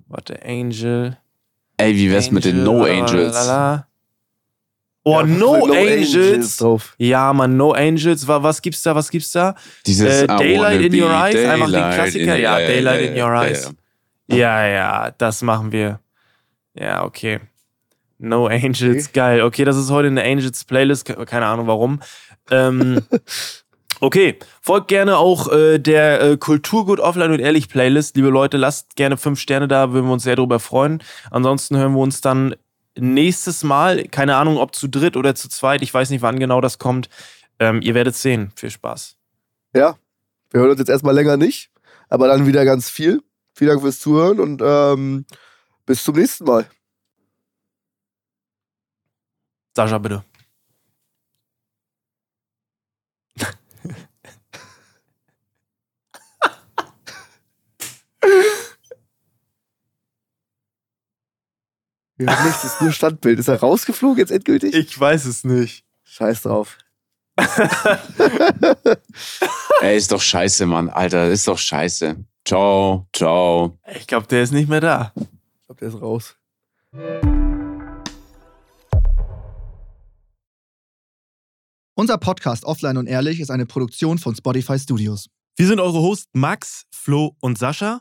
Warte, 0.08 0.40
Angel. 0.44 1.18
Ey, 1.76 1.94
wie 1.96 2.10
wär's 2.10 2.30
mit 2.30 2.44
den 2.44 2.60
Angel, 2.60 2.64
No 2.64 2.84
lalalala. 2.86 3.86
Angels? 5.14 5.42
Oh, 5.42 5.56
Ja, 5.56 5.58
No, 5.58 5.66
mit 5.66 5.76
Angels. 5.76 6.56
drauf. 6.56 6.94
Ja, 6.98 7.32
Mann, 7.32 7.56
No 7.56 7.72
Angels. 7.72 8.26
Wa- 8.26 8.42
Was 8.42 8.60
gibt's 8.62 8.82
da? 8.82 8.94
Was 8.94 9.10
gibt's 9.10 9.30
da? 9.32 9.54
Dieses 9.86 10.22
Äh, 10.22 10.26
Daylight 10.26 10.80
in 10.82 11.00
your 11.02 11.10
eyes, 11.10 11.36
einfach 11.36 11.66
den 11.66 11.72
daylight 11.74 11.94
Klassiker. 11.94 12.36
Ja, 12.36 12.56
Daylight 12.58 13.00
in 13.10 13.22
your 13.22 13.32
eyes. 13.34 13.72
ja. 14.28 14.66
Ja, 14.66 15.10
das 15.16 15.42
machen 15.42 15.70
wir. 15.72 16.00
Ja, 16.74 17.04
okay. 17.04 17.40
No 18.18 18.46
Angels, 18.46 19.12
geil. 19.12 19.42
Okay, 19.42 19.64
das 19.64 19.76
ist 19.76 19.90
heute 19.90 20.08
eine 20.08 20.22
Angels 20.24 20.64
Playlist. 20.64 21.04
ke- 21.04 21.24
Keine 21.26 21.46
Ahnung 21.46 21.66
warum. 21.66 22.00
Ähm, 22.50 23.02
Okay, 23.98 24.38
folgt 24.60 24.88
gerne 24.88 25.16
auch 25.16 25.50
äh, 25.50 25.78
der 25.78 26.20
äh, 26.20 26.36
Kulturgut 26.36 27.00
Offline 27.00 27.32
und 27.32 27.38
Ehrlich 27.40 27.70
Playlist. 27.70 28.14
Liebe 28.16 28.28
Leute, 28.28 28.58
lasst 28.58 28.94
gerne 28.94 29.16
fünf 29.16 29.40
Sterne 29.40 29.68
da, 29.68 29.90
würden 29.92 30.04
wir 30.06 30.12
uns 30.12 30.24
sehr 30.24 30.36
darüber 30.36 30.60
freuen. 30.60 31.02
Ansonsten 31.30 31.78
hören 31.78 31.94
wir 31.94 32.00
uns 32.00 32.20
dann 32.20 32.54
nächstes 32.96 33.62
Mal, 33.62 34.08
keine 34.08 34.36
Ahnung, 34.36 34.58
ob 34.58 34.74
zu 34.74 34.88
dritt 34.88 35.16
oder 35.16 35.34
zu 35.34 35.48
zweit, 35.48 35.82
ich 35.82 35.92
weiß 35.92 36.10
nicht, 36.10 36.22
wann 36.22 36.38
genau 36.38 36.60
das 36.60 36.78
kommt. 36.78 37.08
Ähm, 37.58 37.80
ihr 37.82 37.94
werdet 37.94 38.16
sehen. 38.16 38.52
Viel 38.54 38.70
Spaß. 38.70 39.16
Ja, 39.74 39.96
wir 40.50 40.60
hören 40.60 40.70
uns 40.70 40.78
jetzt 40.78 40.90
erstmal 40.90 41.14
länger 41.14 41.36
nicht, 41.36 41.70
aber 42.08 42.28
dann 42.28 42.46
wieder 42.46 42.64
ganz 42.64 42.90
viel. 42.90 43.22
Vielen 43.54 43.70
Dank 43.70 43.82
fürs 43.82 44.00
Zuhören 44.00 44.40
und 44.40 44.62
ähm, 44.64 45.26
bis 45.86 46.04
zum 46.04 46.16
nächsten 46.16 46.44
Mal. 46.44 46.68
Sascha, 49.74 49.98
bitte. 49.98 50.24
Wir 62.18 62.28
haben 62.28 62.46
nichts, 62.46 62.62
das 62.62 62.72
ist 62.74 62.80
nur 62.80 62.92
Standbild. 62.92 63.38
Ist 63.38 63.48
er 63.48 63.60
rausgeflogen 63.60 64.18
jetzt 64.18 64.30
endgültig? 64.30 64.74
Ich 64.74 64.98
weiß 64.98 65.26
es 65.26 65.44
nicht. 65.44 65.84
Scheiß 66.04 66.42
drauf. 66.42 66.78
Ey, 69.82 69.98
ist 69.98 70.10
doch 70.10 70.22
scheiße, 70.22 70.64
Mann. 70.64 70.88
Alter, 70.88 71.28
ist 71.28 71.46
doch 71.46 71.58
scheiße. 71.58 72.16
Ciao, 72.46 73.06
ciao. 73.12 73.78
Ich 73.94 74.06
glaube, 74.06 74.26
der 74.28 74.42
ist 74.42 74.52
nicht 74.52 74.70
mehr 74.70 74.80
da. 74.80 75.12
Ich 75.16 75.66
glaube, 75.66 75.78
der 75.80 75.88
ist 75.88 76.00
raus. 76.00 76.36
Unser 81.94 82.16
Podcast 82.16 82.64
Offline 82.64 82.96
und 82.96 83.06
Ehrlich 83.08 83.40
ist 83.40 83.50
eine 83.50 83.66
Produktion 83.66 84.16
von 84.16 84.34
Spotify 84.34 84.78
Studios. 84.78 85.28
Wir 85.56 85.66
sind 85.66 85.80
eure 85.80 86.00
Hosts 86.00 86.28
Max, 86.32 86.84
Flo 86.90 87.36
und 87.40 87.58
Sascha. 87.58 88.00